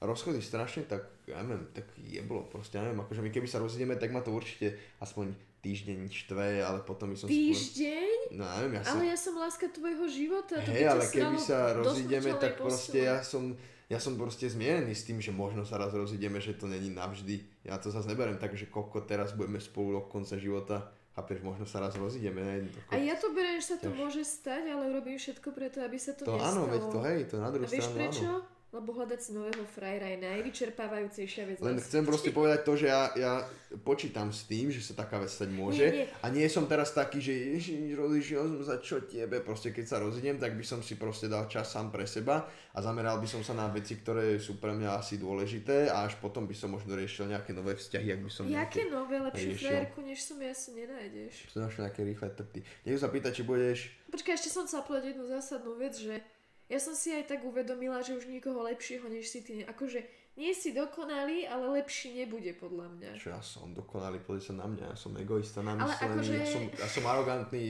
rozchody 0.00 0.40
strašne 0.40 0.88
tak, 0.88 1.04
ja 1.28 1.38
neviem, 1.44 1.68
tak 1.76 1.84
jeblo, 2.00 2.48
proste, 2.48 2.80
ja 2.80 2.82
neviem, 2.82 3.04
akože 3.04 3.20
my 3.20 3.28
keby 3.28 3.46
sa 3.46 3.60
rozídeme, 3.60 3.94
tak 4.00 4.08
ma 4.08 4.24
to 4.24 4.32
určite 4.32 4.74
aspoň 4.98 5.36
týždeň 5.62 6.10
štve, 6.10 6.58
ale 6.60 6.82
potom 6.82 7.08
by 7.08 7.16
som... 7.16 7.30
Týždeň? 7.30 8.34
No 8.34 8.42
ja 8.42 8.54
neviem, 8.58 8.74
ja 8.76 8.84
som... 8.84 8.98
Ale 8.98 9.04
ja 9.08 9.18
som 9.18 9.34
láska 9.38 9.70
tvojho 9.70 10.04
života. 10.10 10.58
to 10.58 10.68
Hej, 10.68 10.84
ale 10.90 11.04
keby 11.06 11.36
sa 11.38 11.70
rozídeme, 11.72 12.34
tak 12.36 12.58
proste 12.58 13.06
ja 13.06 13.22
som, 13.22 13.54
ja 13.86 14.02
som 14.02 14.18
proste 14.18 14.50
zmierený 14.50 14.90
s 14.90 15.06
tým, 15.06 15.22
že 15.22 15.30
možno 15.30 15.62
sa 15.62 15.78
raz 15.78 15.94
rozídeme, 15.94 16.42
že 16.42 16.58
to 16.58 16.66
není 16.66 16.90
navždy. 16.90 17.46
Ja 17.62 17.78
to 17.78 17.94
zase 17.94 18.10
neberiem 18.10 18.42
tak, 18.42 18.58
že 18.58 18.66
koko 18.66 19.06
teraz 19.06 19.32
budeme 19.32 19.62
spolu 19.62 19.96
do 19.96 20.02
konca 20.10 20.34
života. 20.34 20.90
Chápeš, 21.12 21.44
možno 21.44 21.68
sa 21.68 21.78
raz 21.78 21.92
rozídeme, 21.94 22.40
ne? 22.40 22.72
A 22.88 22.96
ja 22.96 23.12
to 23.20 23.36
beriem, 23.36 23.60
že 23.60 23.76
sa 23.76 23.78
to 23.78 23.92
Ťaž. 23.92 23.98
môže 24.00 24.22
stať, 24.24 24.64
ale 24.72 24.88
urobím 24.88 25.20
všetko 25.20 25.52
preto, 25.52 25.84
aby 25.84 26.00
sa 26.00 26.16
to, 26.16 26.24
To 26.24 26.40
nestalo. 26.40 26.48
áno, 26.48 26.62
veď 26.72 26.82
to 26.88 26.98
hej, 27.04 27.18
to 27.28 27.34
na 27.36 27.48
druhú 27.52 27.68
A 27.68 27.70
vieš 27.70 27.84
stranu 27.84 27.98
prečo? 28.00 28.24
áno. 28.32 28.60
Lebo 28.72 28.96
hľadať 28.96 29.20
si 29.20 29.30
nového 29.36 29.68
frajera 29.68 30.08
je 30.16 30.18
najvyčerpávajúcejšia 30.24 31.44
vec. 31.44 31.56
Len 31.60 31.76
chcem 31.76 32.08
proste 32.08 32.32
povedať 32.32 32.64
to, 32.64 32.72
že 32.72 32.88
ja, 32.88 33.12
ja 33.20 33.44
počítam 33.84 34.32
s 34.32 34.48
tým, 34.48 34.72
že 34.72 34.80
sa 34.80 34.96
taká 34.96 35.20
vec 35.20 35.28
stať 35.28 35.52
môže. 35.52 35.84
Nie, 35.84 35.92
nie. 35.92 36.06
A 36.24 36.26
nie 36.32 36.48
som 36.48 36.64
teraz 36.64 36.96
taký, 36.96 37.20
že 37.20 37.36
ježiš, 37.52 37.92
rozišiel 37.92 38.40
som 38.48 38.64
za 38.64 38.80
čo 38.80 39.04
tebe. 39.04 39.44
Proste 39.44 39.76
keď 39.76 39.84
sa 39.84 40.00
rozidem, 40.00 40.40
tak 40.40 40.56
by 40.56 40.64
som 40.64 40.80
si 40.80 40.96
proste 40.96 41.28
dal 41.28 41.52
čas 41.52 41.68
sám 41.68 41.92
pre 41.92 42.08
seba 42.08 42.48
a 42.72 42.78
zameral 42.80 43.20
by 43.20 43.28
som 43.28 43.44
sa 43.44 43.52
na 43.52 43.68
veci, 43.68 44.00
ktoré 44.00 44.40
sú 44.40 44.56
pre 44.56 44.72
mňa 44.72 44.96
asi 44.96 45.20
dôležité 45.20 45.92
a 45.92 46.08
až 46.08 46.16
potom 46.16 46.48
by 46.48 46.56
som 46.56 46.72
možno 46.72 46.96
riešil 46.96 47.28
nejaké 47.28 47.52
nové 47.52 47.76
vzťahy, 47.76 48.08
ak 48.08 48.20
by 48.24 48.30
som 48.32 48.48
Jaké 48.48 48.88
nové, 48.88 49.20
lepšiu 49.20 49.52
frajerku, 49.52 50.00
než 50.00 50.24
som 50.24 50.40
ja, 50.40 50.56
si 50.56 50.72
nenájdeš. 50.72 51.52
Som 51.52 51.68
našiel 51.68 51.92
nejaké 51.92 52.08
rýchle 52.08 52.28
trpty. 52.32 52.64
Niekto 52.88 53.00
sa 53.04 53.12
pýta, 53.12 53.28
či 53.28 53.44
budeš... 53.44 53.92
Počkaj, 54.08 54.32
ešte 54.32 54.48
som 54.48 54.64
chcela 54.64 54.80
povedať 54.88 55.12
jednu 55.12 55.28
zásadnú 55.28 55.76
vec, 55.76 55.92
že 55.96 56.24
ja 56.72 56.80
som 56.80 56.96
si 56.96 57.12
aj 57.12 57.28
tak 57.28 57.44
uvedomila, 57.44 58.00
že 58.00 58.16
už 58.16 58.26
nikoho 58.26 58.64
lepšieho, 58.64 59.04
než 59.06 59.28
si 59.28 59.44
ty. 59.44 59.60
Akože 59.62 60.00
nie 60.32 60.56
si 60.56 60.72
dokonalý, 60.72 61.44
ale 61.44 61.76
lepší 61.76 62.16
nebude 62.16 62.56
podľa 62.56 62.88
mňa. 62.88 63.10
Čo 63.14 63.28
ja 63.30 63.42
som 63.44 63.76
dokonalý, 63.76 64.24
pozri 64.24 64.40
sa 64.40 64.56
na 64.56 64.64
mňa, 64.64 64.84
ja 64.88 64.96
som 64.96 65.12
egoista 65.14 65.60
Ale 65.60 65.76
namyslený, 65.76 66.08
akože- 66.16 66.32
ja, 66.34 66.46
som, 66.48 66.62
ja 66.72 66.88
som 66.88 67.04
arogantný. 67.04 67.64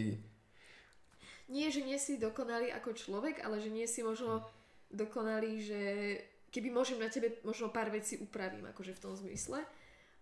Nie, 1.51 1.69
že 1.69 1.83
nie 1.83 1.99
si 1.99 2.17
dokonalý 2.17 2.71
ako 2.71 2.95
človek, 2.95 3.43
ale 3.43 3.59
že 3.59 3.69
nie 3.69 3.85
si 3.85 4.01
možno 4.01 4.47
dokonalý, 4.89 5.59
že 5.61 5.81
keby 6.49 6.71
môžem 6.71 6.97
na 6.97 7.11
tebe 7.11 7.43
možno 7.43 7.69
pár 7.69 7.91
vecí 7.91 8.17
upravím, 8.17 8.71
akože 8.71 8.95
v 8.95 9.03
tom 9.03 9.13
zmysle. 9.13 9.61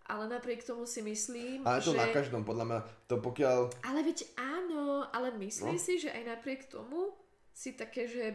Ale 0.09 0.26
napriek 0.26 0.66
tomu 0.66 0.91
si 0.91 1.07
myslím, 1.07 1.62
Ale 1.62 1.78
to 1.78 1.95
že... 1.95 2.01
na 2.01 2.11
každom, 2.11 2.43
podľa 2.43 2.64
mňa, 2.66 2.78
to 3.07 3.22
pokiaľ... 3.22 3.59
Ale 3.87 4.01
veď 4.03 4.26
áno, 4.35 5.07
ale 5.07 5.31
myslím 5.39 5.78
No. 5.78 5.83
si, 5.83 6.03
že 6.03 6.11
aj 6.11 6.24
napriek 6.26 6.66
tomu 6.66 7.14
si 7.55 7.78
také, 7.78 8.11
že 8.11 8.35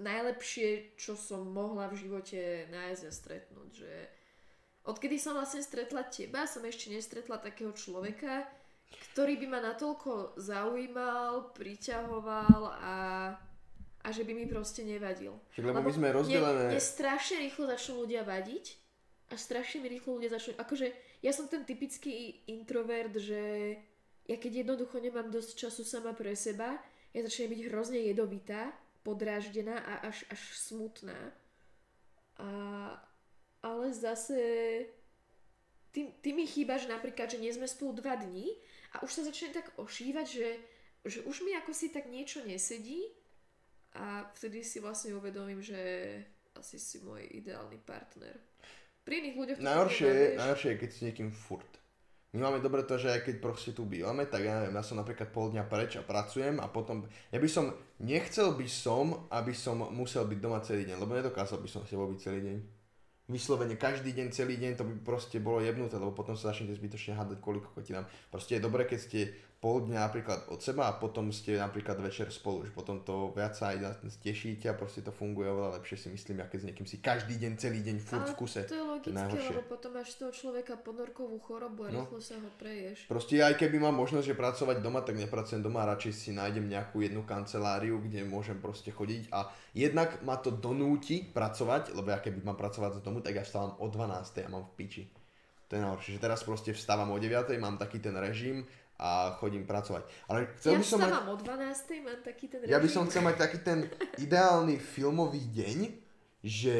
najlepšie, 0.00 0.96
čo 0.96 1.18
som 1.18 1.48
mohla 1.52 1.88
v 1.92 1.98
živote 2.00 2.68
nájsť 2.72 3.02
a 3.04 3.12
stretnúť, 3.12 3.70
že 3.76 3.94
odkedy 4.88 5.20
som 5.20 5.36
vlastne 5.36 5.60
stretla 5.60 6.06
teba, 6.08 6.48
som 6.48 6.64
ešte 6.64 6.90
nestretla 6.90 7.38
takého 7.38 7.70
človeka, 7.76 8.48
ktorý 9.12 9.40
by 9.40 9.46
ma 9.48 9.60
natoľko 9.72 10.36
zaujímal, 10.36 11.52
priťahoval 11.56 12.60
a, 12.80 12.96
a 14.04 14.08
že 14.12 14.24
by 14.24 14.32
mi 14.36 14.44
proste 14.48 14.84
nevadil. 14.84 15.36
Však 15.56 15.64
lebo 15.64 15.80
my 15.80 15.92
sme 15.92 16.08
rozdelené... 16.12 16.62
Mne, 16.68 16.76
mne 16.76 16.82
strašne 16.82 17.36
rýchlo 17.40 17.64
začnú 17.68 18.04
ľudia 18.04 18.24
vadiť 18.24 18.64
a 19.32 19.34
strašne 19.40 19.84
mi 19.84 19.88
rýchlo 19.92 20.20
ľudia 20.20 20.32
začnú... 20.32 20.60
Akože 20.60 20.92
ja 21.24 21.32
som 21.32 21.48
ten 21.48 21.64
typický 21.64 22.44
introvert, 22.48 23.16
že 23.16 23.76
ja 24.28 24.36
keď 24.36 24.66
jednoducho 24.66 25.00
nemám 25.00 25.32
dosť 25.32 25.68
času 25.68 25.82
sama 25.82 26.12
pre 26.12 26.36
seba, 26.36 26.78
ja 27.12 27.20
začnem 27.24 27.52
byť 27.52 27.60
hrozne 27.68 28.00
jedovitá, 28.08 28.72
podráždená 29.02 29.78
a 29.78 30.08
až, 30.08 30.24
až 30.30 30.40
smutná. 30.54 31.18
A, 32.38 32.48
ale 33.62 33.86
zase 33.94 34.38
ty, 35.92 36.10
ty 36.22 36.32
mi 36.32 36.46
chýba, 36.46 36.78
že 36.78 36.88
napríklad, 36.88 37.30
že 37.30 37.42
nie 37.42 37.52
sme 37.52 37.68
spolu 37.68 38.00
dva 38.00 38.16
dní 38.16 38.50
a 38.96 39.02
už 39.04 39.10
sa 39.12 39.22
začne 39.22 39.52
tak 39.54 39.70
ošívať, 39.76 40.26
že, 40.26 40.48
že 41.04 41.18
už 41.28 41.44
mi 41.46 41.54
ako 41.54 41.70
si 41.74 41.92
tak 41.92 42.08
niečo 42.08 42.42
nesedí 42.46 43.12
a 43.92 44.24
vtedy 44.38 44.64
si 44.64 44.80
vlastne 44.80 45.12
uvedomím, 45.12 45.60
že 45.60 45.78
asi 46.56 46.80
si 46.80 47.00
môj 47.04 47.28
ideálny 47.28 47.80
partner. 47.84 48.36
Pri 49.02 49.18
iných 49.18 49.36
ľuďoch 49.36 49.58
Najhoršie 49.58 50.06
je, 50.06 50.14
nemáš. 50.14 50.38
najhoršie 50.38 50.70
je, 50.70 50.80
keď 50.80 50.90
si 50.90 51.00
niekým 51.10 51.30
furt. 51.34 51.72
My 52.32 52.48
máme 52.48 52.64
dobre 52.64 52.80
to, 52.88 52.96
že 52.96 53.12
aj 53.12 53.28
keď 53.28 53.34
proste 53.44 53.76
tu 53.76 53.84
bývame, 53.84 54.24
tak 54.24 54.48
ja 54.48 54.64
ja 54.64 54.80
som 54.80 54.96
napríklad 54.96 55.28
pol 55.36 55.52
dňa 55.52 55.68
preč 55.68 56.00
a 56.00 56.02
pracujem 56.02 56.64
a 56.64 56.66
potom, 56.72 57.04
ja 57.28 57.36
by 57.36 57.44
som, 57.44 57.76
nechcel 58.00 58.56
by 58.56 58.64
som, 58.64 59.28
aby 59.28 59.52
som 59.52 59.76
musel 59.92 60.24
byť 60.24 60.38
doma 60.40 60.64
celý 60.64 60.88
deň, 60.88 60.96
lebo 60.96 61.12
nedokázal 61.12 61.60
by 61.60 61.68
som 61.68 61.84
s 61.84 61.92
tebou 61.92 62.08
byť 62.08 62.20
celý 62.24 62.40
deň. 62.40 62.56
Vyslovene 63.28 63.76
každý 63.76 64.16
deň, 64.16 64.32
celý 64.32 64.56
deň, 64.56 64.72
to 64.80 64.84
by 64.88 64.94
proste 65.04 65.36
bolo 65.44 65.60
jebnuté, 65.60 66.00
lebo 66.00 66.16
potom 66.16 66.32
sa 66.32 66.56
začnete 66.56 66.72
zbytočne 66.72 67.20
hádať 67.20 67.36
kvôli 67.36 67.60
kokotinám. 67.60 68.08
Proste 68.32 68.56
je 68.56 68.64
dobré, 68.64 68.88
keď 68.88 68.98
ste 68.98 69.20
pol 69.62 69.86
dňa 69.86 69.98
napríklad 70.02 70.50
od 70.50 70.58
seba 70.58 70.90
a 70.90 70.98
potom 70.98 71.30
ste 71.30 71.54
napríklad 71.54 71.94
večer 71.96 72.26
spolu, 72.28 72.66
že 72.66 72.74
potom 72.74 72.98
to 73.00 73.30
viac 73.30 73.54
sa 73.54 73.70
aj 73.70 74.02
tešíte 74.18 74.66
a 74.66 74.74
proste 74.74 75.00
to 75.00 75.14
funguje 75.14 75.46
oveľa 75.46 75.78
lepšie 75.78 75.96
si 75.96 76.08
myslím, 76.10 76.42
keď 76.42 76.58
s 76.58 76.66
niekým 76.66 76.82
si 76.82 76.98
každý 76.98 77.38
deň, 77.38 77.52
celý 77.54 77.78
deň 77.78 77.96
furt 77.96 78.26
v 78.26 78.34
Ale 78.34 78.34
kuse. 78.34 78.60
to 78.66 78.74
je 78.74 78.82
logické, 78.82 79.14
najhoršie. 79.14 79.54
lebo 79.54 79.62
potom 79.70 79.90
máš 79.94 80.10
toho 80.14 80.34
človeka 80.34 80.74
ponorkovú 80.76 81.38
chorobu 81.38 81.86
a 81.86 81.88
No. 81.88 82.02
rýchlo 82.02 82.18
sa 82.18 82.34
ho 82.34 82.50
preješ. 82.58 83.06
Proste 83.06 83.38
aj 83.38 83.54
keby 83.54 83.78
mám 83.78 83.94
možnosť, 83.94 84.26
že 84.26 84.34
pracovať 84.34 84.76
doma, 84.82 84.98
tak 84.98 85.14
nepracujem 85.14 85.62
doma, 85.62 85.86
radšej 85.86 86.10
si 86.12 86.30
nájdem 86.34 86.66
nejakú 86.66 86.98
jednu 86.98 87.22
kanceláriu, 87.22 88.02
kde 88.02 88.26
môžem 88.26 88.58
proste 88.58 88.90
chodiť 88.90 89.30
a 89.30 89.46
jednak 89.70 90.18
ma 90.20 90.34
to 90.34 90.50
donúti 90.50 91.22
pracovať, 91.22 91.94
lebo 91.94 92.10
ja 92.10 92.18
keby 92.18 92.42
mám 92.42 92.58
pracovať 92.58 92.98
z 92.98 93.00
domu, 93.00 93.22
tak 93.22 93.38
ja 93.38 93.46
vstávam 93.46 93.78
o 93.78 93.86
12. 93.86 94.42
a 94.42 94.50
mám 94.50 94.66
v 94.66 94.74
piči. 94.74 95.02
To 95.70 95.78
je 95.78 95.86
najhoršie, 95.86 96.12
že 96.12 96.20
teraz 96.20 96.44
proste 96.44 96.74
vstávam 96.74 97.08
o 97.08 97.16
9. 97.16 97.32
mám 97.56 97.78
taký 97.78 97.96
ten 97.96 98.12
režim 98.12 98.66
a 99.02 99.34
chodím 99.42 99.66
pracovať. 99.66 100.06
Ale 100.30 100.54
chcel 100.62 100.72
ja 100.72 100.78
by 100.78 100.86
som 100.86 100.98
mať, 101.02 101.12
o 101.26 101.34
12. 101.34 102.06
mám 102.06 102.20
taký 102.22 102.46
ten 102.46 102.58
ja 102.70 102.78
by 102.78 102.86
režim. 102.86 102.94
som 102.94 103.02
chcel 103.10 103.22
mať 103.26 103.36
taký 103.42 103.58
ten 103.66 103.78
ideálny 104.22 104.78
filmový 104.78 105.42
deň, 105.50 105.78
že 106.46 106.74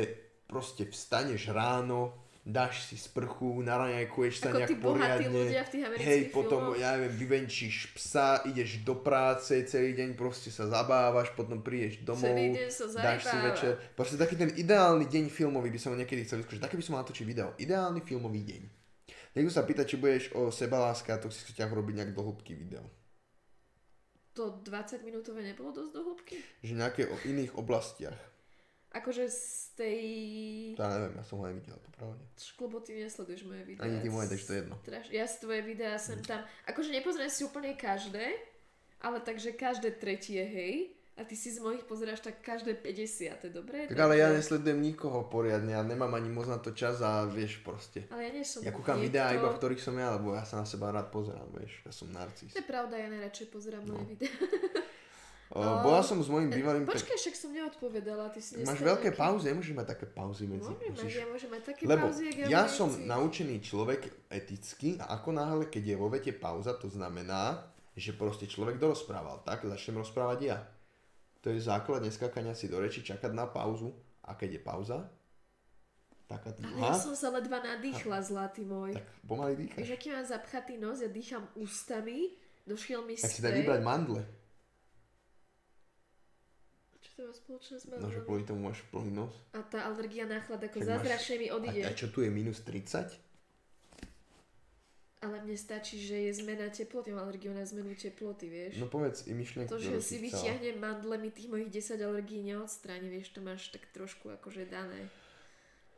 proste 0.46 0.86
vstaneš 0.86 1.50
ráno, 1.50 2.14
dáš 2.42 2.86
si 2.90 2.98
sprchu, 2.98 3.62
naraňajkuješ 3.62 4.34
sa 4.38 4.50
Ako 4.50 4.58
nejak 4.58 4.70
tí 4.70 4.76
poriadne. 4.78 5.30
ľudia 5.30 5.62
v 5.62 5.70
tých 5.70 5.82
Hej, 6.02 6.20
potom, 6.34 6.74
filmoch. 6.74 6.78
ja 6.78 6.98
neviem, 6.98 7.14
vyvenčíš 7.14 7.94
psa, 7.94 8.42
ideš 8.46 8.82
do 8.82 8.98
práce, 8.98 9.54
celý 9.66 9.94
deň 9.94 10.18
proste 10.18 10.50
sa 10.50 10.66
zabávaš, 10.66 11.30
potom 11.38 11.62
prídeš 11.62 12.02
domov, 12.02 12.34
Celý 12.34 12.54
deň 12.54 12.68
sa 12.70 12.84
dáš 12.98 13.30
si 13.30 13.36
večer. 13.38 13.72
Proste 13.94 14.18
taký 14.18 14.34
ten 14.34 14.50
ideálny 14.58 15.06
deň 15.06 15.30
filmový 15.30 15.70
by 15.70 15.78
som 15.78 15.94
niekedy 15.94 16.26
chcel 16.26 16.42
vyskúšať. 16.42 16.66
Také 16.66 16.74
by 16.78 16.82
som 16.82 16.92
mal 16.98 17.02
natočiť 17.06 17.24
video. 17.26 17.54
Ideálny 17.58 18.02
filmový 18.02 18.42
deň. 18.42 18.81
Niekto 19.32 19.52
sa 19.52 19.64
pýta, 19.64 19.88
či 19.88 19.96
budeš 19.96 20.28
o 20.36 20.52
sebaláske 20.52 21.08
a 21.08 21.16
toxických 21.16 21.56
vzťahoch 21.56 21.78
robiť 21.80 21.94
nejak 21.96 22.12
do 22.12 22.20
hĺbky 22.20 22.52
video. 22.52 22.84
To 24.36 24.60
20 24.60 25.04
minútové 25.04 25.44
nebolo 25.44 25.72
dosť 25.72 25.90
do 25.92 26.00
hĺbky? 26.04 26.36
Že 26.64 26.72
nejaké 26.76 27.02
o 27.08 27.16
iných 27.24 27.56
oblastiach. 27.56 28.16
Akože 28.92 29.24
z 29.32 29.48
tej... 29.72 30.00
To 30.76 30.84
ja 30.84 31.00
neviem, 31.00 31.16
ja 31.16 31.24
som 31.24 31.40
ho 31.40 31.48
nevidel, 31.48 31.80
popravde. 31.80 32.20
Šklobo, 32.36 32.84
ty 32.84 32.92
nesleduješ 33.00 33.48
moje 33.48 33.64
videá. 33.64 33.88
Ani 33.88 34.04
ty 34.04 34.12
moje, 34.12 34.28
takže 34.28 34.44
to 34.44 34.52
je 34.52 34.58
jedno. 34.60 34.76
Straš... 34.84 35.06
Ja 35.08 35.24
si 35.24 35.36
tvoje 35.40 35.60
videá 35.64 35.96
sem 35.96 36.20
tam... 36.20 36.44
Akože 36.68 36.92
nepozriem 36.92 37.32
si 37.32 37.40
úplne 37.40 37.72
každé, 37.72 38.36
ale 39.00 39.24
takže 39.24 39.56
každé 39.56 39.96
tretie, 39.96 40.44
hej. 40.44 40.92
A 41.12 41.22
ty 41.22 41.34
si 41.34 41.48
z 41.48 41.60
mojich 41.60 41.84
pozeráš 41.84 42.20
tak 42.20 42.40
každé 42.40 42.72
50, 42.74 43.44
dobre? 43.48 43.84
Tak 43.84 43.94
ale 43.96 44.16
ja 44.16 44.28
nesledujem 44.28 44.80
nikoho 44.80 45.22
poriadne, 45.24 45.70
ja 45.70 45.82
nemám 45.82 46.08
ani 46.10 46.26
moc 46.26 46.46
na 46.46 46.56
to 46.56 46.72
čas 46.72 46.98
a 46.98 47.24
vieš 47.26 47.60
proste. 47.60 48.08
Ale 48.08 48.26
ja 48.26 48.30
nie 48.32 48.42
som 48.42 48.60
Ja 48.60 48.72
kúkam 48.72 48.96
niekto- 48.96 49.12
videá 49.12 49.28
iba, 49.30 49.46
v 49.46 49.58
ktorých 49.58 49.82
som 49.82 49.92
ja, 49.94 50.08
lebo 50.10 50.32
ja 50.32 50.40
sa 50.42 50.56
na 50.56 50.64
seba 50.64 50.88
rád 50.88 51.08
pozerám, 51.08 51.52
vieš. 51.52 51.78
Ja 51.80 51.92
som 51.92 52.08
narcis. 52.08 52.50
To 52.50 52.58
je 52.58 52.66
pravda, 52.66 52.96
ja 52.96 53.08
najradšej 53.08 53.46
pozerám 53.46 53.84
No. 53.84 53.92
moje 53.94 54.08
videá. 54.10 54.32
O, 55.52 55.60
bola 55.84 56.00
som 56.00 56.16
s 56.16 56.32
mojim 56.32 56.48
bývalým... 56.48 56.88
pe- 56.88 56.96
Počkaj, 56.96 57.12
však 57.18 57.36
som 57.36 57.52
neodpovedala, 57.52 58.32
ty 58.32 58.40
si 58.40 58.56
Máš 58.58 58.80
veľké 58.80 59.12
nejaký- 59.12 59.20
pauzy, 59.20 59.44
nemôžeš 59.52 59.74
mať 59.76 59.86
také 59.86 60.06
pauzy 60.08 60.44
medzi. 60.48 60.64
Môžem 60.64 60.80
mať, 60.80 60.96
musíš- 60.96 61.12
ja 61.12 61.26
môžem 61.28 61.50
mať 61.52 61.62
také 61.66 61.82
Lebo 61.84 62.04
pauzy, 62.08 62.24
ja 62.40 62.46
vojaci. 62.64 62.72
som 62.72 62.88
naučený 62.88 63.56
človek 63.60 64.00
eticky 64.32 64.96
a 64.96 65.12
ako 65.12 65.28
náhle, 65.30 65.64
keď 65.68 65.84
je 65.84 65.96
vo 65.98 66.08
vete 66.08 66.32
pauza, 66.32 66.72
to 66.72 66.88
znamená, 66.88 67.68
že 67.92 68.16
proste 68.16 68.48
človek 68.48 68.80
dorozprával. 68.80 69.44
Tak 69.44 69.68
začnem 69.68 70.00
rozprávať 70.00 70.38
ja. 70.40 70.56
To 71.42 71.50
je 71.50 71.58
základ 71.58 72.00
neskákania 72.00 72.54
si 72.54 72.66
do 72.66 72.78
reči, 72.78 73.02
čakať 73.02 73.30
na 73.30 73.44
pauzu 73.44 73.90
a 74.22 74.32
keď 74.32 74.56
je 74.56 74.62
pauza, 74.62 74.98
taká 76.24 76.54
Ale 76.54 76.62
ja 76.78 76.88
dlhá, 76.88 76.94
som 76.94 77.12
sa 77.12 77.28
ledva 77.28 77.58
nadýchla, 77.58 78.22
zlatý 78.22 78.62
môj. 78.62 78.94
tak 78.94 79.06
pomaly 79.22 79.54
dýchaš. 79.58 79.76
Vieš, 79.76 79.90
aký 79.92 80.08
mám 80.08 80.22
zapchatý 80.24 80.74
nos, 80.76 80.98
ja 80.98 81.10
dýcham 81.10 81.42
ústami, 81.54 82.30
došiel 82.62 83.02
mi 83.02 83.14
Tak 83.14 83.26
si 83.28 83.42
daj 83.42 83.52
vybrať 83.58 83.80
mandle. 83.82 84.22
Čo 86.96 87.10
to 87.12 87.20
má 87.24 87.34
spoločné 87.34 87.74
s 87.76 87.84
No, 87.84 87.90
že 87.90 87.98
mandlami? 87.98 88.22
kvôli 88.22 88.42
tomu 88.46 88.60
máš 88.64 88.80
plný 88.88 89.10
nos. 89.10 89.34
A 89.50 89.60
tá 89.60 89.82
alergia 89.84 90.24
na 90.24 90.38
chlad 90.38 90.62
ako 90.62 90.78
zázračne 90.80 91.34
mi 91.36 91.46
A, 91.48 91.58
odíde. 91.58 91.82
a 91.82 91.90
čo 91.90 92.06
tu 92.08 92.22
je 92.22 92.30
minus 92.30 92.62
30? 92.62 93.18
Ale 95.22 95.38
mne 95.38 95.54
stačí, 95.54 96.02
že 96.02 96.18
je 96.18 96.42
zmena 96.42 96.66
teploty, 96.66 97.14
mám 97.14 97.30
alergiu 97.30 97.54
na 97.54 97.62
zmenu 97.62 97.94
teploty, 97.94 98.50
vieš. 98.50 98.82
No 98.82 98.90
povedz 98.90 99.22
i 99.30 99.32
myšlienku, 99.38 99.70
to, 99.70 99.78
že 99.78 100.02
si 100.02 100.18
vyťahnem 100.18 100.82
mandle, 100.82 101.14
mi 101.14 101.30
tých 101.30 101.46
mojich 101.46 101.70
10 101.70 102.02
alergií 102.02 102.42
neodstráni, 102.42 103.06
vieš, 103.06 103.30
to 103.30 103.38
máš 103.38 103.70
tak 103.70 103.86
trošku 103.94 104.34
akože 104.34 104.66
dané. 104.66 105.06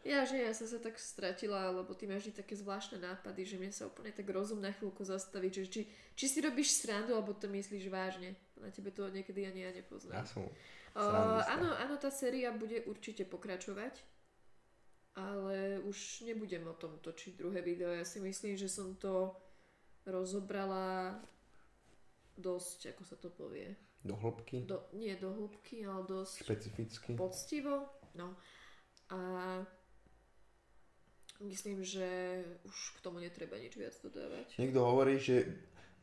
Ja, 0.05 0.29
že 0.29 0.37
ja 0.37 0.53
som 0.53 0.69
sa 0.69 0.77
tak 0.77 1.01
stratila, 1.01 1.73
lebo 1.73 1.97
ty 1.97 2.05
máš 2.05 2.29
také 2.29 2.53
zvláštne 2.53 3.01
nápady, 3.01 3.49
že 3.49 3.57
mne 3.57 3.73
sa 3.73 3.89
úplne 3.89 4.13
tak 4.13 4.29
rozum 4.29 4.61
na 4.61 4.69
chvíľku 4.69 5.01
zastaví, 5.01 5.49
že 5.49 5.65
či, 5.65 5.89
či 6.13 6.27
si 6.29 6.45
robíš 6.45 6.77
srandu, 6.77 7.17
alebo 7.17 7.33
to 7.33 7.49
myslíš 7.49 7.89
vážne. 7.89 8.37
Na 8.61 8.69
tebe 8.69 8.93
to 8.93 9.09
niekedy 9.09 9.49
ani 9.49 9.65
ja 9.65 9.73
nepoznám. 9.73 10.21
Ja 10.21 10.29
som... 10.29 10.45
Uh, 10.93 11.41
áno, 11.49 11.73
áno, 11.81 11.97
tá 11.97 12.13
séria 12.13 12.53
bude 12.53 12.85
určite 12.85 13.25
pokračovať, 13.25 13.97
ale 15.15 15.79
už 15.87 16.27
nebudem 16.27 16.67
o 16.67 16.75
tom 16.75 16.99
točiť 16.99 17.39
druhé 17.39 17.63
video. 17.63 17.95
Ja 17.95 18.03
si 18.03 18.19
myslím, 18.19 18.59
že 18.59 18.67
som 18.67 18.99
to 18.99 19.35
rozobrala 20.05 21.17
dosť, 22.35 22.95
ako 22.95 23.03
sa 23.07 23.17
to 23.17 23.31
povie, 23.31 23.79
Do 24.05 24.19
hĺbky, 24.19 24.67
do, 24.67 24.85
nie 24.93 25.15
do 25.17 25.33
hĺbky, 25.33 25.87
ale 25.87 26.05
dosť 26.05 26.45
špecificky. 26.45 27.11
poctivo. 27.17 27.89
No. 28.19 28.37
A 29.09 29.19
myslím, 31.41 31.81
že 31.87 32.05
už 32.67 32.77
k 32.99 33.03
tomu 33.03 33.23
netreba 33.23 33.57
nič 33.57 33.79
viac 33.79 33.95
dodávať. 34.03 34.59
Niekto 34.59 34.81
hovorí, 34.83 35.17
že 35.17 35.47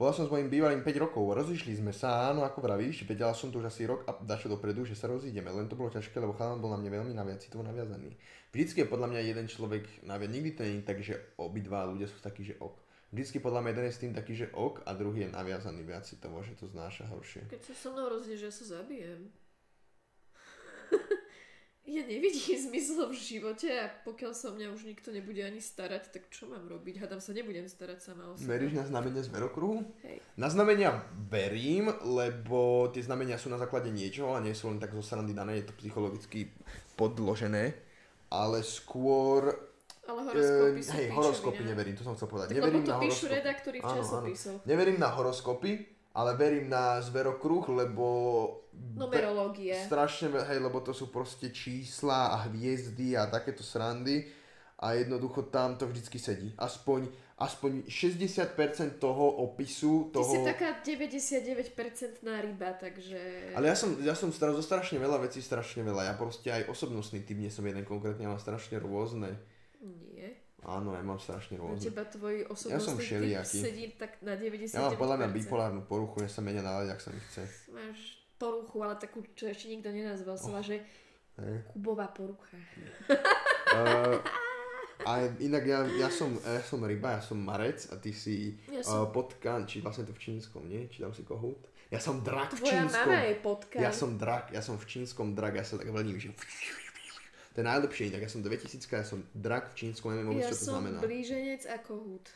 bola 0.02 0.18
som 0.18 0.26
s 0.26 0.34
mojim 0.34 0.50
bývalým 0.50 0.82
5 0.82 0.98
rokov, 0.98 1.30
rozišli 1.30 1.78
sme 1.78 1.94
sa, 1.94 2.34
áno, 2.34 2.42
ako 2.42 2.66
vravíš, 2.66 3.06
vedela 3.06 3.38
som 3.38 3.54
to 3.54 3.62
už 3.62 3.70
asi 3.70 3.86
rok 3.86 4.02
a 4.10 4.18
dačo 4.18 4.50
dopredu, 4.50 4.82
že 4.82 4.98
sa 4.98 5.06
rozídeme, 5.06 5.54
len 5.54 5.70
to 5.70 5.78
bolo 5.78 5.94
ťažké, 5.94 6.18
lebo 6.18 6.34
chalan 6.34 6.58
bol 6.58 6.74
na 6.74 6.82
mňa 6.82 6.90
veľmi 6.90 7.14
naviac, 7.14 7.38
citovo 7.46 7.62
naviazaný. 7.62 8.18
Vždycky 8.50 8.82
je 8.82 8.90
podľa 8.90 9.14
mňa 9.14 9.22
jeden 9.22 9.46
človek 9.46 9.86
naviac, 10.02 10.34
nikdy 10.34 10.50
to 10.58 10.66
nie 10.66 10.82
je 10.82 10.90
tak, 10.90 11.06
že 11.06 11.38
obidva 11.38 11.86
ľudia 11.86 12.10
sú 12.10 12.18
takí, 12.18 12.42
že 12.42 12.58
ok. 12.58 12.74
Vždycky 13.14 13.38
podľa 13.46 13.62
mňa 13.62 13.70
jeden 13.78 13.86
je 13.86 13.94
s 13.94 14.02
tým 14.02 14.14
taký, 14.18 14.34
že 14.34 14.50
ok 14.50 14.82
a 14.90 14.92
druhý 14.98 15.30
je 15.30 15.36
naviazaný 15.38 15.86
viac 15.86 16.02
citovo, 16.10 16.42
že 16.42 16.58
to 16.58 16.66
znáša 16.66 17.06
horšie. 17.06 17.46
Keď 17.54 17.62
sa 17.62 17.74
so 17.78 17.94
mnou 17.94 18.10
rozídeš, 18.10 18.50
ja 18.50 18.54
sa 18.58 18.82
zabijem. 18.82 19.30
Ja 21.92 22.04
nevidím 22.08 22.56
zmysel 22.72 23.12
v 23.12 23.18
živote 23.20 23.68
a 23.68 23.92
pokiaľ 24.08 24.32
sa 24.32 24.50
o 24.50 24.56
mňa 24.56 24.72
už 24.72 24.88
nikto 24.88 25.12
nebude 25.12 25.44
ani 25.44 25.60
starať, 25.60 26.16
tak 26.16 26.32
čo 26.32 26.48
mám 26.48 26.64
robiť? 26.72 27.04
Hádam 27.04 27.20
sa 27.20 27.36
nebudem 27.36 27.68
starať 27.68 28.00
sama 28.00 28.32
o 28.32 28.40
seba. 28.40 28.56
Veríš 28.56 28.80
na 28.80 28.88
znamenia 28.88 29.22
zverokruhu? 29.22 29.84
Hej. 30.08 30.18
Na 30.40 30.48
znamenia 30.48 31.04
verím, 31.28 31.92
lebo 32.08 32.88
tie 32.96 33.04
znamenia 33.04 33.36
sú 33.36 33.52
na 33.52 33.60
základe 33.60 33.92
niečoho 33.92 34.40
a 34.40 34.44
nie 34.44 34.56
sú 34.56 34.72
len 34.72 34.80
tak 34.80 34.96
zo 34.96 35.04
srandy 35.04 35.36
dané, 35.36 35.60
je 35.60 35.68
to 35.68 35.78
psychologicky 35.84 36.48
podložené, 36.96 37.76
ale 38.32 38.64
skôr... 38.64 39.52
Ale 40.02 40.28
horoskopy 40.28 40.82
eh, 40.82 40.84
sú 40.84 40.92
hej, 40.98 41.08
horoskopy 41.14 41.62
neverím, 41.62 41.94
to 41.94 42.04
som 42.04 42.18
chcel 42.18 42.28
povedať. 42.28 42.52
Tak 42.52 42.58
lebo 42.58 42.68
neverím 42.68 42.84
to 42.84 42.92
na 42.92 43.00
píšu 43.00 43.30
horoskopy. 43.30 43.38
redaktori 43.38 43.78
v 43.78 43.86
časopisoch. 43.86 44.60
Neverím 44.66 44.98
na 44.98 45.10
horoskopy, 45.14 45.72
ale 46.12 46.36
verím 46.36 46.68
na 46.70 47.00
zverokruh, 47.00 47.68
lebo... 47.72 48.06
Numerológie. 48.72 49.76
Strašne, 49.88 50.32
hej, 50.48 50.60
lebo 50.60 50.80
to 50.84 50.92
sú 50.92 51.12
proste 51.12 51.52
čísla 51.52 52.36
a 52.36 52.48
hviezdy 52.48 53.16
a 53.16 53.28
takéto 53.28 53.64
srandy 53.64 54.28
a 54.82 54.98
jednoducho 54.98 55.48
tam 55.54 55.78
to 55.78 55.86
vždycky 55.86 56.18
sedí. 56.18 56.50
Aspoň, 56.58 57.06
aspoň 57.38 57.86
60% 57.86 58.98
toho 58.98 59.46
opisu, 59.46 60.10
Ty 60.10 60.20
toho... 60.20 60.34
si 60.34 60.38
taká 60.42 60.82
99% 60.82 62.26
na 62.26 62.42
ryba, 62.42 62.74
takže... 62.74 63.54
Ale 63.54 63.70
ja 63.70 63.78
som, 63.78 63.94
ja 64.02 64.18
som 64.18 64.34
stra- 64.34 64.58
zo 64.58 64.66
strašne 64.66 64.98
veľa 64.98 65.22
vecí, 65.22 65.38
strašne 65.38 65.86
veľa. 65.86 66.10
Ja 66.10 66.14
proste 66.18 66.50
aj 66.50 66.66
osobnostný 66.74 67.22
typ, 67.22 67.38
nie 67.38 67.54
som 67.54 67.62
jeden 67.62 67.86
konkrétne, 67.86 68.26
mám 68.26 68.42
strašne 68.42 68.82
rôzne. 68.82 69.38
Nie. 69.86 70.41
Áno, 70.62 70.94
ja 70.94 71.02
mám 71.02 71.18
strašne 71.18 71.58
Na 71.58 71.66
rôzne. 71.66 71.90
teba 71.90 72.06
tvoj 72.06 72.46
Ja 72.46 72.54
som 72.54 72.70
osobnostný 72.70 73.02
všelijaký. 73.02 73.58
sedí 73.66 73.86
tak 73.98 74.22
na 74.22 74.38
99%. 74.38 74.78
Ja 74.78 74.82
mám 74.86 75.02
podľa 75.02 75.18
mňa 75.18 75.28
bipolárnu 75.34 75.82
poruchu, 75.90 76.22
ja 76.22 76.30
sa 76.30 76.46
menia 76.46 76.62
nálať, 76.62 76.94
ak 76.94 77.02
sa 77.02 77.10
mi 77.10 77.18
chce. 77.18 77.44
Máš 77.74 78.22
poruchu, 78.38 78.78
ale 78.86 78.94
takú, 79.02 79.26
čo 79.34 79.50
ešte 79.50 79.74
nikto 79.74 79.90
nenazval, 79.90 80.38
oh. 80.38 80.62
že 80.62 80.86
Hej. 81.42 81.58
Kubová 81.74 82.12
porucha. 82.14 82.58
Uh, 83.74 84.18
a 85.10 85.26
inak 85.42 85.64
ja, 85.66 85.82
ja, 85.98 86.10
som, 86.14 86.38
ja 86.38 86.62
som 86.62 86.84
ryba, 86.86 87.18
ja 87.18 87.22
som 87.24 87.40
marec 87.42 87.90
a 87.90 87.98
ty 87.98 88.14
si 88.14 88.62
Ja 88.70 88.86
uh, 88.86 88.86
som- 88.86 89.10
potkan, 89.10 89.66
či 89.66 89.82
vlastne 89.82 90.06
to 90.06 90.14
v 90.14 90.22
čínskom, 90.22 90.70
nie? 90.70 90.86
Či 90.92 91.02
tam 91.02 91.14
si 91.16 91.26
kohút? 91.26 91.72
Ja 91.92 92.00
som 92.00 92.24
drak 92.24 92.56
v 92.56 92.64
Tvoja 92.64 92.88
čínskom. 92.88 93.10
mama 93.12 93.20
je 93.28 93.36
potkan. 93.44 93.80
Ja 93.84 93.92
som 93.92 94.16
drak, 94.16 94.54
ja 94.56 94.62
som 94.64 94.80
v 94.80 94.86
čínskom 94.88 95.36
drak, 95.36 95.60
ja 95.60 95.66
sa 95.66 95.76
tak 95.76 95.92
vlním, 95.92 96.22
že... 96.22 96.32
To 97.52 97.60
je 97.60 97.66
najlepšie 97.68 98.04
inak, 98.08 98.24
ja 98.24 98.32
som 98.32 98.40
2000, 98.40 98.80
ja 98.88 99.04
som 99.04 99.20
drak 99.36 99.76
v 99.76 99.88
čínskom, 99.88 100.16
neviem 100.16 100.32
vôbec, 100.32 100.48
ja 100.48 100.56
čo 100.56 100.56
to 100.56 100.66
som 100.72 100.74
znamená. 100.80 101.04
blíženec 101.04 101.68
a 101.68 101.76
kohút. 101.84 102.32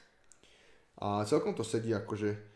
A 0.99 1.24
celkom 1.24 1.55
to 1.55 1.63
sedí 1.63 1.91
akože... 1.91 2.55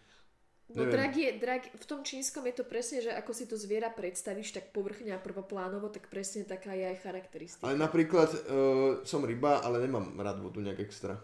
No 0.70 0.86
Neviem. 0.86 0.93
drak 1.01 1.14
je, 1.18 1.30
drak, 1.41 1.64
v 1.82 1.86
tom 1.89 2.05
čínskom 2.05 2.45
je 2.45 2.62
to 2.62 2.66
presne, 2.68 3.01
že 3.01 3.10
ako 3.10 3.32
si 3.34 3.49
to 3.49 3.57
zviera 3.57 3.89
predstavíš 3.89 4.53
tak 4.53 4.70
povrchne 4.70 5.18
a 5.18 5.20
prvoplánovo, 5.20 5.89
tak 5.89 6.14
presne 6.14 6.45
taká 6.45 6.78
je 6.78 6.93
aj 6.93 7.01
charakteristika. 7.01 7.66
Ale 7.66 7.74
napríklad 7.74 8.30
uh, 8.30 9.01
som 9.01 9.26
ryba, 9.26 9.66
ale 9.66 9.82
nemám 9.82 10.14
rád 10.22 10.38
vodu 10.45 10.62
nejak 10.62 10.78
extra. 10.86 11.18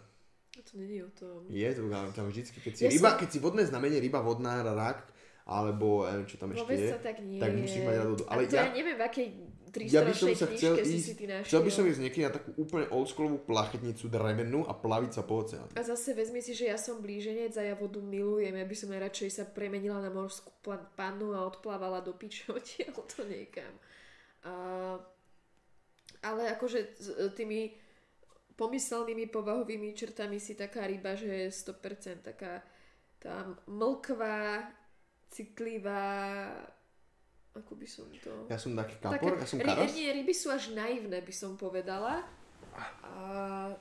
A 0.58 0.62
to 0.66 0.82
není 0.82 0.98
o 1.06 1.12
tom. 1.14 1.46
Je 1.46 1.70
to 1.78 1.86
tam 2.18 2.26
vždycky, 2.26 2.58
keď 2.58 2.74
si 2.74 2.82
Ja 2.88 2.90
ryba, 2.90 3.10
som- 3.14 3.20
keď 3.22 3.30
si 3.30 3.38
vodné 3.38 3.64
znamenie 3.70 4.02
ryba, 4.02 4.26
vodná, 4.26 4.66
rak, 4.66 5.06
alebo 5.46 6.10
ja 6.10 6.18
neviem, 6.18 6.30
čo 6.30 6.38
tam 6.41 6.50
ešte 6.50 6.62
Vôbec 6.66 6.82
je, 6.82 6.89
to 6.89 7.00
tak 7.06 7.18
nie 7.22 7.38
tak 7.38 7.54
musíš 7.54 7.82
mať. 7.86 7.96
A 7.96 8.04
Ale 8.34 8.41
to 8.50 8.56
ja, 8.58 8.66
ja, 8.66 8.74
neviem, 8.74 8.98
v 8.98 9.04
akej 9.06 9.28
ja 9.84 10.08
by 10.08 10.16
som 10.16 10.32
300 10.32 10.39
sa 10.39 10.48
chcel 10.56 10.74
ísť, 10.80 11.04
si 11.04 11.14
ty 11.20 11.26
našiel. 11.28 11.48
chcel 11.52 11.62
by 11.68 11.72
som 11.76 11.84
ísť 11.84 12.00
niekedy 12.00 12.24
na 12.24 12.32
takú 12.32 12.56
úplne 12.56 12.88
oldschoolovú 12.96 13.43
plachetnicu 13.43 14.08
drevenú 14.08 14.64
a 14.64 14.72
plaviť 14.72 15.12
sa 15.20 15.22
po 15.28 15.43
oceáne. 15.43 15.76
A 15.76 15.84
zase 15.84 16.16
vezmi 16.16 16.39
si, 16.39 16.56
že 16.56 16.72
ja 16.72 16.80
som 16.80 17.04
blíženec 17.04 17.52
a 17.60 17.64
ja 17.64 17.76
vodu 17.76 18.00
milujem. 18.00 18.56
Ja 18.56 18.64
by 18.64 18.76
som 18.78 18.96
radšej 18.96 19.30
sa 19.36 19.43
premenila 19.43 20.00
na 20.00 20.08
morskú 20.08 20.48
pa- 20.64 20.80
pannu 20.96 21.36
a 21.36 21.43
odplávala 21.43 22.00
do 22.00 22.16
odtiaľ 22.16 23.04
to 23.04 23.28
niekam. 23.28 23.74
A, 24.48 24.54
ale 26.24 26.41
akože 26.56 26.80
e, 26.80 26.89
tými 27.36 27.76
pomyselnými 28.56 29.28
povahovými 29.28 29.91
črtami 29.91 30.39
si 30.39 30.56
taká 30.56 30.88
ryba, 30.88 31.20
že 31.20 31.28
je 31.28 31.48
100% 31.52 32.24
taká 32.24 32.64
tá 33.20 33.43
mlkvá, 33.68 34.72
citlivá, 35.36 36.48
ako 37.52 37.76
by 37.76 37.88
som 37.88 38.08
to... 38.24 38.32
Ja 38.48 38.56
som 38.56 38.72
taký 38.72 38.96
kapor, 39.04 39.36
ja 39.36 39.48
som 39.48 39.60
ry- 39.60 39.68
karas. 39.68 39.92
Nie, 39.92 40.16
ryby 40.16 40.32
sú 40.32 40.48
až 40.52 40.72
naivné, 40.72 41.20
by 41.20 41.34
som 41.36 41.60
povedala. 41.60 42.24
A, 43.04 43.76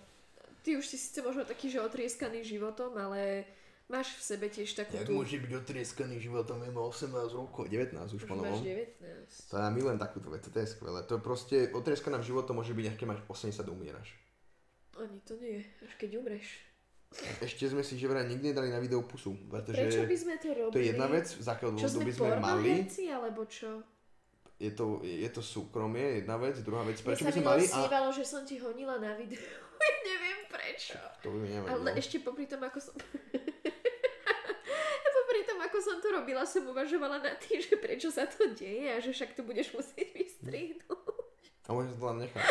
ty 0.66 0.74
už 0.74 0.86
si 0.86 0.98
síce 0.98 1.22
možno 1.22 1.46
taký, 1.46 1.70
že 1.70 1.78
otrieskaný 1.78 2.42
životom, 2.42 2.94
ale 2.98 3.46
máš 3.86 4.18
v 4.18 4.22
sebe 4.22 4.46
tiež 4.50 4.74
takú 4.74 4.98
Jak 4.98 5.06
tú... 5.06 5.14
môže 5.14 5.38
byť 5.38 5.52
otrieskaný 5.62 6.18
životom, 6.18 6.62
je 6.62 6.70
18 6.70 7.10
rokov, 7.34 7.70
19 7.70 7.98
už 7.98 8.22
Už 8.22 8.26
po 8.26 8.34
máš 8.34 8.58
novom. 8.58 8.62
19. 8.62 9.50
To 9.50 9.54
ja 9.58 9.68
milujem 9.70 9.98
takúto 9.98 10.28
vec, 10.30 10.42
to 10.46 10.58
je 10.58 10.66
skvelé. 10.66 11.02
To 11.06 11.18
je 11.18 11.22
proste, 11.22 11.56
otrieskaná 11.70 12.18
v 12.18 12.34
životom 12.34 12.58
môže 12.58 12.74
byť, 12.74 12.86
až 12.90 12.96
keď 12.98 13.06
máš 13.14 13.20
80 13.30 13.62
a 13.62 13.70
umieraš. 13.70 14.08
Ani 14.94 15.18
to 15.26 15.34
nie, 15.38 15.62
až 15.82 15.92
keď 15.98 16.22
umreš. 16.22 16.46
Ešte 17.38 17.70
sme 17.70 17.86
si 17.86 17.94
že 17.94 18.10
vraj 18.10 18.26
nikdy 18.26 18.50
nedali 18.50 18.74
na 18.74 18.82
video 18.82 19.06
pusu, 19.06 19.38
pretože 19.46 19.78
Prečo 19.78 20.02
by 20.02 20.16
sme 20.18 20.34
to 20.42 20.48
robili? 20.50 20.74
to 20.74 20.78
je 20.82 20.86
jedna 20.90 21.06
vec, 21.06 21.26
z 21.30 21.46
akého 21.46 21.70
dôvodu 21.70 21.98
by 22.02 22.12
sme 22.12 22.28
mali, 22.42 22.68
pornoherci, 22.74 23.02
alebo 23.10 23.40
čo? 23.46 23.70
je 24.58 24.70
to, 24.70 25.02
je 25.02 25.28
to 25.30 25.42
súkromie, 25.42 26.22
jedna 26.22 26.36
vec, 26.38 26.58
druhá 26.62 26.86
vec, 26.86 26.98
Mne 27.02 27.06
prečo 27.10 27.22
by 27.26 27.32
sme 27.34 27.44
mali 27.44 27.64
a... 27.66 27.70
snívalo, 27.70 28.08
že 28.14 28.24
som 28.24 28.42
ti 28.46 28.56
honila 28.58 28.98
na 29.02 29.18
videu. 29.18 29.42
Neviem 30.08 30.40
prečo. 30.46 30.98
To 31.26 31.34
by 31.34 31.38
mi 31.42 31.48
Ale 31.50 31.66
nevadilo. 31.66 31.98
ešte 31.98 32.16
popri 32.22 32.46
tom, 32.46 32.62
ako 32.62 32.78
som... 32.78 32.94
popri 35.18 35.40
tom, 35.42 35.58
ako 35.58 35.78
som 35.82 35.96
to 35.98 36.08
robila, 36.14 36.42
som 36.46 36.62
uvažovala 36.70 37.18
nad 37.18 37.36
tým, 37.42 37.58
že 37.58 37.74
prečo 37.76 38.08
sa 38.14 38.30
to 38.30 38.54
deje 38.54 38.86
a 38.94 38.98
že 39.02 39.10
však 39.10 39.34
to 39.34 39.42
budeš 39.42 39.74
musieť 39.74 40.14
vystrihnúť. 40.14 41.26
A 41.66 41.68
môžem 41.74 41.96
to 41.96 42.04
len 42.06 42.18
nechať. 42.28 42.44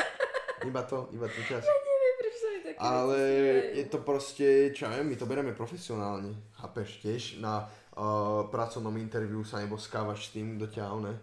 Iba 0.68 0.82
to, 0.84 1.08
iba 1.16 1.28
ten 1.30 1.44
čas. 1.48 1.64
Neviem, 1.64 1.68
prečo 1.68 1.70
sa 1.70 1.76
mi 1.80 1.93
také 2.76 2.84
Ale 2.84 3.18
veci 3.18 3.78
je 3.80 3.86
to 3.88 4.00
proste, 4.02 4.48
čo 4.74 4.90
ja 4.90 5.00
my 5.00 5.16
to 5.16 5.30
bereme 5.30 5.54
profesionálne. 5.54 6.34
Chápeš, 6.58 7.00
tiež 7.06 7.22
na 7.40 7.70
uh, 7.96 8.46
pracovnom 8.50 8.94
interviu 9.00 9.46
sa 9.46 9.62
neboskávaš 9.62 10.30
s 10.30 10.34
tým, 10.36 10.58
kto 10.58 10.66
ťa 10.74 10.86
one. 10.90 11.14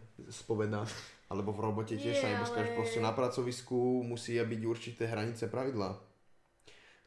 Alebo 1.30 1.54
v 1.54 1.60
robote 1.62 1.94
tiež 1.94 2.14
Nie, 2.16 2.22
sa 2.22 2.28
neboskávaš. 2.30 2.74
ale- 2.74 2.78
Proste 2.78 2.98
na 3.02 3.12
pracovisku 3.14 4.02
musia 4.02 4.42
byť 4.42 4.60
určité 4.66 5.06
hranice 5.06 5.46
pravidla. 5.46 5.94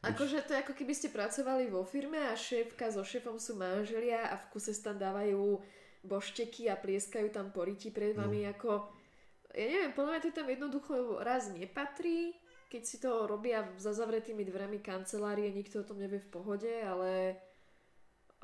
Akože 0.04 0.44
to 0.44 0.52
je 0.52 0.60
ako 0.60 0.76
keby 0.76 0.92
ste 0.92 1.08
pracovali 1.08 1.72
vo 1.72 1.80
firme 1.80 2.20
a 2.20 2.36
šéfka 2.36 2.92
so 2.92 3.00
šéfom 3.00 3.40
sú 3.40 3.56
manželia 3.56 4.28
a 4.28 4.36
v 4.36 4.44
kuse 4.52 4.76
tam 4.84 5.00
dávajú 5.00 5.56
bošteky 6.04 6.68
a 6.68 6.76
plieskajú 6.76 7.32
tam 7.32 7.48
poriti 7.48 7.88
pred 7.88 8.12
vami 8.12 8.44
ako... 8.44 8.84
Ja 9.56 9.64
neviem, 9.64 9.96
podľa 9.96 10.10
mňa 10.12 10.20
to 10.20 10.30
tam 10.36 10.48
jednoducho 10.50 10.94
raz 11.24 11.48
nepatrí, 11.48 12.36
keď 12.74 12.82
si 12.82 12.98
to 12.98 13.30
robia 13.30 13.62
za 13.78 13.94
zavretými 13.94 14.42
dverami 14.42 14.82
kancelárie, 14.82 15.54
nikto 15.54 15.86
o 15.86 15.86
tom 15.86 16.02
nevie 16.02 16.18
v 16.18 16.26
pohode, 16.26 16.66
ale 16.82 17.38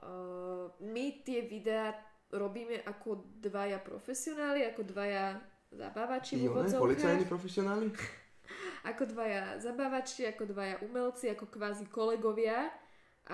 uh, 0.06 0.70
my 0.86 1.26
tie 1.26 1.42
videá 1.42 1.90
robíme 2.30 2.78
ako 2.86 3.26
dvaja 3.42 3.82
profesionáli, 3.82 4.62
ako 4.70 4.86
dvaja 4.86 5.34
zabávači 5.74 6.46
v 6.46 6.46
úvodzovkách 6.46 6.78
policajní 6.78 7.26
profesionáli? 7.26 7.90
ako 8.90 9.02
dvaja 9.10 9.58
zabávači, 9.58 10.30
ako 10.30 10.54
dvaja 10.54 10.78
umelci, 10.86 11.26
ako 11.34 11.50
kvázi 11.50 11.90
kolegovia 11.90 12.70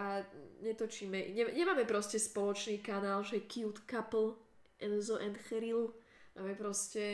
a 0.01 0.25
netočíme, 0.65 1.37
ne, 1.37 1.45
nemáme 1.53 1.85
proste 1.85 2.17
spoločný 2.17 2.81
kanál, 2.81 3.21
že 3.21 3.45
cute 3.45 3.85
couple 3.85 4.41
Enzo 4.81 5.21
and 5.21 5.37
Cheryl. 5.45 5.93
Máme 6.41 6.57
proste 6.57 7.05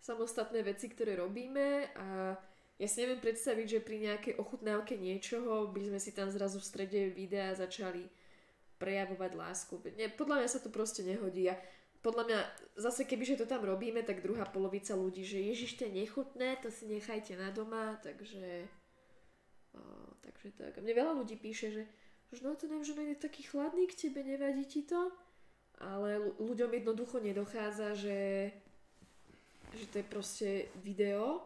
samostatné 0.00 0.64
veci, 0.64 0.88
ktoré 0.88 1.20
robíme 1.20 1.92
a 1.92 2.36
ja 2.76 2.86
si 2.86 3.00
neviem 3.00 3.20
predstaviť, 3.24 3.66
že 3.66 3.80
pri 3.84 3.96
nejakej 4.04 4.34
ochutnávke 4.36 5.00
niečoho 5.00 5.72
by 5.72 5.80
sme 5.88 5.98
si 6.00 6.12
tam 6.12 6.28
zrazu 6.28 6.60
v 6.60 6.68
strede 6.68 7.00
videa 7.08 7.56
začali 7.56 8.04
prejavovať 8.76 9.32
lásku. 9.32 9.80
Nie, 9.96 10.12
podľa 10.12 10.44
mňa 10.44 10.48
sa 10.52 10.60
to 10.60 10.68
proste 10.68 11.00
nehodí 11.00 11.48
a 11.48 11.56
podľa 12.04 12.22
mňa 12.28 12.40
zase 12.76 13.08
kebyže 13.08 13.40
to 13.40 13.46
tam 13.48 13.64
robíme, 13.64 14.04
tak 14.04 14.20
druhá 14.20 14.44
polovica 14.44 14.92
ľudí, 14.92 15.24
že 15.24 15.40
ježiš, 15.40 15.80
nechutné, 15.88 16.60
to 16.60 16.68
si 16.68 16.84
nechajte 16.84 17.32
na 17.40 17.48
doma, 17.48 17.96
takže 18.04 18.68
o, 19.72 19.80
takže 20.20 20.52
tak. 20.54 20.76
A 20.76 20.84
mne 20.84 20.92
veľa 20.92 21.12
ľudí 21.16 21.40
píše, 21.40 21.72
že 21.72 21.82
no 22.44 22.52
to 22.54 22.68
neviem, 22.68 22.84
že 22.84 22.92
on 22.92 23.08
je 23.08 23.16
taký 23.16 23.48
chladný 23.48 23.88
k 23.88 24.06
tebe, 24.06 24.20
nevadí 24.20 24.68
ti 24.68 24.84
to? 24.84 25.08
Ale 25.80 26.20
ľu- 26.20 26.36
ľuďom 26.52 26.70
jednoducho 26.76 27.24
nedochádza, 27.24 27.96
že 27.96 28.18
že 29.76 29.86
to 29.92 29.98
je 29.98 30.06
proste 30.06 30.50
video, 30.80 31.42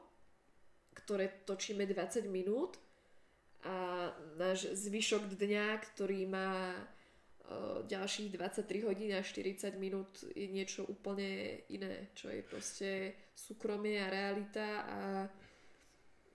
ktoré 1.10 1.42
točíme 1.42 1.90
20 1.90 2.30
minút 2.30 2.78
a 3.66 4.06
náš 4.38 4.70
zvyšok 4.78 5.34
dňa, 5.34 5.82
ktorý 5.90 6.22
má 6.30 6.70
o, 6.70 7.82
ďalších 7.82 8.30
23 8.38 8.86
hodín 8.86 9.10
a 9.18 9.18
40 9.18 9.74
minút 9.74 10.22
je 10.38 10.46
niečo 10.46 10.86
úplne 10.86 11.66
iné, 11.66 12.14
čo 12.14 12.30
je 12.30 12.46
proste 12.46 12.90
súkromie 13.34 13.98
a 13.98 14.06
realita 14.06 14.86
a 14.86 15.00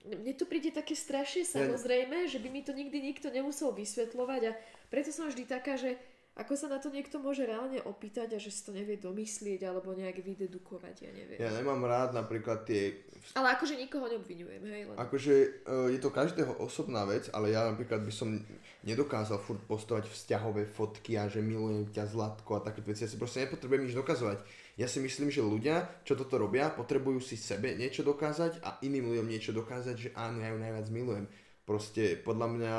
mne 0.04 0.36
to 0.36 0.44
príde 0.44 0.76
také 0.76 0.92
strašne 0.92 1.48
samozrejme, 1.48 2.28
že 2.28 2.36
by 2.36 2.52
mi 2.52 2.60
to 2.60 2.76
nikdy 2.76 3.00
nikto 3.00 3.32
nemusel 3.32 3.72
vysvetľovať 3.72 4.42
a 4.44 4.52
preto 4.92 5.08
som 5.08 5.32
vždy 5.32 5.48
taká, 5.48 5.80
že 5.80 5.96
ako 6.36 6.52
sa 6.52 6.68
na 6.68 6.76
to 6.76 6.92
niekto 6.92 7.16
môže 7.16 7.48
reálne 7.48 7.80
opýtať 7.80 8.36
a 8.36 8.38
že 8.38 8.52
si 8.52 8.60
to 8.60 8.76
nevie 8.76 9.00
domyslieť 9.00 9.64
alebo 9.64 9.96
nejak 9.96 10.20
vydedukovať, 10.20 11.08
ja 11.08 11.10
neviem. 11.16 11.40
Ja 11.40 11.48
nemám 11.48 11.80
rád 11.88 12.12
napríklad 12.12 12.68
tie 12.68 12.92
Ale 13.32 13.56
akože 13.56 13.80
nikoho 13.80 14.04
neobvinujem, 14.04 14.60
hej, 14.68 14.82
len... 14.84 14.96
Akože 15.00 15.64
uh, 15.64 15.88
je 15.88 15.96
to 15.96 16.12
každého 16.12 16.60
osobná 16.60 17.08
vec, 17.08 17.32
ale 17.32 17.56
ja 17.56 17.64
napríklad 17.64 18.04
by 18.04 18.12
som 18.12 18.36
nedokázal 18.84 19.40
furt 19.40 19.64
postovať 19.64 20.12
vzťahové 20.12 20.68
fotky 20.68 21.16
a 21.16 21.24
že 21.24 21.40
milujem 21.40 21.88
ťa 21.88 22.04
Zlatko 22.04 22.60
a 22.60 22.64
takéto 22.68 22.92
veci. 22.92 23.08
Ja 23.08 23.10
si 23.10 23.16
proste 23.16 23.48
nepotrebujem 23.48 23.88
nič 23.88 23.96
dokazovať. 23.96 24.44
Ja 24.76 24.84
si 24.92 25.00
myslím, 25.00 25.32
že 25.32 25.40
ľudia, 25.40 26.04
čo 26.04 26.20
toto 26.20 26.36
robia, 26.36 26.68
potrebujú 26.68 27.16
si 27.16 27.40
sebe 27.40 27.72
niečo 27.80 28.04
dokázať 28.04 28.60
a 28.60 28.76
iným 28.84 29.08
ľuďom 29.08 29.26
niečo 29.32 29.56
dokázať, 29.56 29.96
že 29.96 30.08
áno, 30.12 30.44
ja 30.44 30.52
ju 30.52 30.60
najviac 30.60 30.86
milujem. 30.92 31.26
Proste 31.64 32.20
podľa 32.20 32.46
mňa 32.52 32.74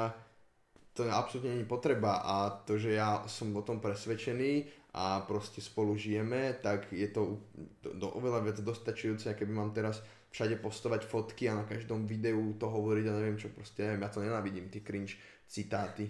to 0.97 1.05
absolútne 1.05 1.53
není 1.53 1.69
potreba 1.69 2.25
a 2.25 2.49
to, 2.65 2.81
že 2.81 2.97
ja 2.97 3.21
som 3.29 3.53
o 3.53 3.61
tom 3.61 3.77
presvedčený 3.77 4.65
a 4.97 5.21
proste 5.29 5.61
spolu 5.61 5.93
žijeme, 5.93 6.57
tak 6.57 6.89
je 6.89 7.05
to 7.13 7.37
do, 7.85 7.93
do 7.93 8.07
oveľa 8.17 8.41
viac 8.41 8.57
dostačujúce, 8.65 9.37
keby 9.37 9.53
mám 9.53 9.69
teraz 9.69 10.01
všade 10.33 10.57
postovať 10.57 11.05
fotky 11.05 11.53
a 11.53 11.61
na 11.61 11.69
každom 11.69 12.09
videu 12.09 12.41
to 12.57 12.65
hovoriť 12.65 13.05
a 13.05 13.13
neviem 13.13 13.37
čo, 13.37 13.53
proste 13.53 13.85
neviem, 13.85 14.01
ja 14.01 14.09
to 14.09 14.25
nenávidím, 14.25 14.73
tie 14.73 14.81
cringe 14.81 15.21
citáty. 15.45 16.09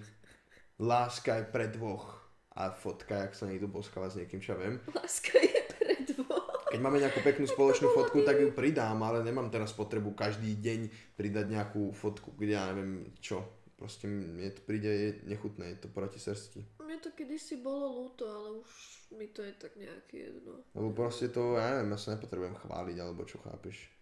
Láska 0.79 1.43
je 1.43 1.45
pre 1.51 1.67
dvoch 1.67 2.23
a 2.55 2.71
fotka, 2.71 3.27
jak 3.27 3.35
sa 3.35 3.45
niekto 3.51 3.67
boskáva 3.67 4.07
s 4.07 4.15
niekým, 4.15 4.39
čo 4.39 4.55
ja 4.55 4.57
viem. 4.63 4.79
Láska 4.95 5.35
je 5.35 5.61
pre 5.75 5.93
dvoch. 6.15 6.71
Keď 6.71 6.79
máme 6.79 7.03
nejakú 7.03 7.19
peknú 7.27 7.43
spoločnú 7.43 7.91
fotku, 7.91 8.23
tak 8.23 8.39
ju 8.39 8.55
pridám, 8.55 9.03
ale 9.03 9.19
nemám 9.19 9.51
teraz 9.51 9.75
potrebu 9.75 10.15
každý 10.15 10.55
deň 10.63 10.79
pridať 11.19 11.45
nejakú 11.51 11.91
fotku, 11.91 12.31
kde 12.39 12.55
ja 12.55 12.71
neviem 12.71 13.11
čo. 13.19 13.56
Proste 13.78 14.09
mne 14.09 14.49
to 14.57 14.65
príde 14.65 14.89
je 14.89 15.09
nechutné, 15.30 15.78
je 15.78 15.86
to 15.86 15.89
proti 15.93 16.17
srsti. 16.17 16.82
Mne 16.82 16.97
to 16.97 17.13
kedysi 17.13 17.61
bolo 17.61 18.09
ľúto, 18.09 18.25
ale 18.25 18.57
už 18.57 18.71
mi 19.13 19.30
to 19.30 19.45
je 19.45 19.53
tak 19.53 19.78
nejaké 19.78 20.34
jedno. 20.34 20.65
Lebo 20.73 20.97
proste 20.97 21.30
to, 21.30 21.61
ja 21.61 21.78
neviem, 21.78 21.93
ja 21.93 21.97
sa 22.01 22.17
nepotrebujem 22.17 22.57
chváliť, 22.57 22.97
alebo 22.97 23.21
čo 23.30 23.38
chápeš. 23.45 23.93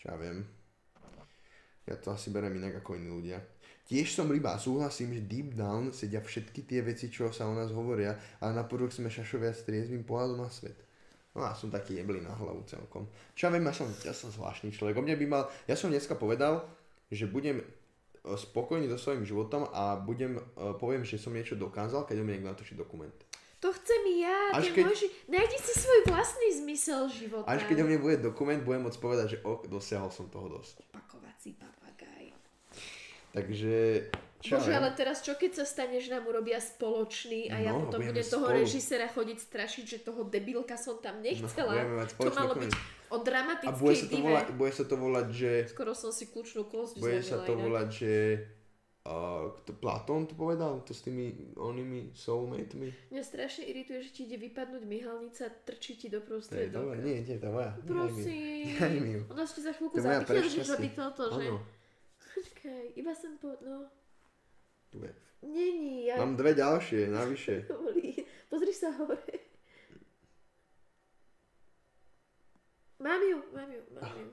Čo 0.00 0.04
ja 0.10 0.16
viem. 0.16 0.48
Ja 1.84 2.00
to 2.00 2.08
asi 2.08 2.32
berem 2.32 2.56
inak 2.56 2.80
ako 2.80 2.96
iní 2.96 3.12
ľudia. 3.12 3.36
Tiež 3.84 4.16
som 4.16 4.32
ryba 4.32 4.56
a 4.56 4.62
súhlasím, 4.62 5.12
že 5.12 5.28
deep 5.28 5.52
down 5.58 5.92
sedia 5.92 6.24
všetky 6.24 6.64
tie 6.64 6.80
veci, 6.80 7.12
čo 7.12 7.28
sa 7.28 7.44
o 7.44 7.52
nás 7.52 7.68
hovoria, 7.68 8.16
ale 8.40 8.56
na 8.56 8.64
povrch 8.64 8.96
sme 8.96 9.12
šašovia 9.12 9.52
s 9.52 9.68
triezvým 9.68 10.08
pohľadom 10.08 10.40
na 10.40 10.48
svet. 10.48 10.78
No 11.36 11.44
ja 11.44 11.52
som 11.52 11.68
taký 11.68 12.00
jeblý 12.00 12.24
na 12.24 12.32
hlavu 12.32 12.64
celkom. 12.64 13.04
Čo 13.36 13.48
ja 13.48 13.50
viem, 13.52 13.68
ja 13.68 13.74
som, 13.76 13.88
ja 14.08 14.14
som 14.16 14.32
zvláštny 14.32 14.72
človek. 14.72 14.96
O 14.96 15.04
mne 15.04 15.20
by 15.20 15.26
mal, 15.28 15.42
ja 15.68 15.76
som 15.76 15.92
dneska 15.92 16.16
povedal, 16.16 16.64
že 17.12 17.28
budem 17.28 17.60
spokojný 18.22 18.86
so 18.86 18.98
svojím 18.98 19.26
životom 19.26 19.66
a 19.74 19.98
budem, 19.98 20.38
e, 20.38 20.42
poviem, 20.78 21.02
že 21.02 21.18
som 21.18 21.34
niečo 21.34 21.58
dokázal, 21.58 22.06
keď 22.06 22.22
o 22.22 22.24
mne 22.24 22.38
niekto 22.38 22.50
natočí 22.54 22.74
dokument. 22.78 23.14
To 23.62 23.70
chcem 23.70 24.02
ja, 24.18 24.58
Až 24.58 24.74
keď- 24.74 24.90
môži... 24.90 25.06
Nájdi 25.30 25.58
si 25.62 25.72
svoj 25.78 26.10
vlastný 26.10 26.48
zmysel 26.62 27.06
života. 27.06 27.46
Až 27.46 27.62
keď 27.70 27.82
o 27.82 27.86
mne 27.86 27.98
bude 28.02 28.18
dokument, 28.18 28.58
budem 28.58 28.90
môcť 28.90 28.98
povedať, 28.98 29.26
že 29.34 29.38
ok, 29.46 29.70
dosiahol 29.70 30.10
som 30.10 30.26
toho 30.26 30.50
dosť. 30.50 30.82
Opakovací 30.90 31.54
papagaj. 31.54 32.34
Takže, 33.30 33.74
čo 34.42 34.58
Bože, 34.58 34.68
ja 34.68 34.76
ale 34.76 34.90
teraz 34.92 35.22
čo 35.22 35.32
keď 35.32 35.52
sa 35.54 35.64
stane, 35.64 35.96
že 35.96 36.10
nám 36.10 36.26
urobia 36.26 36.58
spoločný 36.58 37.46
a 37.46 37.56
ja 37.56 37.70
No, 37.70 37.86
potom 37.86 38.02
budeme 38.02 38.10
budem 38.12 38.26
toho 38.26 38.44
spolu. 38.44 38.58
režisera 38.58 39.06
chodiť 39.06 39.38
strašiť, 39.40 39.84
že 39.86 39.98
toho 40.00 40.20
debilka 40.24 40.74
som 40.74 40.98
tam 40.98 41.22
nechcela. 41.22 41.70
No, 41.70 41.78
budeme 41.78 41.96
mať 41.96 42.10
to 42.12 42.30
malo 42.32 42.54
byť 42.56 42.72
o 43.08 43.14
A 43.14 43.22
dramatickej 43.22 43.78
bude 43.78 43.94
sa, 43.94 44.04
to 44.04 44.10
dive. 44.12 44.26
volať, 44.26 44.46
bude 44.52 44.72
sa 44.72 44.84
to 44.84 44.96
volať, 44.96 45.26
že... 45.30 45.50
Skoro 45.68 45.92
som 45.92 46.10
si 46.10 46.24
kľúčnú 46.26 46.66
kosť 46.66 46.94
Bude 46.98 47.22
sa 47.22 47.38
to 47.40 47.52
inak. 47.52 47.62
volať, 47.62 47.88
že... 47.88 48.12
Uh, 49.02 49.50
kto, 49.58 49.74
Platón 49.74 50.24
to 50.24 50.34
povedal? 50.34 50.78
To 50.80 50.90
s 50.90 51.02
tými 51.02 51.34
onými 51.56 52.14
soulmate'mi? 52.14 53.10
Mňa 53.10 53.22
strašne 53.22 53.66
irituje, 53.66 53.98
že 53.98 54.10
ti 54.12 54.20
ide 54.24 54.38
vypadnúť 54.40 54.82
myhalnica, 54.84 55.50
trčí 55.66 55.96
ti 55.96 56.06
do 56.06 56.18
To 56.18 56.26
prostriedok. 56.28 57.02
nie, 57.02 57.18
nie, 57.20 57.34
to 57.34 57.50
moja. 57.50 57.74
Prosím. 57.82 58.62
Nehaj 58.70 58.94
mi 58.96 59.10
ju. 59.12 59.20
Ona 59.28 59.42
si 59.42 59.58
za 59.58 59.74
chvíľku 59.74 59.98
To 59.98 60.02
zapíkne, 60.04 60.46
že 60.46 60.62
robí 60.64 60.88
toto, 60.94 61.22
že? 61.34 61.50
Počkaj, 62.32 62.82
iba 62.94 63.12
som 63.12 63.34
po... 63.36 63.50
No, 63.58 63.90
tu 64.92 65.00
je. 65.00 65.12
není, 65.42 66.06
ja... 66.06 66.16
Mám 66.16 66.36
dve 66.36 66.52
ďalšie, 66.52 67.08
navyše. 67.08 67.64
Pozri 68.52 68.70
sa 68.70 68.92
hore. 68.92 69.36
Mám 72.98 73.20
ju, 73.20 73.38
mám 73.50 73.66
ju, 73.68 73.82
mám 73.96 74.14
ju. 74.14 74.28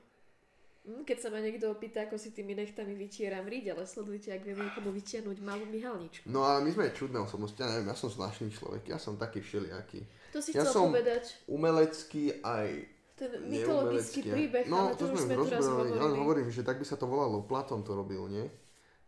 Hm, 0.82 1.02
Keď 1.02 1.18
sa 1.18 1.28
ma 1.28 1.40
niekto 1.40 1.68
opýta, 1.68 2.02
ako 2.02 2.16
si 2.16 2.30
tými 2.30 2.54
nechtami 2.54 2.94
vytieram 2.94 3.44
riť, 3.44 3.64
ale 3.70 3.84
sledujte, 3.84 4.30
ak 4.30 4.40
vieme 4.40 4.62
niekomu 4.62 4.90
vytiahnuť 4.90 5.38
malú 5.40 5.66
mihalničku. 5.66 6.24
No 6.24 6.40
ale 6.42 6.62
my 6.62 6.70
sme 6.70 6.88
čudné 6.90 7.18
osobnosti, 7.18 7.56
ja 7.56 7.68
neviem, 7.68 7.88
ja 7.88 7.96
som 7.96 8.08
zvláštny 8.08 8.48
človek, 8.48 8.82
ja 8.86 8.96
som 8.96 9.16
taký 9.16 9.40
všelijaký. 9.40 10.00
To 10.30 10.38
si 10.38 10.52
Ja 10.52 10.62
chcel 10.62 10.72
som- 10.72 10.88
povedať, 10.88 11.24
Umelecký 11.46 12.40
aj 12.40 12.68
ten 13.14 13.30
mytologický 13.44 14.20
príbeh, 14.24 14.64
No, 14.64 14.88
ale 14.88 14.96
to, 14.96 15.04
to 15.04 15.12
už 15.12 15.18
sme 15.20 15.34
tu 15.36 15.50
raz 15.50 15.66
hovorili. 15.66 15.98
hovorím, 15.98 16.48
že 16.48 16.62
tak 16.62 16.78
by 16.78 16.86
sa 16.86 16.96
to 16.96 17.04
volalo, 17.04 17.44
Platón 17.44 17.82
to 17.82 17.92
robil, 17.92 18.24
nie? 18.26 18.48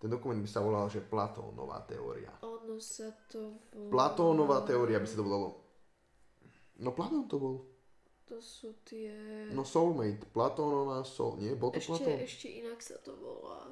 Ten 0.02 0.10
dokument 0.10 0.42
by 0.42 0.50
sa 0.50 0.58
volal, 0.58 0.90
že 0.90 0.98
Platónová 0.98 1.78
teória. 1.86 2.34
Ono 2.42 2.74
sa 2.82 3.06
to 3.30 3.54
volá... 3.70 3.90
Platónová 3.94 4.58
teória 4.66 4.98
by 4.98 5.06
sa 5.06 5.14
to 5.14 5.22
volalo. 5.22 5.62
No 6.82 6.90
Platón 6.90 7.30
to 7.30 7.38
bol. 7.38 7.62
To 8.26 8.42
sú 8.42 8.82
tie... 8.82 9.14
No 9.54 9.62
soulmate, 9.62 10.26
Platónová 10.34 11.06
soul, 11.06 11.38
nie? 11.38 11.54
Bol 11.54 11.70
to 11.70 11.78
ešte, 11.78 12.02
Platón? 12.02 12.18
ešte 12.18 12.50
inak 12.50 12.82
sa 12.82 12.98
to 12.98 13.14
volá. 13.14 13.70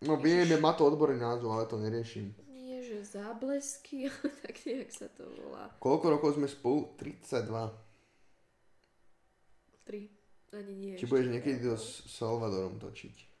No 0.00 0.16
viem, 0.16 0.48
má 0.64 0.72
to 0.72 0.88
odborný 0.88 1.20
názov, 1.20 1.52
ale 1.52 1.68
to 1.68 1.76
neriešim. 1.76 2.32
Nie, 2.56 2.80
že 2.80 3.04
záblesky, 3.04 4.06
ale 4.08 4.32
tak 4.48 4.56
nejak 4.64 4.88
sa 4.96 5.12
to 5.12 5.28
volá. 5.44 5.76
Koľko 5.76 6.06
rokov 6.08 6.40
sme 6.40 6.48
spolu? 6.48 6.96
32. 6.96 7.52
Tri. 9.84 10.08
Ani 10.56 10.72
nie. 10.72 10.96
Či 10.96 11.04
budeš 11.04 11.28
niekedy 11.36 11.60
to 11.60 11.76
toľko. 11.76 11.84
s 11.84 12.08
Salvadorom 12.16 12.80
točiť? 12.80 13.35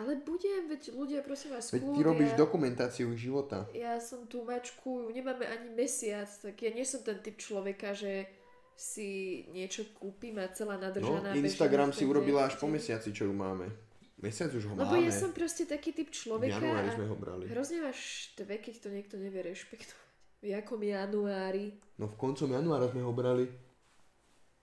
Ale 0.00 0.16
budem, 0.18 0.64
veď 0.66 0.82
ľudia, 0.90 1.20
prosím 1.20 1.52
vás, 1.52 1.68
Veď 1.68 1.84
ty 1.84 2.00
robíš 2.00 2.32
ja, 2.32 2.40
dokumentáciu 2.40 3.12
ich 3.12 3.20
života. 3.20 3.68
ja 3.70 4.00
som 4.00 4.24
tlumačku, 4.24 5.12
nemáme 5.12 5.44
ani 5.44 5.76
mesiac, 5.76 6.24
tak 6.40 6.56
ja 6.56 6.72
nie 6.72 6.82
som 6.82 7.00
ten 7.00 7.20
typ 7.20 7.36
človeka, 7.36 7.92
že 7.92 8.24
si 8.72 9.08
niečo 9.52 9.84
kúpim 9.92 10.40
a 10.40 10.48
celá 10.48 10.74
No, 10.74 10.88
nadržaná. 10.88 11.36
Instagram 11.36 11.92
bežím 11.92 11.98
si 12.00 12.04
v 12.04 12.10
urobila 12.10 12.48
až 12.48 12.56
po 12.56 12.64
mesiaci, 12.64 13.12
čo 13.12 13.28
ju 13.28 13.34
máme. 13.36 13.68
Mesiac 14.16 14.48
už 14.50 14.64
ho 14.64 14.74
Lebo 14.74 14.88
máme. 14.90 15.04
ja 15.04 15.12
som 15.12 15.32
proste 15.32 15.64
taký 15.64 15.92
typ 15.92 16.08
v 16.08 16.16
človeka 16.16 16.56
januári 16.56 16.88
a 16.88 16.96
sme 16.96 17.04
ho 17.04 17.12
brali. 17.14 17.44
hrozne 17.44 17.78
ma 17.80 17.92
štve, 17.92 18.54
keď 18.56 18.74
to 18.80 18.88
niekto 18.88 19.14
nevie 19.16 19.40
rešpektovať. 19.42 20.08
V 20.40 20.46
jakom 20.50 20.80
januári. 20.80 21.76
No 21.96 22.08
v 22.08 22.16
koncom 22.16 22.48
januára 22.48 22.88
sme 22.88 23.04
ho 23.04 23.12
brali. 23.12 23.44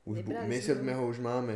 Už 0.01 0.25
bu- 0.25 0.33
mesiac 0.49 0.77
sme 0.77 0.93
ho 0.93 1.05
už 1.05 1.21
máme. 1.21 1.53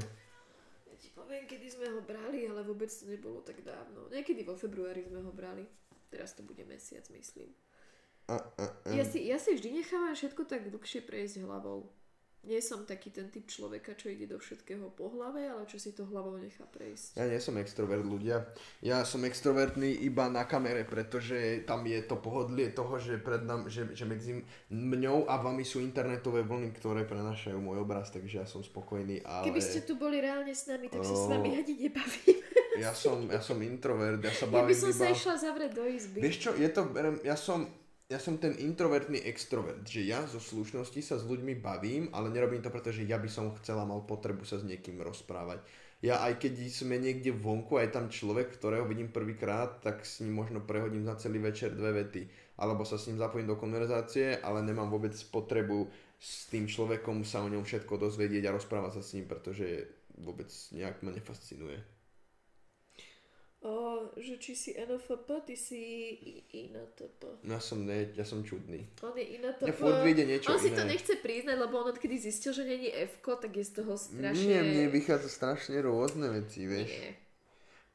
Poviem, 1.32 1.48
kedy 1.48 1.68
sme 1.72 1.88
ho 1.96 2.04
brali, 2.04 2.44
ale 2.44 2.60
vôbec 2.60 2.92
to 2.92 3.08
nebolo 3.08 3.40
tak 3.40 3.64
dávno. 3.64 4.12
Niekedy 4.12 4.44
vo 4.44 4.52
februári 4.60 5.08
sme 5.08 5.24
ho 5.24 5.32
brali. 5.32 5.64
Teraz 6.12 6.36
to 6.36 6.44
bude 6.44 6.60
mesiac, 6.68 7.08
myslím. 7.08 7.56
A, 8.28 8.36
a, 8.36 8.66
a. 8.68 8.92
Ja 8.92 9.08
si, 9.08 9.24
ja 9.24 9.40
si 9.40 9.56
vždy 9.56 9.80
nechávam 9.80 10.12
všetko 10.12 10.44
tak 10.44 10.68
dlhšie 10.68 11.00
prejsť 11.08 11.48
hlavou. 11.48 11.88
Nie 12.42 12.58
som 12.58 12.90
taký 12.90 13.14
ten 13.14 13.30
typ 13.30 13.46
človeka, 13.46 13.94
čo 13.94 14.10
ide 14.10 14.26
do 14.26 14.42
všetkého 14.42 14.90
po 14.98 15.14
hlave, 15.14 15.46
ale 15.46 15.70
čo 15.70 15.78
si 15.78 15.94
to 15.94 16.10
hlavou 16.10 16.42
nechá 16.42 16.66
prejsť. 16.66 17.14
Ja 17.14 17.30
nie 17.30 17.38
som 17.38 17.54
extrovert 17.62 18.02
ľudia. 18.02 18.50
Ja 18.82 19.06
som 19.06 19.22
extrovertný 19.22 19.94
iba 20.02 20.26
na 20.26 20.50
kamere, 20.50 20.82
pretože 20.82 21.62
tam 21.70 21.86
je 21.86 22.02
to 22.02 22.18
pohodlie 22.18 22.74
toho, 22.74 22.98
že, 22.98 23.22
pred 23.22 23.46
nám, 23.46 23.70
že, 23.70 23.94
že 23.94 24.10
medzi 24.10 24.42
mňou 24.74 25.30
a 25.30 25.38
vami 25.38 25.62
sú 25.62 25.86
internetové 25.86 26.42
vlny, 26.42 26.74
ktoré 26.74 27.06
prenašajú 27.06 27.62
môj 27.62 27.86
obraz, 27.86 28.10
takže 28.10 28.42
ja 28.42 28.48
som 28.50 28.66
spokojný. 28.66 29.22
Ale 29.22 29.46
Keby 29.46 29.62
ste 29.62 29.86
tu 29.86 29.94
boli 29.94 30.18
reálne 30.18 30.50
s 30.50 30.66
nami, 30.66 30.90
tak 30.90 31.06
sa 31.06 31.14
s 31.14 31.30
No. 31.30 31.38
vami 31.38 31.54
ani 31.54 31.74
nebavím. 31.78 32.42
ja, 32.82 32.90
som, 32.92 33.22
ja 33.30 33.38
som 33.38 33.62
introvert, 33.62 34.18
ja 34.18 34.34
sa 34.34 34.50
Ja 34.50 34.66
by 34.66 34.66
bavím 34.66 34.82
som 34.82 34.90
sa 34.90 35.06
iba... 35.06 35.14
išla 35.14 35.36
zavrieť 35.38 35.72
do 35.78 35.86
izby. 35.86 36.20
Vieš 36.26 36.38
čo, 36.42 36.50
je 36.58 36.70
to, 36.74 36.82
ja 37.22 37.38
som, 37.38 37.70
ja 38.12 38.20
som 38.20 38.36
ten 38.36 38.60
introvertný 38.60 39.24
extrovert, 39.24 39.88
že 39.88 40.04
ja 40.04 40.28
zo 40.28 40.44
slušnosti 40.44 41.00
sa 41.00 41.16
s 41.16 41.24
ľuďmi 41.24 41.64
bavím, 41.64 42.12
ale 42.12 42.28
nerobím 42.28 42.60
to 42.60 42.68
preto, 42.68 42.92
že 42.92 43.08
ja 43.08 43.16
by 43.16 43.32
som 43.32 43.56
chcela, 43.64 43.88
mal 43.88 44.04
potrebu 44.04 44.44
sa 44.44 44.60
s 44.60 44.68
niekým 44.68 45.00
rozprávať. 45.00 45.64
Ja 46.04 46.20
aj 46.20 46.44
keď 46.44 46.60
sme 46.68 47.00
niekde 47.00 47.32
vonku, 47.32 47.80
aj 47.80 47.96
tam 47.96 48.12
človek, 48.12 48.60
ktorého 48.60 48.84
vidím 48.84 49.16
prvýkrát, 49.16 49.80
tak 49.80 50.04
s 50.04 50.20
ním 50.20 50.36
možno 50.36 50.60
prehodím 50.60 51.08
za 51.08 51.16
celý 51.16 51.40
večer 51.40 51.72
dve 51.72 52.04
vety. 52.04 52.28
Alebo 52.60 52.84
sa 52.84 53.00
s 53.00 53.08
ním 53.08 53.22
zapojím 53.22 53.48
do 53.48 53.56
konverzácie, 53.56 54.44
ale 54.44 54.60
nemám 54.60 54.92
vôbec 54.92 55.16
potrebu 55.32 55.88
s 56.20 56.52
tým 56.52 56.68
človekom 56.68 57.24
sa 57.24 57.42
o 57.42 57.50
ňom 57.50 57.64
všetko 57.64 57.96
dozvedieť 57.96 58.44
a 58.46 58.56
rozprávať 58.60 59.00
sa 59.00 59.02
s 59.02 59.14
ním, 59.16 59.26
pretože 59.26 59.88
vôbec 60.20 60.52
nejak 60.76 61.00
ma 61.02 61.16
nefascinuje. 61.16 61.80
O, 63.62 64.10
že 64.18 64.42
či 64.42 64.58
si 64.58 64.70
NFP, 64.74 65.30
ty 65.46 65.54
si 65.54 65.78
INTP. 66.50 67.46
Ja 67.46 67.62
som, 67.62 67.86
ne, 67.86 68.10
ja 68.18 68.26
som 68.26 68.42
čudný. 68.42 68.90
On 69.06 69.14
je 69.14 69.38
INTP. 69.38 69.70
Mne 69.70 69.76
furt 69.78 70.02
vyjde 70.02 70.24
niečo 70.26 70.50
On 70.50 70.58
si 70.58 70.74
iné. 70.74 70.82
to 70.82 70.84
nechce 70.90 71.14
priznať, 71.22 71.62
lebo 71.62 71.86
on 71.86 71.94
odkedy 71.94 72.18
zistil, 72.18 72.58
že 72.58 72.66
není 72.66 72.90
f 72.90 73.22
tak 73.22 73.54
je 73.54 73.62
z 73.62 73.86
toho 73.86 73.94
strašne... 73.94 74.50
Nie, 74.50 74.66
mne 74.66 74.90
vychádza 74.90 75.30
strašne 75.30 75.78
rôzne 75.78 76.34
veci, 76.42 76.66
vieš. 76.66 76.90
Nie. 76.90 77.21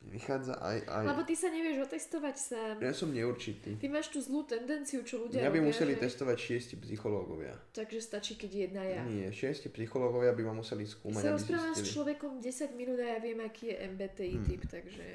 Vychádza 0.06 0.54
aj, 0.62 0.78
aj... 0.86 1.04
Lebo 1.10 1.22
ty 1.26 1.34
sa 1.34 1.50
nevieš 1.50 1.90
otestovať 1.90 2.34
sám. 2.38 2.74
Ja 2.78 2.94
som 2.94 3.10
neurčitý. 3.10 3.74
Ty 3.74 3.86
máš 3.90 4.14
tú 4.14 4.22
zlú 4.22 4.46
tendenciu, 4.46 5.02
čo 5.02 5.18
ľudia 5.26 5.42
Mňa 5.42 5.50
by 5.50 5.58
robia, 5.58 5.68
museli 5.74 5.92
že... 5.94 6.00
testovať 6.06 6.36
šiesti 6.38 6.74
psychológovia. 6.78 7.58
Takže 7.74 7.98
stačí, 7.98 8.38
keď 8.38 8.50
jedna 8.70 8.82
ja. 8.86 9.02
Nie, 9.02 9.34
šiesti 9.34 9.66
psychológovia 9.68 10.30
by 10.30 10.42
ma 10.46 10.54
museli 10.54 10.86
skúmať, 10.86 11.22
sa 11.26 11.34
rozprávam 11.34 11.74
s 11.74 11.82
človekom 11.90 12.38
10 12.38 12.78
minút 12.78 13.02
a 13.02 13.06
ja 13.14 13.18
viem, 13.18 13.38
aký 13.42 13.74
je 13.74 13.76
MBTI 13.82 14.34
Hmm. 14.36 14.46
typ, 14.46 14.62
takže 14.70 15.06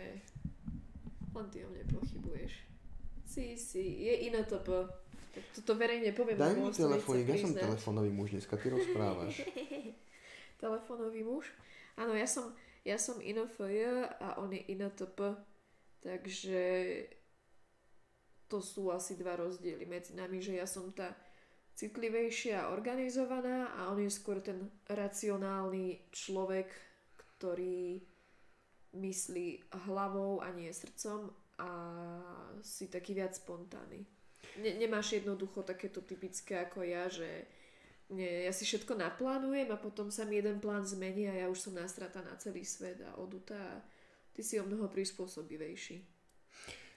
len 1.32 1.46
ty 1.48 1.58
o 1.64 1.70
mne 1.72 1.84
pochybuješ. 1.88 2.52
Si, 3.24 3.56
si, 3.56 3.84
je 4.04 4.28
INTP. 4.28 4.68
Tak 5.32 5.44
toto 5.56 5.80
verejne 5.80 6.12
poviem. 6.12 6.36
Daj 6.36 6.52
mi 6.60 6.68
telefónik, 6.68 7.32
ja 7.32 7.40
som 7.40 7.56
priznať. 7.56 7.64
telefónový 7.64 8.12
muž, 8.12 8.36
dneska 8.36 8.60
ty 8.60 8.68
rozprávaš. 8.68 9.40
Telefónový 10.64 11.24
muž. 11.24 11.48
Áno, 11.96 12.12
ja 12.12 12.28
som, 12.28 12.52
ja 12.82 12.98
som 12.98 13.22
INFJ 13.22 14.10
a 14.18 14.42
on 14.42 14.54
je 14.54 14.62
INTP, 14.74 15.38
takže 16.02 16.64
to 18.50 18.60
sú 18.60 18.92
asi 18.92 19.16
dva 19.16 19.38
rozdiely 19.38 19.86
medzi 19.88 20.18
nami, 20.18 20.42
že 20.44 20.60
ja 20.60 20.68
som 20.68 20.92
tá 20.92 21.16
citlivejšia 21.78 22.68
a 22.68 22.72
organizovaná 22.76 23.72
a 23.80 23.94
on 23.94 24.02
je 24.04 24.12
skôr 24.12 24.44
ten 24.44 24.68
racionálny 24.92 26.12
človek, 26.12 26.68
ktorý 27.38 28.04
myslí 28.92 29.72
hlavou 29.88 30.44
a 30.44 30.52
nie 30.52 30.68
srdcom 30.68 31.32
a 31.64 31.70
si 32.60 32.92
taký 32.92 33.16
viac 33.16 33.40
spontánny. 33.40 34.04
Ne, 34.60 34.76
nemáš 34.76 35.16
jednoducho 35.16 35.64
takéto 35.64 36.04
typické 36.04 36.60
ako 36.60 36.84
ja, 36.84 37.08
že 37.08 37.48
nie, 38.12 38.46
ja 38.46 38.52
si 38.52 38.68
všetko 38.68 39.00
naplánujem 39.00 39.72
a 39.72 39.80
potom 39.80 40.12
sa 40.12 40.28
mi 40.28 40.38
jeden 40.38 40.60
plán 40.60 40.84
zmení 40.84 41.32
a 41.32 41.34
ja 41.34 41.48
už 41.48 41.72
som 41.72 41.74
nasratá 41.74 42.20
na 42.20 42.36
celý 42.36 42.68
svet 42.68 43.00
a 43.08 43.16
odutá 43.16 43.56
a 43.56 43.84
ty 44.36 44.44
si 44.44 44.60
o 44.60 44.68
mnoho 44.68 44.92
prispôsobivejší. 44.92 46.04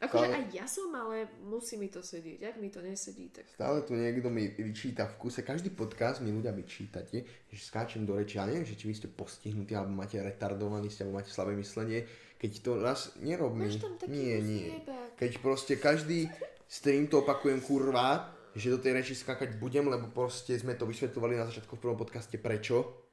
Akože 0.02 0.26
Stále- 0.26 0.36
aj 0.36 0.44
ja 0.52 0.66
som, 0.66 0.90
ale 0.90 1.30
musí 1.46 1.78
mi 1.78 1.88
to 1.88 2.02
sedieť. 2.02 2.42
Ak 2.50 2.56
mi 2.58 2.68
to 2.68 2.82
nesedí, 2.82 3.30
tak... 3.30 3.46
Stále 3.54 3.86
tu 3.86 3.94
niekto 3.94 4.26
mi 4.28 4.50
vyčíta 4.50 5.06
v 5.06 5.14
kuse, 5.16 5.40
každý 5.46 5.70
podcast 5.70 6.18
mi 6.20 6.34
ľudia 6.34 6.50
vyčítate, 6.50 7.24
že 7.48 7.62
skáčem 7.62 8.02
do 8.02 8.18
reči, 8.18 8.36
ja 8.36 8.44
neviem, 8.44 8.66
že 8.66 8.74
či 8.74 8.90
vy 8.90 8.94
ste 8.98 9.08
postihnutí, 9.08 9.72
alebo 9.72 9.94
máte 9.94 10.18
retardovaný 10.18 10.90
ste, 10.90 11.06
alebo 11.06 11.22
máte 11.22 11.30
slabé 11.30 11.54
myslenie, 11.56 12.04
keď 12.36 12.50
to 12.60 12.70
raz 12.76 13.14
nerobím. 13.22 13.70
Máš 13.70 13.80
tam 13.80 13.94
taký 13.96 14.12
Nie, 14.12 14.36
nie. 14.42 14.68
Keď 15.16 15.32
proste 15.40 15.78
každý 15.78 16.28
stream 16.68 17.06
to 17.08 17.22
opakujem 17.22 17.62
kurva, 17.62 18.34
že 18.54 18.70
do 18.70 18.78
tej 18.78 18.94
reči 18.94 19.14
skákať 19.18 19.58
budem, 19.58 19.90
lebo 19.90 20.08
proste 20.14 20.54
sme 20.54 20.78
to 20.78 20.86
vysvetľovali 20.86 21.34
na 21.34 21.46
začiatku 21.50 21.74
v 21.74 21.82
prvom 21.82 21.98
podcaste 21.98 22.38
prečo, 22.38 23.06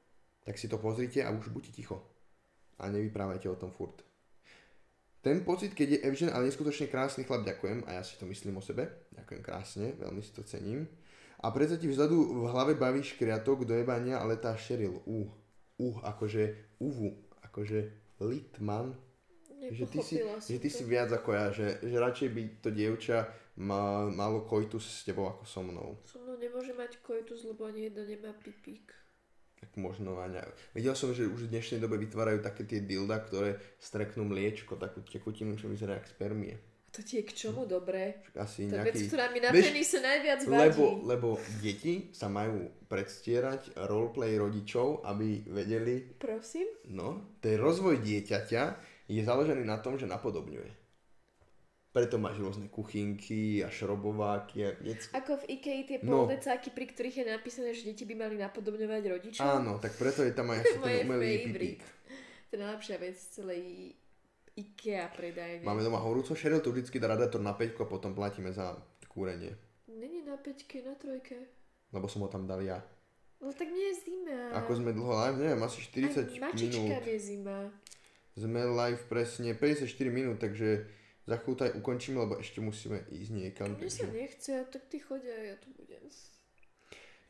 tak 0.46 0.58
si 0.58 0.70
to 0.70 0.78
pozrite 0.78 1.22
a 1.26 1.34
už 1.34 1.50
buďte 1.50 1.74
ticho. 1.74 1.98
A 2.82 2.90
nevyprávajte 2.90 3.50
o 3.50 3.58
tom 3.58 3.74
furt. 3.74 4.06
Ten 5.22 5.46
pocit, 5.46 5.78
keď 5.78 5.88
je 5.98 6.04
Evžen, 6.10 6.34
ale 6.34 6.50
neskutočne 6.50 6.90
krásny 6.90 7.30
chlap, 7.30 7.46
ďakujem 7.46 7.86
a 7.86 8.02
ja 8.02 8.02
si 8.02 8.18
to 8.18 8.26
myslím 8.26 8.58
o 8.58 8.64
sebe. 8.66 8.90
Ďakujem 9.14 9.42
krásne, 9.46 9.86
veľmi 10.02 10.22
si 10.26 10.34
to 10.34 10.42
cením. 10.42 10.90
A 11.42 11.54
predsa 11.54 11.78
ti 11.78 11.86
vzadu 11.86 12.18
v 12.22 12.50
hlave 12.50 12.74
baví 12.74 13.06
škriatok 13.06 13.66
do 13.66 13.74
jebania, 13.74 14.18
ale 14.18 14.38
tá 14.42 14.58
Sheryl, 14.58 15.02
uh, 15.06 15.30
uh, 15.78 15.98
akože 16.06 16.78
uvu, 16.82 17.18
akože 17.46 17.80
litman, 18.22 18.98
že 19.70 19.86
ty, 19.86 20.02
si, 20.02 20.18
že 20.42 20.58
ty 20.58 20.70
si 20.74 20.84
viac 20.90 21.14
ako 21.14 21.30
ja, 21.38 21.54
že, 21.54 21.78
že 21.86 21.98
radšej 22.02 22.30
by 22.34 22.42
to 22.66 22.70
dievča 22.74 23.30
má, 23.58 24.08
malo 24.08 24.48
koitus 24.48 24.88
s 24.88 25.04
tebou 25.04 25.28
ako 25.28 25.44
so 25.44 25.62
mnou. 25.66 26.00
So 26.08 26.22
mnou 26.24 26.40
nemôže 26.40 26.72
mať 26.72 27.02
koitus, 27.04 27.44
lebo 27.44 27.68
ani 27.68 27.92
jedna 27.92 28.04
nemá 28.08 28.32
pipík. 28.40 28.94
Tak 29.62 29.78
možno 29.78 30.18
aj 30.18 30.30
ne. 30.34 30.44
Videl 30.74 30.98
som, 30.98 31.14
že 31.14 31.30
už 31.30 31.46
v 31.46 31.54
dnešnej 31.54 31.78
dobe 31.78 32.02
vytvárajú 32.02 32.42
také 32.42 32.66
tie 32.66 32.82
dilda, 32.82 33.22
ktoré 33.22 33.62
streknú 33.78 34.26
mliečko, 34.26 34.74
takú 34.74 35.06
tekutinu, 35.06 35.54
čo 35.54 35.70
vyzerá 35.70 36.02
ako 36.02 36.10
spermie. 36.18 36.58
A 36.58 36.90
to 36.90 37.06
ti 37.06 37.22
je 37.22 37.24
k 37.24 37.32
čomu 37.32 37.70
dobré? 37.70 38.26
Asi 38.36 38.68
To 38.68 38.76
je 38.76 38.84
vec, 38.84 38.98
nejaký... 38.98 39.08
ktorá 39.08 39.26
mi 39.32 39.40
na 39.40 39.54
Vieš, 39.54 39.64
penise 39.70 39.98
najviac 40.02 40.40
vadí. 40.44 40.60
Lebo, 40.60 40.86
lebo 41.08 41.28
deti 41.62 42.10
sa 42.12 42.28
majú 42.28 42.68
predstierať 42.90 43.78
roleplay 43.88 44.36
rodičov, 44.36 45.06
aby 45.06 45.46
vedeli, 45.48 46.20
Prosím? 46.20 46.68
no, 46.92 47.38
ten 47.40 47.62
rozvoj 47.62 48.02
dieťaťa 48.02 48.64
je 49.08 49.22
založený 49.24 49.64
na 49.64 49.80
tom, 49.80 49.96
že 49.96 50.10
napodobňuje. 50.10 50.81
Preto 51.92 52.16
máš 52.16 52.40
rôzne 52.40 52.72
kuchynky 52.72 53.60
a 53.60 53.68
šrobováky 53.68 54.64
a 54.64 54.72
veci. 54.80 55.12
Ako 55.12 55.44
v 55.44 55.60
Ikei 55.60 55.84
tie 55.84 56.00
No. 56.00 56.24
poldecáky, 56.24 56.72
pri 56.72 56.88
ktorých 56.88 57.18
je 57.18 57.26
napísané, 57.28 57.70
že 57.72 57.84
deti 57.84 58.04
by 58.04 58.16
mali 58.18 58.36
napodobňovať 58.38 59.04
rodičov. 59.06 59.44
Áno, 59.44 59.76
tak 59.76 59.96
preto 59.96 60.24
je 60.24 60.32
tam 60.32 60.48
aj 60.48 60.64
ten 60.80 61.04
umelý 61.04 61.52
pipík. 61.52 61.84
To 62.48 62.52
je 62.52 62.60
najlepšia 62.60 62.96
vec 62.96 63.16
celej 63.18 63.92
IKEA 64.54 65.08
predajne. 65.10 65.64
Máme 65.64 65.84
doma 65.84 66.00
horúco, 66.00 66.32
Cheryl 66.32 66.60
tu 66.60 66.72
vždycky 66.72 66.96
dá 66.96 67.08
radiátor 67.08 67.40
na 67.40 67.52
5 67.52 67.76
a 67.76 67.86
potom 67.86 68.12
platíme 68.12 68.50
za 68.50 68.72
kúrenie. 69.06 69.52
Není 69.86 70.24
na 70.24 70.36
peťke, 70.36 70.80
na 70.82 70.96
trojke. 70.96 71.36
Lebo 71.92 72.08
som 72.08 72.24
ho 72.24 72.30
tam 72.30 72.48
dal 72.48 72.64
ja. 72.64 72.80
No 73.38 73.52
tak 73.52 73.68
nie 73.68 73.92
je 73.92 73.96
zima. 74.02 74.56
Ako 74.56 74.80
sme 74.80 74.92
dlho 74.92 75.12
live, 75.18 75.38
neviem, 75.40 75.60
asi 75.60 75.84
40 75.84 76.08
Aj 76.30 76.40
mačička 76.42 76.80
minút. 76.80 77.04
je 77.04 77.20
zima. 77.20 77.58
Sme 78.32 78.64
live 78.64 79.04
presne 79.06 79.52
54 79.52 79.84
minút, 80.08 80.38
takže 80.38 80.88
za 81.28 81.36
chvíľu 81.38 81.56
to 81.58 81.64
aj 81.70 81.74
ukončíme, 81.78 82.18
lebo 82.18 82.36
ešte 82.42 82.60
musíme 82.60 83.06
ísť 83.14 83.32
niekam. 83.32 83.78
Mne 83.78 83.92
sa 83.94 84.10
nechce, 84.10 84.54
tak 84.74 84.90
ty 84.90 84.98
chodia, 84.98 85.54
ja 85.54 85.56
tu 85.62 85.70
budem. 85.78 86.02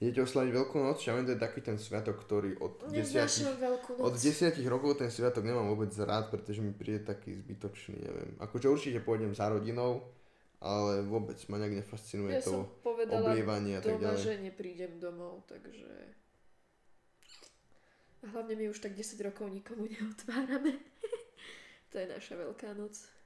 Idete 0.02 0.26
oslaviť 0.26 0.50
Veľkú 0.50 0.82
noc, 0.82 0.98
čo 0.98 1.14
ja 1.14 1.22
viem, 1.22 1.30
to 1.30 1.38
je 1.38 1.42
taký 1.46 1.62
ten 1.62 1.78
sviatok, 1.78 2.18
ktorý 2.26 2.58
od 2.58 2.90
10, 2.90 3.06
Neznášam 3.06 3.54
veľkú 3.62 4.02
noc. 4.02 4.06
od 4.10 4.14
10 4.18 4.58
rokov 4.66 4.98
ten 4.98 5.14
sviatok 5.14 5.46
nemám 5.46 5.70
vôbec 5.70 5.94
rád, 6.02 6.34
pretože 6.34 6.58
mi 6.58 6.74
príde 6.74 7.06
taký 7.06 7.38
zbytočný, 7.38 8.02
neviem. 8.02 8.34
Akože 8.42 8.66
určite 8.66 8.98
pôjdem 9.06 9.38
za 9.38 9.46
rodinou, 9.54 10.10
ale 10.58 11.06
vôbec 11.06 11.38
ma 11.54 11.62
nejak 11.62 11.86
nefascinuje 11.86 12.34
ja 12.34 12.42
to 12.42 12.66
oblievanie 13.14 13.78
a 13.78 13.82
tak 13.86 14.02
ďalej. 14.02 14.26
že 14.26 14.34
neprídem 14.42 14.98
domov, 14.98 15.46
takže... 15.46 15.86
A 18.22 18.34
hlavne 18.34 18.58
my 18.58 18.74
už 18.74 18.82
tak 18.82 18.98
10 18.98 19.22
rokov 19.22 19.54
nikomu 19.54 19.86
neotvárame. 19.86 20.82
to 21.94 22.02
je 22.02 22.06
naša 22.10 22.42
veľká 22.42 22.74
noc. 22.74 23.21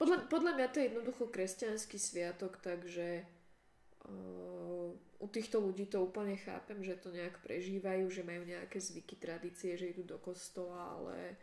Podľa, 0.00 0.32
podľa 0.32 0.52
mňa 0.56 0.66
to 0.72 0.80
je 0.80 0.88
jednoducho 0.88 1.28
kresťanský 1.28 2.00
sviatok, 2.00 2.56
takže 2.64 3.20
uh, 4.08 4.88
u 4.96 5.26
týchto 5.28 5.60
ľudí 5.60 5.92
to 5.92 6.00
úplne 6.00 6.40
chápem, 6.40 6.80
že 6.80 6.96
to 6.96 7.12
nejak 7.12 7.36
prežívajú, 7.44 8.08
že 8.08 8.24
majú 8.24 8.48
nejaké 8.48 8.80
zvyky, 8.80 9.20
tradície, 9.20 9.76
že 9.76 9.92
idú 9.92 10.08
do 10.08 10.16
kostola, 10.16 10.96
ale 10.96 11.36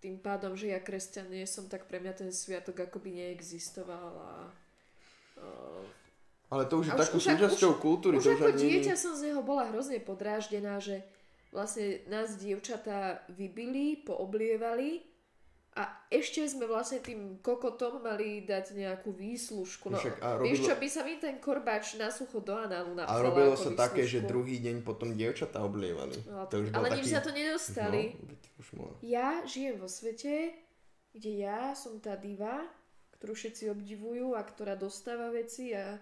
tým 0.00 0.16
pádom, 0.16 0.56
že 0.56 0.72
ja 0.72 0.80
kresťan 0.80 1.28
nie 1.28 1.44
som, 1.44 1.68
tak 1.68 1.84
pre 1.92 2.00
mňa 2.00 2.16
ten 2.16 2.32
sviatok 2.32 2.88
akoby 2.88 3.20
neexistoval 3.20 4.16
a 4.16 4.34
uh, 5.44 5.84
Ale 6.48 6.64
to 6.72 6.80
už 6.80 6.88
je 6.88 6.92
takou 6.96 7.20
súčasťou 7.20 7.76
kultúry, 7.76 8.16
už 8.16 8.32
už 8.32 8.48
ako 8.48 8.56
ani 8.56 8.80
dieťa 8.80 8.96
som 8.96 9.12
z 9.12 9.28
neho 9.28 9.44
bola 9.44 9.68
hrozne 9.68 10.00
podráždená, 10.00 10.80
že 10.80 11.04
vlastne 11.52 12.00
nás 12.08 12.40
dievčatá 12.40 13.28
vybili, 13.28 14.00
pooblievali 14.08 15.17
a 15.78 15.86
ešte 16.10 16.42
sme 16.42 16.66
vlastne 16.66 16.98
tým 16.98 17.38
kokotom 17.38 18.02
mali 18.02 18.42
dať 18.42 18.74
nejakú 18.74 19.14
výslužku. 19.14 19.94
No, 19.94 19.98
Však 20.02 20.18
a 20.18 20.42
vieš 20.42 20.58
robilo- 20.58 20.66
čo, 20.66 20.74
by 20.74 20.88
sa 20.90 21.00
mi 21.06 21.14
ten 21.22 21.38
korbáč 21.38 21.94
na 21.94 22.10
sucho 22.10 22.42
do 22.42 22.50
análu 22.50 22.98
A 22.98 23.06
napsala 23.06 23.22
robilo 23.22 23.54
sa 23.54 23.70
také, 23.78 24.02
že 24.02 24.18
výslužku. 24.18 24.30
druhý 24.34 24.56
deň 24.58 24.76
potom 24.82 25.14
dievčatá 25.14 25.62
oblievali. 25.62 26.18
No, 26.26 26.50
to 26.50 26.66
už 26.66 26.74
ale 26.74 26.90
taký... 26.90 26.98
nič 26.98 27.06
za 27.14 27.20
to 27.22 27.30
nedostali. 27.30 28.02
No, 28.18 28.34
už. 28.58 28.66
Ja 29.06 29.46
žijem 29.46 29.78
vo 29.78 29.86
svete, 29.86 30.50
kde 31.14 31.30
ja 31.46 31.78
som 31.78 32.02
tá 32.02 32.18
diva, 32.18 32.66
ktorú 33.22 33.38
všetci 33.38 33.70
obdivujú 33.70 34.34
a 34.34 34.42
ktorá 34.42 34.74
dostáva 34.74 35.30
veci 35.30 35.78
a 35.78 35.94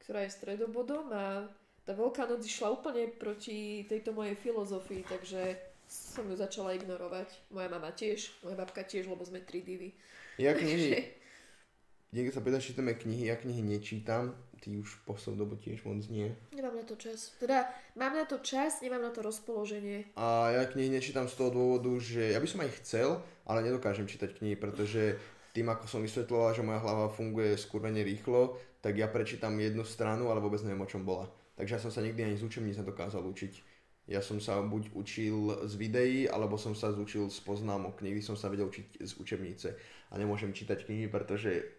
ktorá 0.00 0.24
je 0.24 0.32
stredobodom 0.32 1.12
a 1.12 1.44
tá 1.84 1.96
Veľká 1.96 2.28
noc 2.28 2.44
išla 2.44 2.68
úplne 2.68 3.08
proti 3.12 3.84
tejto 3.88 4.12
mojej 4.12 4.36
filozofii, 4.36 5.08
takže 5.08 5.67
som 5.88 6.28
ju 6.28 6.36
začala 6.36 6.76
ignorovať. 6.76 7.32
Moja 7.48 7.72
mama 7.72 7.88
tiež, 7.90 8.30
moja 8.44 8.54
babka 8.54 8.84
tiež, 8.84 9.08
lebo 9.08 9.24
sme 9.24 9.40
tri 9.40 9.64
divy. 9.64 9.96
Ja 10.36 10.52
knihy, 10.54 11.08
niekto 12.12 12.36
sa 12.36 12.44
pýta, 12.44 12.60
čítame 12.60 12.94
knihy, 12.94 13.32
ja 13.32 13.40
knihy 13.40 13.64
nečítam, 13.64 14.36
ty 14.60 14.76
už 14.76 15.02
poslednú 15.08 15.48
dobu 15.48 15.54
tiež 15.56 15.82
moc 15.88 16.04
nie. 16.12 16.30
Nemám 16.52 16.78
na 16.78 16.84
to 16.84 16.94
čas. 16.94 17.34
Teda 17.40 17.66
mám 17.96 18.14
na 18.14 18.28
to 18.28 18.38
čas, 18.44 18.84
nemám 18.84 19.02
na 19.02 19.10
to 19.10 19.24
rozpoloženie. 19.24 20.12
A 20.14 20.52
ja 20.54 20.62
knihy 20.68 20.92
nečítam 20.92 21.26
z 21.26 21.34
toho 21.34 21.50
dôvodu, 21.50 21.90
že 21.98 22.36
ja 22.36 22.38
by 22.38 22.48
som 22.50 22.62
aj 22.62 22.70
chcel, 22.84 23.08
ale 23.48 23.64
nedokážem 23.64 24.06
čítať 24.06 24.38
knihy, 24.38 24.54
pretože 24.60 25.16
tým, 25.56 25.66
ako 25.72 25.88
som 25.88 26.04
vysvetloval, 26.04 26.54
že 26.54 26.62
moja 26.62 26.78
hlava 26.78 27.08
funguje 27.10 27.56
skurvene 27.58 28.04
rýchlo, 28.04 28.60
tak 28.78 28.94
ja 28.94 29.10
prečítam 29.10 29.58
jednu 29.58 29.82
stranu, 29.82 30.30
ale 30.30 30.38
vôbec 30.38 30.62
neviem, 30.62 30.84
o 30.84 30.90
čom 30.90 31.02
bola. 31.02 31.26
Takže 31.58 31.74
ja 31.74 31.82
som 31.82 31.90
sa 31.90 31.98
nikdy 31.98 32.22
ani 32.22 32.38
z 32.38 32.46
učebníc 32.46 32.78
nedokázal 32.78 33.26
učiť. 33.26 33.77
Ja 34.08 34.24
som 34.24 34.40
sa 34.40 34.64
buď 34.64 34.96
učil 34.96 35.68
z 35.68 35.74
videí, 35.76 36.24
alebo 36.24 36.56
som 36.56 36.72
sa 36.72 36.90
zúčil 36.96 37.28
z 37.28 37.38
poznámok. 37.44 38.00
Nikdy 38.00 38.24
som 38.24 38.40
sa 38.40 38.48
vedel 38.48 38.72
učiť 38.72 39.04
z 39.04 39.12
učebnice. 39.20 39.68
A 40.08 40.16
nemôžem 40.16 40.56
čítať 40.56 40.88
knihy, 40.88 41.12
pretože 41.12 41.78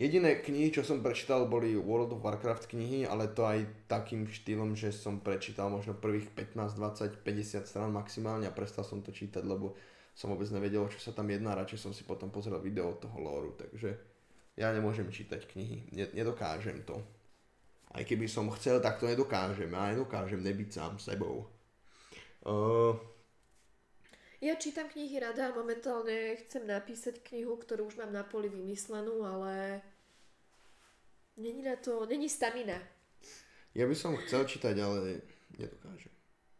Jediné 0.00 0.40
knihy, 0.40 0.72
čo 0.72 0.80
som 0.80 1.04
prečítal, 1.04 1.44
boli 1.44 1.76
World 1.76 2.16
of 2.16 2.24
Warcraft 2.24 2.72
knihy, 2.72 3.04
ale 3.04 3.28
to 3.28 3.44
aj 3.44 3.68
takým 3.92 4.24
štýlom, 4.24 4.72
že 4.72 4.88
som 4.88 5.20
prečítal 5.20 5.68
možno 5.68 5.92
prvých 5.92 6.32
15, 6.32 6.80
20, 6.80 7.20
50 7.20 7.68
strán 7.68 7.92
maximálne 7.92 8.48
a 8.48 8.56
prestal 8.56 8.88
som 8.88 9.04
to 9.04 9.12
čítať, 9.12 9.44
lebo 9.44 9.76
som 10.16 10.32
vôbec 10.32 10.48
nevedel, 10.48 10.88
čo 10.88 10.96
sa 10.96 11.12
tam 11.12 11.28
jedná, 11.28 11.52
radšej 11.52 11.80
som 11.88 11.92
si 11.92 12.08
potom 12.08 12.32
pozrel 12.32 12.56
video 12.64 12.96
toho 12.96 13.20
lóru, 13.20 13.52
takže 13.52 13.92
ja 14.56 14.72
nemôžem 14.72 15.08
čítať 15.12 15.44
knihy, 15.52 15.92
ne- 15.92 16.12
nedokážem 16.16 16.80
to. 16.88 16.96
Aj 17.92 18.02
keby 18.02 18.24
som 18.24 18.48
chcel, 18.56 18.80
tak 18.80 18.96
to 18.96 19.04
nedokážem, 19.04 19.68
ja 19.68 19.92
nedokážem 19.92 20.40
nebyť 20.40 20.68
sám 20.72 20.96
sebou. 20.96 21.44
Uh, 22.42 22.96
Ja 24.42 24.58
čítam 24.58 24.90
knihy 24.90 25.22
rada 25.22 25.52
a 25.52 25.54
momentálne 25.54 26.34
chcem 26.42 26.66
napísať 26.66 27.22
knihu, 27.22 27.54
ktorú 27.54 27.86
už 27.86 28.02
mám 28.02 28.10
na 28.10 28.26
poli 28.26 28.50
vymyslenú, 28.50 29.22
ale 29.22 29.78
není 31.38 31.62
na 31.62 31.78
to, 31.78 32.02
není 32.10 32.26
stamina. 32.26 32.80
ja 33.76 33.86
by 33.86 33.94
som 33.94 34.18
chcel 34.26 34.42
čítať, 34.48 34.74
ale 34.82 35.22
nedokážem. 35.54 36.10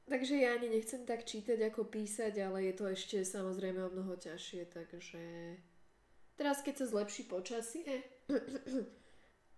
Takže 0.07 0.35
ja 0.37 0.55
ani 0.55 0.69
nechcem 0.69 1.03
tak 1.09 1.25
čítať 1.25 1.73
ako 1.73 1.89
písať, 1.89 2.39
ale 2.45 2.71
je 2.71 2.75
to 2.77 2.85
ešte 2.87 3.25
samozrejme 3.25 3.81
o 3.81 3.91
mnoho 3.91 4.15
ťažšie, 4.15 4.69
takže 4.69 5.23
teraz 6.37 6.61
keď 6.63 6.85
sa 6.85 6.87
zlepší 6.87 7.27
počasie, 7.27 8.05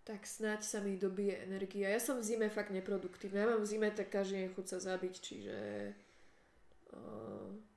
tak 0.05 0.29
snáď 0.29 0.61
sa 0.61 0.85
mi 0.85 1.01
dobije 1.01 1.49
energia. 1.49 1.89
Ja 1.89 2.01
som 2.01 2.21
v 2.21 2.29
zime 2.29 2.53
fakt 2.53 2.69
neproduktívna. 2.69 3.41
Ja 3.41 3.51
mám 3.57 3.65
v 3.65 3.71
zime 3.73 3.89
tak 3.89 4.13
každý 4.13 4.45
deň 4.45 4.49
chuť 4.53 4.67
sa 4.69 4.79
zabiť, 4.93 5.15
čiže... 5.17 5.57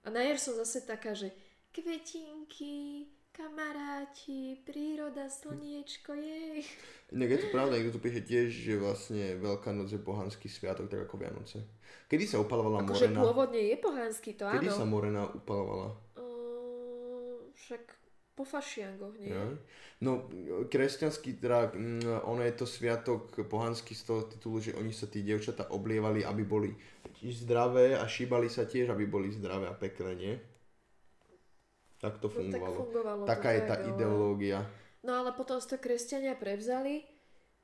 A 0.03 0.07
na 0.11 0.21
jar 0.21 0.37
som 0.37 0.53
zase 0.59 0.83
taká, 0.83 1.15
že 1.15 1.31
kvetinky, 1.71 3.07
kamaráti, 3.31 4.59
príroda, 4.67 5.31
slniečko, 5.31 6.13
jej. 6.13 6.67
Inak 7.15 7.29
je 7.31 7.39
to 7.43 7.47
pravda, 7.49 7.79
niekto 7.79 7.95
tu 7.95 8.03
píše 8.03 8.21
tiež, 8.27 8.51
že 8.51 8.75
vlastne 8.75 9.39
Veľká 9.39 9.71
noc 9.71 9.87
je 9.93 10.01
pohanský 10.01 10.51
sviatok, 10.51 10.91
tak 10.91 11.07
ako 11.07 11.15
Vianoce. 11.17 11.63
Kedy 12.11 12.27
sa 12.27 12.43
upalovala 12.43 12.83
Akože 12.83 13.07
Morena? 13.07 13.19
pôvodne 13.23 13.61
je 13.61 13.77
pohánsky, 13.79 14.35
to 14.35 14.43
Kedy 14.47 14.67
áno. 14.67 14.77
sa 14.77 14.85
Morena 14.85 15.23
upalovala? 15.31 15.95
Uh, 16.19 17.47
však 17.55 17.96
po 18.37 18.45
fašiangoch, 18.45 19.17
nie? 19.17 19.33
Ja? 19.33 19.49
No, 19.97 20.29
kresťanský, 20.63 21.41
teda, 21.41 21.73
ono 22.21 22.45
je 22.45 22.53
to 22.53 22.69
sviatok 22.69 23.33
pohanský 23.49 23.97
z 23.97 24.03
toho 24.05 24.21
titulu, 24.23 24.61
že 24.61 24.77
oni 24.77 24.93
sa 24.93 25.09
tí 25.09 25.25
dievčatá 25.25 25.73
oblievali, 25.73 26.21
aby 26.21 26.45
boli 26.45 26.69
zdravé 27.17 27.97
a 27.97 28.05
šíbali 28.05 28.45
sa 28.45 28.63
tiež, 28.63 28.93
aby 28.93 29.09
boli 29.09 29.33
zdravé 29.33 29.65
a 29.65 29.73
pekné, 29.73 30.11
nie? 30.13 30.33
Tak 31.97 32.21
to 32.21 32.29
No, 32.29 32.29
tak 32.29 32.37
fungovalo. 32.37 32.75
fungovalo 32.77 33.21
to 33.25 33.29
Taká 33.33 33.49
je 33.51 33.61
tá 33.65 33.75
ale- 33.75 33.89
ideológia. 33.89 34.59
No 35.01 35.17
ale 35.17 35.33
potom 35.33 35.57
to 35.57 35.81
kresťania 35.81 36.37
prevzali, 36.37 37.01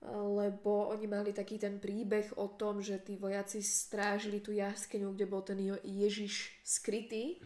lebo 0.10 0.90
oni 0.90 1.06
mali 1.08 1.32
taký 1.32 1.56
ten 1.56 1.78
príbeh 1.78 2.34
o 2.36 2.48
tom, 2.58 2.82
že 2.82 2.98
tí 3.00 3.16
vojaci 3.16 3.62
strážili 3.62 4.42
tú 4.42 4.52
jaskyňu, 4.52 5.14
kde 5.14 5.26
bol 5.30 5.46
ten 5.46 5.62
Ježiš 5.80 6.50
skrytý 6.66 7.40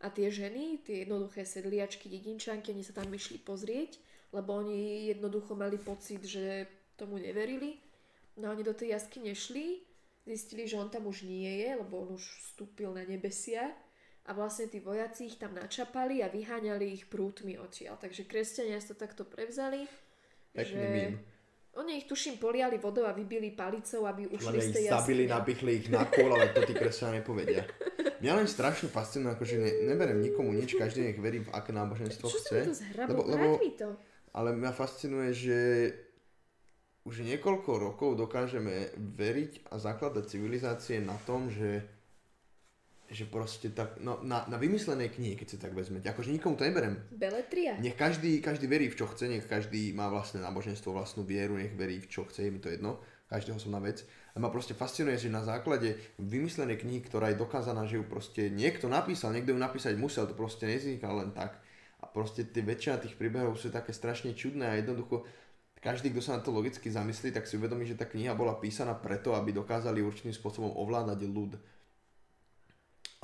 a 0.00 0.08
tie 0.08 0.32
ženy, 0.32 0.80
tie 0.80 1.04
jednoduché 1.04 1.44
sedliačky, 1.44 2.08
dedinčanky, 2.08 2.72
oni 2.72 2.80
sa 2.80 2.96
tam 2.96 3.12
išli 3.12 3.36
pozrieť, 3.36 4.00
lebo 4.32 4.56
oni 4.56 5.12
jednoducho 5.12 5.52
mali 5.52 5.76
pocit, 5.76 6.24
že 6.24 6.64
tomu 6.96 7.20
neverili. 7.20 7.76
No 8.40 8.52
oni 8.56 8.64
do 8.64 8.72
tej 8.72 8.96
jaskyne 8.96 9.36
šli, 9.36 9.84
zistili, 10.24 10.64
že 10.64 10.80
on 10.80 10.88
tam 10.88 11.04
už 11.04 11.28
nie 11.28 11.64
je, 11.64 11.76
lebo 11.76 12.00
on 12.06 12.16
už 12.16 12.24
vstúpil 12.48 12.96
na 12.96 13.04
nebesia 13.04 13.76
a 14.24 14.30
vlastne 14.32 14.68
tí 14.72 14.80
vojaci 14.80 15.32
ich 15.32 15.36
tam 15.36 15.52
načapali 15.52 16.24
a 16.24 16.32
vyháňali 16.32 16.86
ich 16.92 17.04
prútmi 17.08 17.60
odtiaľ. 17.60 18.00
Takže 18.00 18.24
kresťania 18.24 18.80
si 18.80 18.88
to 18.92 18.96
takto 18.96 19.28
prevzali, 19.28 19.84
Pekný 20.52 20.64
že 20.64 20.80
mím. 20.88 21.12
oni 21.76 21.92
ich 22.00 22.06
tuším 22.06 22.38
poliali 22.40 22.78
vodou 22.78 23.04
a 23.04 23.12
vybili 23.12 23.52
palicou, 23.52 24.06
aby 24.06 24.28
ušli 24.32 24.56
Hlavne 24.56 24.64
z 24.64 24.72
tej 24.72 24.84
zabili, 24.88 25.22
jaskyne. 25.26 25.36
napichli 25.36 25.70
ich 25.76 25.88
na 25.92 26.02
kôl, 26.08 26.30
ale 26.32 26.52
to 26.56 26.64
tí 26.64 26.72
kresťania 26.72 27.20
nepovedia. 27.20 27.62
Mňa 28.20 28.32
len 28.36 28.48
strašne 28.48 28.88
fascinuje, 28.88 29.32
akože 29.32 29.56
ne, 29.56 29.70
neberem 29.88 30.20
nikomu 30.20 30.52
nič, 30.52 30.76
každý 30.76 31.08
nech 31.08 31.18
verí 31.18 31.40
v 31.40 31.50
aké 31.50 31.72
náboženstvo 31.72 32.28
Čo 32.28 32.38
chce. 32.38 32.56
mi 32.60 32.68
to 32.68 32.74
zhrablo? 32.76 33.12
Lebo- 33.16 33.24
lebo- 33.26 33.56
mi 33.56 33.72
to. 33.72 33.88
Ale 34.30 34.52
mňa 34.54 34.70
fascinuje, 34.70 35.30
že 35.34 35.58
už 37.02 37.24
niekoľko 37.24 37.70
rokov 37.80 38.14
dokážeme 38.14 38.92
veriť 38.94 39.72
a 39.72 39.80
zakladať 39.80 40.36
civilizácie 40.36 41.00
na 41.00 41.16
tom, 41.24 41.48
že, 41.48 41.82
že 43.08 43.24
proste 43.24 43.72
tak, 43.72 43.98
no, 43.98 44.20
na, 44.22 44.44
na 44.46 44.60
vymyslenej 44.60 45.10
knihe, 45.10 45.34
keď 45.34 45.46
si 45.48 45.56
tak 45.56 45.72
vezmete. 45.72 46.06
Akože 46.06 46.30
nikomu 46.30 46.54
to 46.60 46.68
neberem. 46.68 47.00
Beletria. 47.10 47.80
Nech 47.80 47.96
každý, 47.96 48.38
každý 48.44 48.68
verí 48.68 48.92
v 48.92 49.00
čo 49.00 49.08
chce, 49.08 49.26
nech 49.26 49.48
každý 49.48 49.96
má 49.96 50.12
vlastné 50.12 50.44
náboženstvo, 50.44 50.92
vlastnú 50.92 51.24
vieru, 51.24 51.56
nech 51.56 51.72
verí 51.74 51.98
v 51.98 52.06
čo 52.06 52.28
chce, 52.28 52.46
je 52.46 52.52
mi 52.52 52.60
to 52.60 52.68
jedno. 52.68 53.00
každého 53.32 53.58
som 53.58 53.72
na 53.72 53.80
vec. 53.80 54.04
A 54.30 54.38
ma 54.38 54.48
proste 54.48 54.78
fascinuje, 54.78 55.18
že 55.18 55.32
na 55.32 55.42
základe 55.42 55.98
vymyslenej 56.22 56.78
knihy, 56.78 57.02
ktorá 57.02 57.34
je 57.34 57.42
dokázaná, 57.42 57.82
že 57.86 57.98
ju 57.98 58.04
proste 58.06 58.46
niekto 58.46 58.86
napísal, 58.86 59.34
niekto 59.34 59.50
ju 59.50 59.58
napísať 59.58 59.98
musel, 59.98 60.30
to 60.30 60.38
proste 60.38 60.70
nezvýka 60.70 61.10
len 61.10 61.34
tak. 61.34 61.58
A 62.00 62.06
proste 62.06 62.46
tie 62.46 62.62
väčšina 62.62 63.02
tých 63.02 63.18
príbehov 63.18 63.58
sú 63.58 63.74
také 63.74 63.90
strašne 63.90 64.32
čudné 64.32 64.70
a 64.70 64.78
jednoducho 64.78 65.26
každý, 65.80 66.12
kto 66.12 66.20
sa 66.20 66.36
na 66.36 66.44
to 66.44 66.52
logicky 66.52 66.92
zamyslí, 66.92 67.32
tak 67.32 67.48
si 67.48 67.56
uvedomí, 67.56 67.88
že 67.88 67.96
tá 67.96 68.04
kniha 68.04 68.36
bola 68.36 68.60
písaná 68.60 68.92
preto, 68.92 69.32
aby 69.32 69.56
dokázali 69.56 70.04
určitým 70.04 70.36
spôsobom 70.36 70.76
ovládať 70.76 71.24
ľud. 71.24 71.56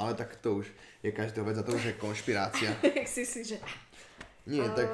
Ale 0.01 0.13
tak 0.17 0.41
to 0.41 0.65
už 0.65 0.67
je 1.05 1.13
každého 1.13 1.45
vec 1.45 1.57
a 1.61 1.65
to 1.65 1.77
už 1.77 1.85
je 1.93 2.01
konšpirácia. 2.01 2.73
si 3.15 3.29
si, 3.29 3.45
že... 3.45 3.61
Nie, 4.49 4.65
tak... 4.73 4.89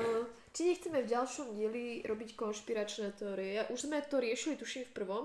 Či 0.53 0.75
nechceme 0.75 1.01
v 1.01 1.09
ďalšom 1.09 1.57
dieli 1.57 2.05
robiť 2.05 2.37
konšpiračné 2.37 3.17
teórie? 3.17 3.57
Ja, 3.57 3.65
už 3.73 3.89
sme 3.89 4.05
to 4.05 4.21
riešili, 4.21 4.59
tuším, 4.59 4.85
v 4.91 4.93
prvom. 4.93 5.25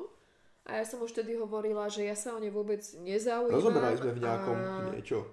A 0.68 0.84
ja 0.84 0.86
som 0.86 0.99
už 0.99 1.15
tedy 1.15 1.39
hovorila, 1.39 1.88
že 1.88 2.03
ja 2.03 2.11
sa 2.11 2.36
o 2.36 2.39
ne 2.43 2.51
vôbec 2.51 2.84
nezaujímam. 2.99 3.55
Rozoberali 3.55 3.95
sme 3.95 4.11
v 4.11 4.20
nejakom 4.20 4.57
a... 4.59 4.72
niečo. 4.91 5.24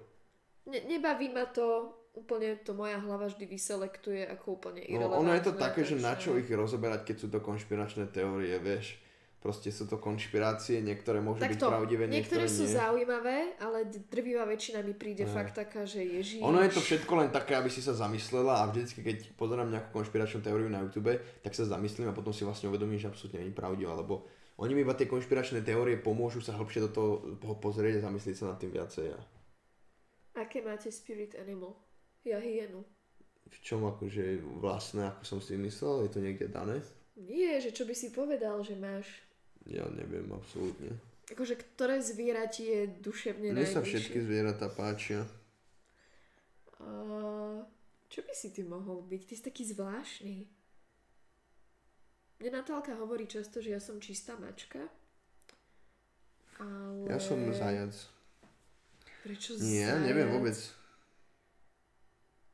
Ne, 0.71 0.79
nebaví 0.87 1.27
ma 1.27 1.43
to, 1.51 1.91
úplne 2.15 2.55
to 2.63 2.71
moja 2.71 2.97
hlava 3.03 3.27
vždy 3.27 3.43
vyselektuje 3.43 4.23
ako 4.31 4.55
úplne 4.55 4.81
irrelevantné. 4.87 5.19
No, 5.19 5.23
ono 5.27 5.35
je 5.35 5.43
to 5.43 5.53
také, 5.59 5.83
že 5.83 5.99
na 5.99 6.15
čo 6.15 6.39
ich 6.39 6.47
rozoberať, 6.47 7.03
keď 7.03 7.15
sú 7.19 7.27
to 7.27 7.43
konšpiračné 7.43 8.07
teórie, 8.15 8.55
vieš. 8.63 9.03
Proste 9.43 9.69
sú 9.69 9.85
to 9.85 10.01
konšpirácie, 10.01 10.81
niektoré 10.81 11.21
môžu 11.21 11.45
tak 11.45 11.53
byť 11.53 11.61
pravdivé, 11.61 12.09
niektoré, 12.09 12.17
niektoré 12.17 12.45
sú 12.49 12.65
nie. 12.65 12.73
zaujímavé, 12.81 13.37
ale 13.61 13.85
drvivá 14.09 14.41
väčšina 14.49 14.81
mi 14.81 14.97
príde 14.97 15.21
ne. 15.21 15.29
fakt 15.29 15.53
taká, 15.53 15.85
že 15.85 16.01
ježíš. 16.01 16.41
Ono 16.41 16.57
je 16.65 16.73
to 16.73 16.81
všetko 16.81 17.13
len 17.13 17.29
také, 17.29 17.53
aby 17.53 17.69
si 17.69 17.77
sa 17.77 17.93
zamyslela 17.93 18.65
a 18.65 18.73
vždycky, 18.73 19.05
keď 19.05 19.37
pozerám 19.37 19.69
nejakú 19.69 20.01
konšpiračnú 20.01 20.41
teóriu 20.41 20.65
na 20.65 20.81
YouTube, 20.81 21.13
tak 21.45 21.53
sa 21.53 21.61
zamyslím 21.61 22.09
a 22.09 22.17
potom 22.17 22.33
si 22.33 22.41
vlastne 22.41 22.73
uvedomím, 22.73 22.97
že 22.97 23.05
absolútne 23.05 23.45
nie 23.45 23.53
je 23.53 23.59
pravdivá, 23.61 23.93
lebo 23.93 24.25
oni 24.55 24.71
mi 24.71 24.87
iba 24.87 24.95
tie 24.95 25.09
konšpiračné 25.09 25.59
teórie 25.67 25.99
pomôžu 25.99 26.39
sa 26.39 26.55
hĺbšie 26.55 26.87
do 26.87 26.91
toho 26.91 27.55
pozrieť 27.59 27.99
a 27.99 28.05
zamyslieť 28.07 28.35
sa 28.39 28.55
nad 28.55 28.57
tým 28.59 28.71
viacej. 28.71 29.11
Aké 30.39 30.63
máte 30.63 30.91
spirit 30.91 31.35
animal? 31.35 31.75
Ja 32.23 32.39
hyenu. 32.39 32.87
V 33.45 33.57
čom 33.61 33.83
akože 33.83 34.39
vlastné, 34.59 35.11
ako 35.11 35.23
som 35.23 35.39
si 35.43 35.59
myslel? 35.59 36.07
Je 36.07 36.11
to 36.11 36.19
niekde 36.23 36.47
dané? 36.49 36.79
Nie, 37.15 37.59
že 37.59 37.71
čo 37.71 37.87
by 37.87 37.95
si 37.95 38.11
povedal, 38.11 38.59
že 38.63 38.75
máš. 38.75 39.07
Ja 39.67 39.87
neviem, 39.91 40.27
absolútne. 40.31 40.99
Akože 41.31 41.57
ktoré 41.57 41.99
zviera 42.03 42.45
ti 42.45 42.69
je 42.69 42.91
duševne 43.01 43.55
Mne 43.55 43.65
sa 43.65 43.81
všetky 43.81 44.21
zvieratá 44.23 44.69
páčia. 44.69 45.25
Uh, 46.77 47.65
čo 48.11 48.21
by 48.21 48.33
si 48.35 48.53
ty 48.53 48.61
mohol 48.61 49.01
byť? 49.03 49.21
Ty 49.25 49.33
si 49.35 49.43
taký 49.43 49.63
zvláštny. 49.65 50.54
Mne 52.39 52.49
Natálka 52.51 52.91
hovorí 52.99 53.25
často, 53.31 53.63
že 53.63 53.71
ja 53.71 53.79
som 53.79 54.03
čistá 54.03 54.35
mačka. 54.35 54.91
Ale... 56.59 57.07
Ja 57.07 57.19
som 57.19 57.39
zajac. 57.51 57.95
Prečo 59.23 59.55
Nie, 59.59 59.87
zajac? 59.87 60.03
neviem 60.03 60.27
vôbec. 60.31 60.55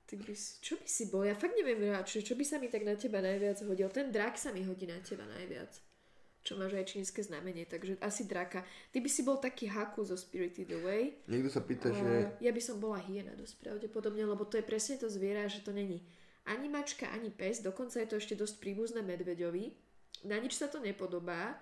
Ty 0.06 0.20
by 0.20 0.34
si, 0.36 0.60
čo 0.60 0.76
by 0.76 0.88
si 0.88 1.04
bol? 1.08 1.24
Ja 1.24 1.34
fakt 1.34 1.56
neviem 1.56 1.80
čo, 2.04 2.20
čo 2.20 2.36
by 2.36 2.44
sa 2.44 2.60
mi 2.60 2.68
tak 2.68 2.84
na 2.84 3.00
teba 3.00 3.24
najviac 3.24 3.64
hodil. 3.64 3.88
Ten 3.90 4.12
drak 4.12 4.36
sa 4.36 4.52
mi 4.52 4.62
hodí 4.68 4.84
na 4.84 5.00
teba 5.00 5.24
najviac. 5.24 5.72
Čo 6.42 6.58
máš 6.58 6.74
aj 6.74 6.86
čínske 6.90 7.22
znamenie, 7.22 7.70
takže 7.70 8.02
asi 8.02 8.26
draka. 8.26 8.66
Ty 8.90 8.98
by 8.98 9.10
si 9.10 9.22
bol 9.22 9.38
taký 9.38 9.70
haku 9.70 10.02
zo 10.02 10.18
Spirited 10.18 10.74
Away. 10.74 11.22
Niekto 11.30 11.54
sa 11.54 11.62
pýta, 11.62 11.94
že... 11.94 12.34
Ja 12.42 12.50
by 12.50 12.62
som 12.62 12.82
bola 12.82 12.98
hyena 12.98 13.38
dosť 13.38 13.62
pravdepodobne, 13.62 14.26
lebo 14.26 14.42
to 14.50 14.58
je 14.58 14.66
presne 14.66 14.98
to 14.98 15.06
zviera, 15.06 15.46
že 15.46 15.62
to 15.62 15.70
není 15.70 16.02
ani 16.46 16.68
mačka, 16.70 17.10
ani 17.10 17.30
pes, 17.30 17.62
dokonca 17.62 18.02
je 18.02 18.08
to 18.10 18.16
ešte 18.18 18.36
dosť 18.38 18.56
príbuzné 18.62 19.02
medveďovi. 19.06 19.74
Na 20.26 20.38
nič 20.38 20.58
sa 20.58 20.70
to 20.70 20.82
nepodobá, 20.82 21.58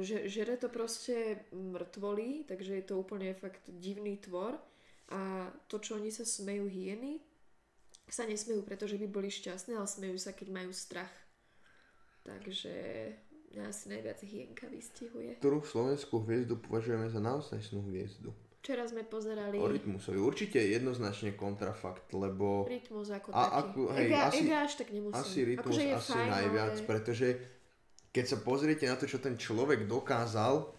že, 0.00 0.28
žere 0.28 0.56
to 0.56 0.72
proste 0.72 1.44
mŕtvoly, 1.52 2.48
takže 2.48 2.80
je 2.80 2.84
to 2.84 3.00
úplne 3.00 3.32
fakt 3.36 3.64
divný 3.68 4.16
tvor. 4.20 4.56
A 5.12 5.52
to, 5.68 5.76
čo 5.80 6.00
oni 6.00 6.08
sa 6.08 6.24
smejú 6.24 6.64
hyeny, 6.64 7.20
sa 8.08 8.24
nesmejú, 8.24 8.64
pretože 8.64 8.96
by 8.96 9.06
boli 9.08 9.28
šťastné, 9.28 9.76
ale 9.76 9.88
smejú 9.88 10.16
sa, 10.16 10.32
keď 10.32 10.48
majú 10.48 10.72
strach. 10.72 11.12
Takže 12.24 12.72
mňa 13.52 13.64
asi 13.68 13.84
najviac 13.92 14.18
hienka 14.24 14.64
vystihuje. 14.66 15.36
Ktorú 15.38 15.60
slovenskú 15.60 16.24
hviezdu 16.24 16.56
považujeme 16.56 17.06
za 17.12 17.20
naozajstnú 17.20 17.84
hviezdu? 17.92 18.32
Včera 18.64 18.88
sme 18.88 19.04
pozerali... 19.04 19.60
O 19.60 19.68
Rytmusovi. 19.68 20.16
Určite 20.16 20.56
jednoznačne 20.56 21.36
kontrafakt, 21.36 22.08
lebo... 22.16 22.64
Rytmus 22.64 23.12
ako 23.12 23.28
a, 23.36 23.36
taký. 23.36 23.52
Ako, 23.60 23.80
hej, 23.92 24.08
ega, 24.08 24.20
asi, 24.24 24.40
ega 24.40 24.56
až 24.64 24.72
tak 24.80 24.88
nemusím. 24.88 25.20
Asi 25.20 25.38
Rytmus 25.44 25.76
akože 25.76 25.92
asi 25.92 26.12
fajn, 26.16 26.28
najviac, 26.32 26.76
ale... 26.80 26.86
pretože 26.88 27.28
keď 28.08 28.24
sa 28.24 28.36
pozriete 28.40 28.88
na 28.88 28.96
to, 28.96 29.04
čo 29.04 29.20
ten 29.20 29.36
človek 29.36 29.84
dokázal, 29.84 30.72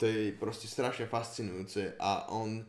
to 0.00 0.08
je 0.08 0.32
proste 0.32 0.72
strašne 0.72 1.04
fascinujúce 1.04 2.00
a 2.00 2.32
on 2.32 2.64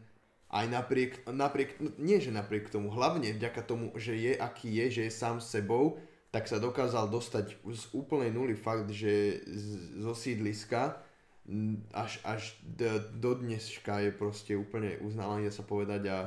aj 0.52 0.66
napriek, 0.68 1.24
napriek, 1.32 1.80
nie 1.96 2.20
že 2.20 2.36
napriek 2.36 2.68
tomu, 2.68 2.92
hlavne 2.92 3.32
vďaka 3.32 3.64
tomu, 3.64 3.96
že 3.96 4.20
je 4.20 4.36
aký 4.36 4.76
je, 4.76 4.86
že 4.92 5.02
je 5.08 5.12
sám 5.16 5.40
sebou, 5.40 6.04
tak 6.36 6.52
sa 6.52 6.60
dokázal 6.60 7.08
dostať 7.08 7.64
z 7.64 7.84
úplnej 7.96 8.36
nuly 8.36 8.60
fakt, 8.60 8.92
že 8.92 9.40
z, 9.48 10.04
zo 10.04 10.12
sídliska 10.12 11.00
až, 11.92 12.22
až 12.24 12.56
do, 13.18 13.34
dneška 13.36 14.00
je 14.08 14.12
proste 14.14 14.54
úplne 14.54 15.02
uznávaný, 15.02 15.50
sa 15.50 15.66
povedať 15.66 16.02
a 16.08 16.18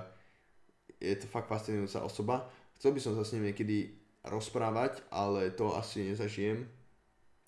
je 0.99 1.15
to 1.17 1.27
fakt 1.31 1.49
fascinujúca 1.49 2.03
osoba. 2.03 2.49
Chcel 2.77 2.93
by 2.93 3.01
som 3.01 3.12
sa 3.15 3.23
s 3.23 3.33
ním 3.37 3.51
niekedy 3.53 3.95
rozprávať, 4.25 5.05
ale 5.12 5.53
to 5.53 5.77
asi 5.77 6.11
nezažijem. 6.11 6.67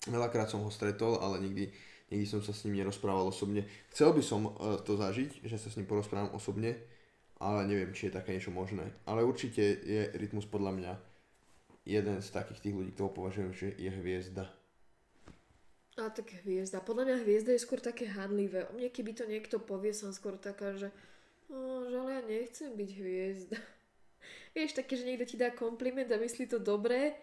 Veľakrát 0.07 0.47
som 0.47 0.63
ho 0.63 0.71
stretol, 0.71 1.19
ale 1.19 1.43
nikdy 1.43 1.73
nikdy 2.11 2.27
som 2.27 2.39
sa 2.39 2.55
s 2.55 2.63
ním 2.63 2.79
nerozprával 2.83 3.27
osobne. 3.27 3.67
Chcel 3.91 4.15
by 4.15 4.23
som 4.23 4.47
uh, 4.47 4.79
to 4.79 4.95
zažiť, 4.95 5.43
že 5.43 5.59
sa 5.59 5.67
s 5.67 5.75
ním 5.75 5.89
porozprávam 5.89 6.31
osobne, 6.31 6.79
ale 7.37 7.67
neviem, 7.67 7.91
či 7.91 8.07
je 8.07 8.15
také 8.15 8.33
niečo 8.33 8.55
možné. 8.55 8.87
Ale 9.03 9.27
určite 9.27 9.61
je 9.83 10.07
Rytmus 10.15 10.47
podľa 10.47 10.71
mňa 10.73 10.93
jeden 11.87 12.17
z 12.19 12.29
takých 12.31 12.63
tých 12.63 12.75
ľudí, 12.75 12.91
ktorého 12.95 13.15
považujem, 13.15 13.51
že 13.51 13.67
je 13.75 13.91
hviezda. 13.91 14.47
A 15.97 16.13
tak 16.13 16.29
hviezda. 16.45 16.77
Podľa 16.77 17.03
mňa 17.09 17.17
hviezda 17.25 17.51
je 17.57 17.65
skôr 17.65 17.81
také 17.81 18.05
hanlivé. 18.05 18.69
O 18.69 18.77
mne, 18.77 18.93
keby 18.93 19.17
to 19.17 19.25
niekto 19.25 19.57
povie, 19.57 19.97
som 19.97 20.13
skôr 20.13 20.37
taká, 20.37 20.77
že 20.77 20.93
oh, 21.49 21.89
že 21.89 21.97
ale 21.97 22.11
ja 22.17 22.21
nechcem 22.21 22.69
byť 22.77 22.89
hviezda. 23.01 23.57
Vieš, 24.53 24.77
také, 24.77 24.93
že 24.93 25.09
niekto 25.09 25.25
ti 25.25 25.41
dá 25.41 25.49
kompliment 25.49 26.09
a 26.13 26.21
myslí 26.21 26.45
to 26.53 26.61
dobré 26.61 27.17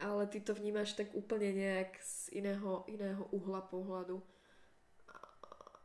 ale 0.00 0.26
ty 0.26 0.40
to 0.40 0.56
vnímaš 0.56 0.96
tak 0.96 1.12
úplne 1.12 1.52
nejak 1.52 2.00
z 2.00 2.40
iného, 2.40 2.84
iného 2.88 3.28
uhla 3.30 3.60
pohľadu. 3.60 4.24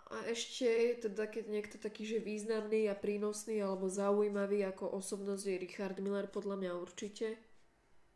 A 0.06 0.32
ešte 0.32 0.64
je 0.64 1.10
teda, 1.10 1.28
keď 1.28 1.46
niekto 1.52 1.76
taký, 1.76 2.08
že 2.08 2.24
významný 2.24 2.88
a 2.88 2.96
prínosný 2.96 3.60
alebo 3.60 3.92
zaujímavý 3.92 4.64
ako 4.64 4.96
osobnosť 4.96 5.44
je 5.44 5.58
Richard 5.60 5.98
Miller, 6.00 6.32
podľa 6.32 6.56
mňa 6.56 6.72
určite. 6.80 7.36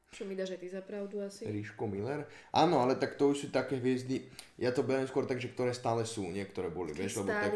Čo 0.09 0.25
mi 0.25 0.33
dáš 0.33 0.57
aj 0.57 0.59
ty 0.59 0.67
za 0.73 0.81
pravdu 0.81 1.21
asi? 1.21 1.45
Ríško 1.45 1.85
Miller? 1.85 2.25
Áno, 2.49 2.81
ale 2.81 2.97
tak 2.97 3.15
to 3.15 3.29
už 3.29 3.45
sú 3.45 3.47
také 3.53 3.77
hviezdy, 3.77 4.25
ja 4.57 4.73
to 4.73 4.81
beriem 4.81 5.05
skôr 5.05 5.29
tak, 5.29 5.37
že 5.37 5.53
ktoré 5.53 5.69
stále 5.71 6.01
sú, 6.03 6.25
niektoré 6.27 6.73
boli, 6.73 6.97
vieš, 6.97 7.21
lebo, 7.21 7.29
tak, 7.29 7.53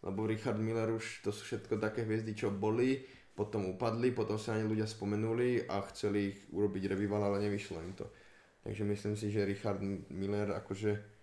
lebo 0.00 0.20
Richard 0.24 0.56
Miller 0.56 0.90
už, 0.96 1.20
to 1.20 1.30
sú 1.30 1.44
všetko 1.44 1.76
také 1.78 2.08
hviezdy, 2.08 2.32
čo 2.32 2.48
boli, 2.48 3.04
potom 3.36 3.68
upadli, 3.74 4.14
potom 4.14 4.40
sa 4.40 4.56
na 4.56 4.62
ne 4.62 4.70
ľudia 4.70 4.88
spomenuli 4.88 5.68
a 5.68 5.82
chceli 5.92 6.32
ich 6.32 6.38
urobiť 6.54 6.88
revival, 6.88 7.28
ale 7.28 7.44
nevyšlo 7.50 7.82
im 7.82 7.92
to. 7.92 8.06
Takže 8.64 8.82
myslím 8.86 9.14
si, 9.18 9.28
že 9.28 9.44
Richard 9.44 9.84
Miller 10.08 10.56
akože 10.56 11.13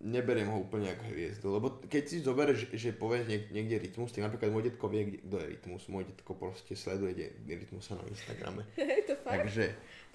neberiem 0.00 0.48
ho 0.48 0.64
úplne 0.64 0.88
ako 0.96 1.04
hviezdu, 1.12 1.46
lebo 1.52 1.66
keď 1.84 2.02
si 2.08 2.24
zoberieš, 2.24 2.72
že 2.72 2.96
povieš 2.96 3.28
niek- 3.28 3.52
niekde 3.52 3.76
rytmus, 3.76 4.16
tak 4.16 4.24
napríklad 4.24 4.48
môj 4.48 4.72
detko 4.72 4.88
vie, 4.88 5.20
kto 5.20 5.36
je 5.36 5.46
rytmus, 5.56 5.82
môj 5.92 6.08
detko 6.08 6.32
proste 6.32 6.72
sleduje 6.72 7.28
rytmusa 7.44 8.00
na 8.00 8.04
Instagrame. 8.08 8.64
to 9.08 9.14
fakt? 9.20 9.36
Takže 9.44 9.64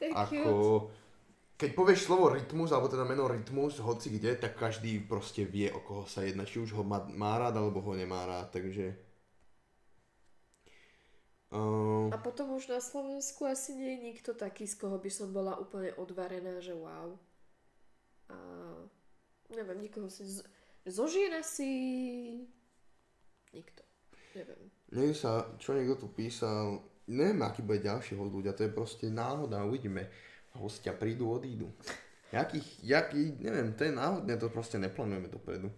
ako, 0.10 0.90
keď 1.54 1.70
povieš 1.78 2.10
slovo 2.10 2.34
rytmus, 2.34 2.74
alebo 2.74 2.90
teda 2.90 3.06
meno 3.06 3.30
rytmus, 3.30 3.78
hoci 3.78 4.18
kde, 4.18 4.34
tak 4.42 4.58
každý 4.58 5.06
proste 5.06 5.46
vie, 5.46 5.70
o 5.70 5.80
koho 5.86 6.10
sa 6.10 6.26
jedná, 6.26 6.50
či 6.50 6.58
už 6.58 6.74
ho 6.74 6.82
má, 6.82 7.06
má 7.14 7.38
rád, 7.38 7.62
alebo 7.62 7.78
ho 7.86 7.94
nemá 7.94 8.26
rád, 8.26 8.50
takže 8.50 9.06
Uh... 11.56 12.12
A 12.12 12.20
potom 12.20 12.52
už 12.58 12.68
na 12.68 12.84
Slovensku 12.84 13.48
asi 13.48 13.80
nie 13.80 13.96
je 13.96 14.12
nikto 14.12 14.36
taký, 14.36 14.68
z 14.68 14.76
koho 14.76 15.00
by 15.00 15.08
som 15.08 15.32
bola 15.32 15.56
úplne 15.56 15.96
odvarená, 15.96 16.60
že 16.60 16.76
wow. 16.76 17.16
A 18.28 18.36
neviem, 19.54 19.86
nikoho 19.86 20.10
si... 20.10 20.26
Z... 20.26 20.46
Zo 20.86 21.10
žien 21.10 21.34
asi... 21.34 21.70
Nikto. 23.54 23.82
Neviem. 24.36 24.64
Niekto 24.93 25.18
sa, 25.18 25.32
čo 25.58 25.74
niekto 25.74 26.06
tu 26.06 26.08
písal, 26.14 26.84
neviem, 27.10 27.41
aký 27.41 27.66
bude 27.66 27.82
ďalší 27.82 28.14
host 28.18 28.34
ľudia, 28.34 28.54
to 28.54 28.66
je 28.66 28.72
proste 28.74 29.06
náhoda, 29.10 29.66
uvidíme. 29.66 30.08
Hostia 30.56 30.96
prídu, 30.96 31.36
odídu. 31.36 31.68
Jakých, 32.32 32.68
jaký, 32.84 33.38
neviem, 33.39 33.76
to 33.76 33.86
je 33.88 33.93
náhodné, 33.96 34.38
to 34.38 34.52
proste 34.52 34.80
neplánujeme 34.80 35.28
dopredu. 35.32 35.72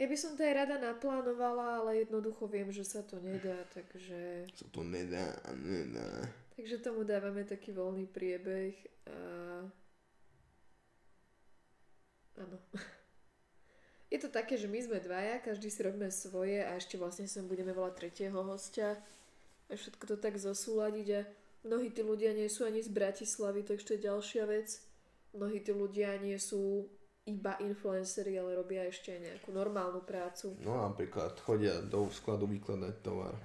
Ja 0.00 0.08
by 0.08 0.16
som 0.16 0.32
to 0.32 0.40
aj 0.40 0.54
rada 0.64 0.76
naplánovala, 0.80 1.84
ale 1.84 2.08
jednoducho 2.08 2.48
viem, 2.48 2.72
že 2.72 2.88
sa 2.88 3.04
to 3.04 3.20
nedá, 3.20 3.68
takže... 3.68 4.48
Sa 4.56 4.64
to 4.72 4.80
nedá, 4.80 5.36
nedá. 5.52 6.24
Takže 6.56 6.80
tomu 6.80 7.04
dávame 7.04 7.44
taký 7.44 7.76
voľný 7.76 8.08
priebeh 8.08 8.72
a... 9.12 9.16
Áno. 12.40 12.56
Je 14.10 14.18
to 14.18 14.26
také, 14.26 14.58
že 14.58 14.66
my 14.66 14.82
sme 14.82 14.98
dvaja, 14.98 15.38
každý 15.38 15.70
si 15.70 15.86
robíme 15.86 16.10
svoje 16.10 16.66
a 16.66 16.74
ešte 16.74 16.98
vlastne 16.98 17.30
sem 17.30 17.46
budeme 17.46 17.70
volať 17.70 17.94
tretieho 17.94 18.42
hostia 18.42 18.98
a 19.70 19.78
všetko 19.78 20.02
to 20.02 20.16
tak 20.18 20.34
zosúľadiť 20.34 21.08
a 21.14 21.20
mnohí 21.62 21.94
tí 21.94 22.02
ľudia 22.02 22.34
nie 22.34 22.50
sú 22.50 22.66
ani 22.66 22.82
z 22.82 22.90
Bratislavy, 22.90 23.62
to 23.62 23.78
ešte 23.78 23.94
je 23.94 24.10
ďalšia 24.10 24.50
vec. 24.50 24.82
Mnohí 25.30 25.62
tí 25.62 25.70
ľudia 25.70 26.18
nie 26.18 26.34
sú 26.42 26.90
iba 27.22 27.54
influenceri, 27.62 28.34
ale 28.34 28.58
robia 28.58 28.82
ešte 28.90 29.14
aj 29.14 29.20
nejakú 29.22 29.54
normálnu 29.54 30.02
prácu. 30.02 30.58
No 30.58 30.90
napríklad 30.90 31.38
chodia 31.38 31.78
do 31.78 32.10
skladu 32.10 32.50
vykladať 32.50 32.94
tovar. 33.06 33.38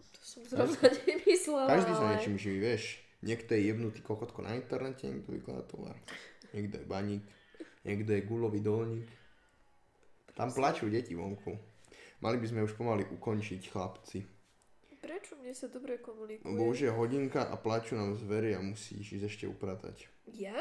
To 0.00 0.20
som 0.24 0.42
zrovna 0.48 0.88
nemyslela, 1.04 1.68
Každý 1.68 1.92
sa 1.92 2.04
ale... 2.08 2.12
niečím 2.16 2.36
živí, 2.40 2.58
vieš. 2.64 2.84
Niekto 3.20 3.52
je 3.52 3.60
jebnutý 3.68 4.00
kokotko 4.00 4.40
na 4.46 4.56
internete, 4.56 5.10
niekto 5.10 5.34
vykladá 5.34 5.66
tovar. 5.68 5.98
Niekto 6.56 6.80
je 6.80 6.86
baník, 6.88 7.26
niekto 7.88 8.12
je 8.12 8.22
gulový 8.22 8.60
dolník. 8.60 9.08
Tam 10.36 10.52
plačú 10.52 10.86
deti 10.86 11.16
vonku. 11.16 11.56
Mali 12.20 12.36
by 12.36 12.46
sme 12.46 12.60
už 12.62 12.76
pomaly 12.76 13.08
ukončiť 13.08 13.60
chlapci. 13.72 14.20
Prečo 14.98 15.38
mne 15.38 15.54
sa 15.54 15.70
dobre 15.70 15.96
komunikuje? 15.98 16.44
Lebo 16.44 16.68
už 16.68 16.84
je 16.84 16.90
hodinka 16.92 17.46
a 17.46 17.54
plačú 17.56 17.96
nám 17.96 18.18
zvery 18.18 18.52
a 18.52 18.60
musíš 18.60 19.14
ísť 19.14 19.24
ešte 19.24 19.44
upratať. 19.48 20.10
Ja? 20.36 20.58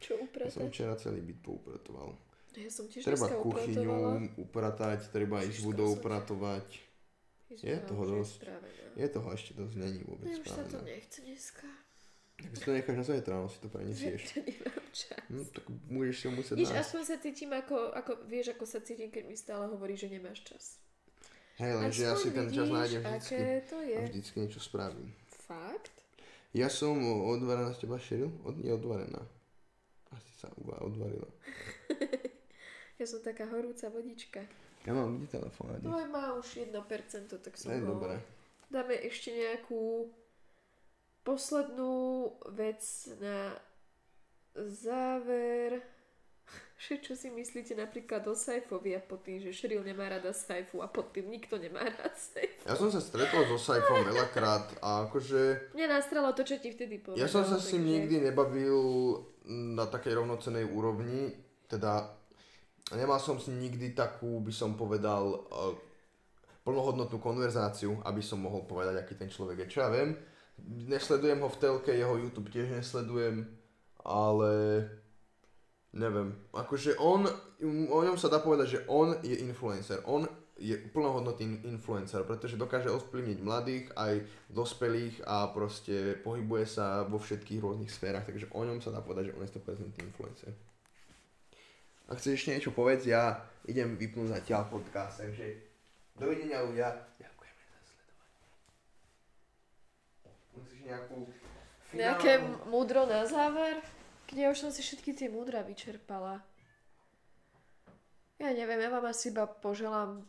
Čo 0.00 0.16
Ja 0.16 0.18
som 0.18 0.26
upratať? 0.64 0.70
včera 0.70 0.94
celý 0.96 1.20
byt 1.20 1.38
poupratoval. 1.44 2.16
Ja 2.56 2.70
som 2.70 2.86
tiež 2.88 3.04
Treba 3.04 3.26
kuchyňu 3.30 3.94
upratať, 4.40 5.10
treba 5.12 5.42
ísť 5.44 5.62
Ježiš, 5.62 5.66
budou 5.66 5.90
skoro 5.90 5.94
som- 5.94 6.00
upratovať. 6.00 6.66
Je 7.50 7.74
no, 7.74 7.86
toho 7.90 8.02
dosť. 8.06 8.34
spravená. 8.42 8.90
Je 8.94 9.06
toho 9.10 9.28
ešte 9.34 9.52
dosť 9.58 9.74
není 9.74 10.00
vôbec 10.06 10.26
Ne, 10.30 10.38
už 10.38 10.46
sa 10.46 10.62
to 10.66 10.78
nechce 10.86 11.18
dneska. 11.18 11.66
Tak 12.40 12.52
si 12.56 12.64
to 12.64 12.72
necháš 12.72 12.96
na 12.96 13.04
zajtra, 13.04 13.32
no 13.36 13.48
si 13.48 13.58
to 13.60 13.68
prenesieš. 13.68 14.20
Že 14.32 14.40
nemám 14.48 14.86
čas. 14.90 15.22
No 15.28 15.40
tak 15.44 15.64
budeš 15.86 16.14
si 16.16 16.24
ho 16.26 16.32
musieť 16.32 16.56
Víš, 16.56 16.70
nájsť. 16.72 16.82
aspoň 16.82 17.02
sa 17.04 17.16
cítim 17.20 17.50
ako, 17.52 17.76
ako, 17.92 18.12
vieš, 18.24 18.46
ako 18.56 18.64
sa 18.64 18.78
cítim, 18.80 19.08
keď 19.12 19.24
mi 19.28 19.36
stále 19.36 19.64
hovorí, 19.68 19.94
že 19.94 20.08
nemáš 20.08 20.40
čas. 20.42 20.80
Hej, 21.60 21.72
lenže 21.76 22.02
ja 22.02 22.16
si 22.16 22.32
ten 22.32 22.48
čas 22.48 22.72
nájdem 22.72 23.04
vždycky. 23.04 23.36
to 23.68 23.76
je. 23.84 23.96
A 23.96 24.00
vždycky 24.08 24.36
niečo 24.40 24.60
spravím. 24.64 25.12
Fakt? 25.44 25.92
Ja 26.56 26.72
som 26.72 26.96
odvarená 27.04 27.76
z 27.76 27.84
teba 27.84 28.00
šeril? 28.00 28.32
Od, 28.42 28.56
nie 28.56 28.72
odvarená. 28.72 29.20
Asi 30.10 30.30
sa 30.40 30.48
uva 30.56 30.80
odvarila. 30.80 31.28
Ja 33.00 33.08
som 33.08 33.24
taká 33.24 33.48
horúca 33.48 33.88
vodička. 33.88 34.44
Ja 34.84 34.92
mám 34.92 35.16
kde 35.24 35.40
telefón? 35.40 35.72
Tvoj 35.80 36.04
má 36.12 36.36
už 36.36 36.68
1%, 36.68 36.68
tak 37.32 37.56
To 37.56 37.60
som 37.60 37.72
je 37.72 37.80
ho... 37.80 37.96
dobré. 37.96 38.20
Dáme 38.68 38.92
ešte 39.00 39.32
nejakú 39.32 40.12
poslednú 41.22 42.28
vec 42.52 42.80
na 43.20 43.54
záver. 44.56 45.80
Že 46.80 46.94
čo 47.04 47.12
si 47.12 47.28
myslíte 47.28 47.76
napríklad 47.76 48.24
o 48.24 48.32
Saifovi 48.32 48.96
a 48.96 49.04
pod 49.04 49.20
tým, 49.20 49.36
že 49.36 49.52
Šeril 49.52 49.84
nemá 49.84 50.08
rada 50.08 50.32
Saifu 50.32 50.80
a 50.80 50.88
pod 50.88 51.12
tým 51.12 51.28
nikto 51.28 51.60
nemá 51.60 51.84
rád 51.84 52.16
Saifu. 52.16 52.64
Ja 52.64 52.72
som 52.72 52.88
sa 52.88 53.04
stretol 53.04 53.44
so 53.46 53.60
Saifom 53.60 54.00
veľakrát 54.00 54.80
a 54.80 55.04
akože 55.04 55.70
Mňa 55.76 55.86
nastralo 55.86 56.32
to, 56.32 56.40
čo 56.40 56.56
ti 56.56 56.72
vtedy 56.72 56.96
povedal. 56.98 57.20
ja 57.20 57.28
som 57.28 57.44
sa 57.44 57.60
s 57.60 57.76
ním 57.76 57.84
takže- 57.84 57.92
nikdy 57.92 58.16
nebavil 58.32 58.78
na 59.76 59.84
takej 59.86 60.24
rovnocenej 60.24 60.64
úrovni, 60.66 61.36
teda 61.68 62.16
nemal 62.96 63.20
som 63.20 63.36
s 63.36 63.52
ním 63.52 63.68
nikdy 63.68 63.92
takú, 63.92 64.40
by 64.40 64.50
som 64.50 64.72
povedal, 64.72 65.36
eh, 65.36 65.76
plnohodnotnú 66.64 67.20
konverzáciu, 67.20 68.00
aby 68.08 68.24
som 68.24 68.40
mohol 68.40 68.64
povedať, 68.64 69.04
aký 69.04 69.20
ten 69.20 69.28
človek 69.28 69.68
je. 69.68 69.76
Čo 69.76 69.84
ja 69.84 69.92
viem, 69.92 70.16
nesledujem 70.66 71.40
ho 71.40 71.48
v 71.48 71.60
telke, 71.60 71.92
jeho 71.94 72.16
YouTube 72.18 72.52
tiež 72.52 72.70
nesledujem, 72.70 73.48
ale 74.04 74.52
neviem, 75.92 76.34
akože 76.54 76.98
on, 76.98 77.26
o 77.90 77.98
ňom 78.02 78.16
sa 78.18 78.30
dá 78.30 78.38
povedať, 78.38 78.66
že 78.68 78.80
on 78.86 79.16
je 79.22 79.36
influencer, 79.42 80.02
on 80.06 80.28
je 80.60 80.76
plnohodnotný 80.92 81.64
influencer, 81.64 82.20
pretože 82.28 82.60
dokáže 82.60 82.92
ovplyvniť 82.92 83.38
mladých 83.40 83.88
aj 83.96 84.20
dospelých 84.52 85.24
a 85.24 85.48
proste 85.48 86.20
pohybuje 86.20 86.64
sa 86.68 87.08
vo 87.08 87.16
všetkých 87.16 87.64
rôznych 87.64 87.88
sférach, 87.88 88.28
takže 88.28 88.52
o 88.52 88.60
ňom 88.60 88.84
sa 88.84 88.92
dá 88.92 89.00
povedať, 89.00 89.32
že 89.32 89.36
on 89.40 89.42
je 89.48 89.52
100% 89.56 90.04
influencer. 90.04 90.52
Ak 92.12 92.20
chceš 92.20 92.44
ešte 92.44 92.52
niečo 92.52 92.76
povedz, 92.76 93.08
ja 93.08 93.40
idem 93.64 93.96
vypnúť 93.96 94.36
zatiaľ 94.36 94.68
podcast, 94.68 95.24
takže 95.24 95.46
dovidenia 96.18 96.60
ľudia. 96.60 96.92
Ďakujeme 97.16 97.62
za 97.64 97.80
sledovanie. 97.86 98.36
Musíš 100.60 100.82
nejakú 100.84 101.16
Nejaké 101.90 102.32
finálnu- 102.36 102.54
m- 102.54 102.68
múdro 102.68 103.00
na 103.02 103.26
záver? 103.26 103.82
Ja 104.30 104.46
už 104.46 104.58
som 104.58 104.70
si 104.70 104.78
všetky 104.78 105.10
tie 105.12 105.26
múdra 105.26 105.60
vyčerpala. 105.60 106.38
Ja 108.38 108.50
neviem, 108.50 108.78
ja 108.78 108.88
vám 108.88 109.04
asi 109.04 109.28
iba 109.28 109.44
poželám 109.44 110.22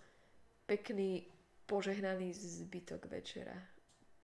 pekný, 0.66 1.30
požehnaný 1.64 2.34
zbytok 2.34 3.06
večera. 3.08 3.56